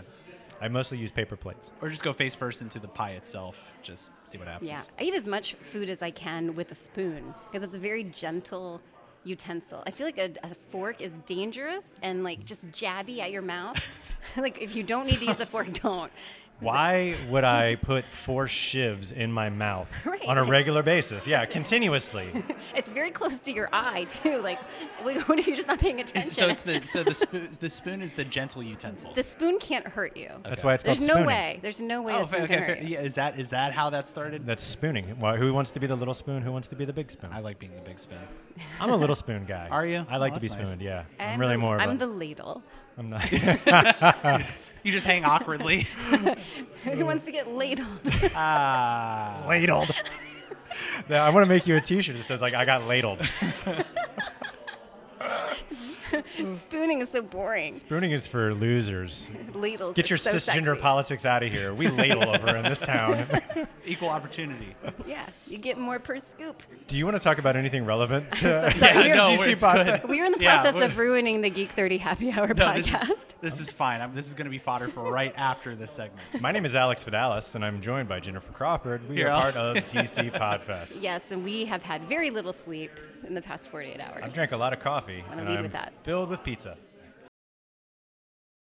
I 0.61 0.67
mostly 0.67 0.97
use 0.97 1.11
paper 1.11 1.35
plates. 1.35 1.71
Or 1.81 1.89
just 1.89 2.03
go 2.03 2.13
face 2.13 2.35
first 2.35 2.61
into 2.61 2.79
the 2.79 2.87
pie 2.87 3.11
itself. 3.11 3.73
Just 3.81 4.11
see 4.25 4.37
what 4.37 4.47
happens. 4.47 4.69
Yeah, 4.69 4.81
I 4.99 5.03
eat 5.03 5.13
as 5.13 5.27
much 5.27 5.55
food 5.55 5.89
as 5.89 6.01
I 6.01 6.11
can 6.11 6.55
with 6.55 6.71
a 6.71 6.75
spoon 6.75 7.33
because 7.51 7.65
it's 7.65 7.75
a 7.75 7.79
very 7.79 8.03
gentle 8.03 8.81
utensil. 9.23 9.83
I 9.85 9.91
feel 9.91 10.07
like 10.07 10.17
a, 10.17 10.31
a 10.43 10.53
fork 10.71 11.01
is 11.01 11.17
dangerous 11.25 11.91
and 12.01 12.23
like 12.23 12.45
just 12.45 12.67
jabby 12.71 13.19
at 13.19 13.31
your 13.31 13.41
mouth. 13.41 14.19
like 14.37 14.61
if 14.61 14.75
you 14.75 14.83
don't 14.83 15.05
need 15.05 15.19
to 15.19 15.25
use 15.25 15.39
a 15.39 15.45
fork, 15.45 15.71
don't. 15.81 16.11
Why 16.59 17.15
would 17.29 17.43
I 17.43 17.75
put 17.75 18.03
four 18.03 18.45
shivs 18.45 19.13
in 19.13 19.31
my 19.31 19.49
mouth 19.49 19.89
Right. 20.05 20.25
on 20.27 20.37
a 20.37 20.43
regular 20.43 20.83
basis? 20.83 21.25
Yeah, 21.27 21.45
continuously. 21.45 22.31
It's 22.75 22.89
very 22.89 23.11
close 23.11 23.39
to 23.39 23.51
your 23.51 23.67
eye 23.73 24.05
too. 24.23 24.41
Like, 24.41 24.59
what 25.01 25.39
if 25.39 25.47
you're 25.47 25.55
just 25.55 25.67
not 25.67 25.79
paying 25.79 25.99
attention? 25.99 26.29
Is- 26.29 26.35
so 26.35 26.47
it's 26.47 26.63
the 26.63 26.81
so 26.85 27.03
the 27.03 27.13
spoon 27.13 27.47
the 27.59 27.69
spoon 27.69 28.01
is 28.01 28.11
the 28.13 28.23
gentle 28.25 28.61
utensil. 28.63 29.11
the 29.13 29.23
spoon 29.23 29.59
can't 29.59 29.87
hurt 29.87 30.15
you. 30.15 30.29
That's 30.43 30.63
why 30.63 30.73
it's 30.75 30.83
called 30.83 30.97
There's 30.97 31.07
no 31.07 31.13
spooning. 31.15 31.27
way. 31.27 31.59
There's 31.61 31.81
no 31.81 32.01
way 32.01 32.13
oh, 32.13 32.19
the 32.19 32.25
spoon 32.25 32.41
okay, 32.43 32.53
can 32.55 32.63
okay, 32.63 32.73
hurt 32.75 32.81
you. 32.83 32.89
Yeah, 32.89 33.01
is 33.01 33.15
that 33.15 33.39
is 33.39 33.49
that 33.49 33.73
how 33.73 33.89
that 33.89 34.07
started? 34.07 34.45
That's 34.45 34.63
spooning. 34.63 35.17
Well, 35.19 35.35
who 35.35 35.53
wants 35.53 35.71
to 35.71 35.79
be 35.79 35.87
the 35.87 35.95
little 35.95 36.13
spoon? 36.13 36.41
Who 36.41 36.51
wants 36.51 36.67
to 36.69 36.75
be 36.75 36.85
the 36.85 36.93
big 36.93 37.09
spoon? 37.11 37.31
I 37.33 37.39
like 37.39 37.59
being 37.59 37.73
the 37.75 37.81
big 37.81 37.99
spoon. 37.99 38.19
I'm 38.79 38.91
a 38.91 38.95
little 38.97 39.15
spoon 39.15 39.45
guy. 39.45 39.67
Are 39.69 39.85
you? 39.85 40.05
I 40.09 40.17
like 40.17 40.31
Oh, 40.33 40.35
to 40.35 40.41
be 40.41 40.47
that's 40.47 40.57
nice. 40.57 40.67
spooned. 40.67 40.81
Yeah, 40.81 41.03
I'm, 41.19 41.29
I'm 41.35 41.39
really 41.39 41.53
the, 41.55 41.57
more. 41.59 41.75
Of 41.77 41.81
I'm 41.81 41.91
a, 41.91 41.95
the 41.97 42.07
ladle. 42.07 42.63
I'm 42.97 43.09
not. 43.09 43.23
You 44.83 44.91
just 44.91 45.05
hang 45.05 45.25
awkwardly. 45.25 45.81
Who 46.83 47.05
wants 47.05 47.25
to 47.25 47.31
get 47.31 47.51
ladled? 47.51 47.87
Ah. 48.35 49.43
ladled. 49.47 49.91
Yeah, 51.09 51.25
I 51.25 51.31
want 51.31 51.45
to 51.45 51.49
make 51.49 51.65
you 51.67 51.75
a 51.75 51.81
T-shirt 51.81 52.15
that 52.15 52.23
says 52.23 52.41
like 52.41 52.53
"I 52.53 52.63
got 52.63 52.85
ladled." 52.85 53.19
Mm. 56.39 56.51
Spooning 56.51 57.01
is 57.01 57.09
so 57.09 57.21
boring. 57.21 57.73
Spooning 57.73 58.11
is 58.11 58.25
for 58.27 58.53
losers. 58.53 59.29
Ladles. 59.53 59.95
Get 59.95 60.09
your 60.09 60.17
so 60.17 60.31
cisgender 60.31 60.65
sexy. 60.73 60.81
politics 60.81 61.25
out 61.25 61.43
of 61.43 61.51
here. 61.51 61.73
We 61.73 61.87
ladle 61.89 62.29
over 62.29 62.55
in 62.55 62.63
this 62.63 62.79
town. 62.79 63.27
Equal 63.85 64.09
opportunity. 64.09 64.75
Yeah, 65.05 65.25
you 65.47 65.57
get 65.57 65.77
more 65.77 65.99
per 65.99 66.17
scoop. 66.19 66.61
Do 66.87 66.97
you 66.97 67.05
want 67.05 67.15
to 67.15 67.23
talk 67.23 67.37
about 67.39 67.55
anything 67.55 67.85
relevant 67.85 68.31
to, 68.33 68.39
So 68.39 68.69
sorry, 68.79 68.93
to 68.93 68.99
we're- 68.99 69.37
DC 69.37 69.47
it's 69.53 69.63
podcast? 69.63 70.07
We 70.07 70.21
are 70.21 70.25
in 70.25 70.31
the 70.33 70.39
Yeah, 70.41 70.55
process 70.55 70.75
we're- 70.75 70.85
of 70.85 70.97
ruining 70.97 71.41
the 71.41 71.49
Geek 71.49 71.71
30 71.71 71.97
Happy 71.97 72.31
Hour 72.31 72.47
No, 72.53 72.73
this 72.73 72.87
podcast. 72.89 73.11
is, 73.11 73.25
this 73.41 73.59
is 73.59 73.71
fine. 73.71 74.01
I'm, 74.01 74.13
this 74.15 74.27
is 74.27 74.33
going 74.33 74.45
to 74.45 74.51
be 74.51 74.57
fodder 74.59 74.87
for 74.87 75.11
right 75.11 75.33
after 75.37 75.75
this 75.75 75.91
segment. 75.91 76.21
My 76.41 76.51
name 76.51 76.65
is 76.65 76.75
Alex 76.75 77.03
Vidalis, 77.03 77.55
and 77.55 77.65
I'm 77.65 77.81
joined 77.81 78.07
by 78.09 78.19
Jennifer 78.19 78.51
Crawford. 78.51 79.07
We 79.09 79.15
Here, 79.17 79.27
are 79.27 79.31
I'll- 79.31 79.41
part 79.51 79.55
of 79.55 79.77
DC 79.85 80.31
Podfest. 80.31 81.01
Yes, 81.03 81.31
and 81.31 81.43
we 81.43 81.65
have 81.65 81.83
had 81.83 82.03
very 82.03 82.29
little 82.29 82.53
sleep 82.53 82.91
in 83.27 83.33
the 83.33 83.41
past 83.41 83.69
48 83.69 83.99
hours. 83.99 84.21
I've 84.23 84.33
drank 84.33 84.51
a 84.53 84.57
lot 84.57 84.71
of 84.73 84.79
coffee, 84.79 85.23
Wanna 85.27 85.41
and 85.41 85.49
lead 85.49 85.57
I'm 85.57 85.63
with 85.63 85.73
that. 85.73 85.93
filled 86.03 86.28
with 86.29 86.43
pizza. 86.43 86.77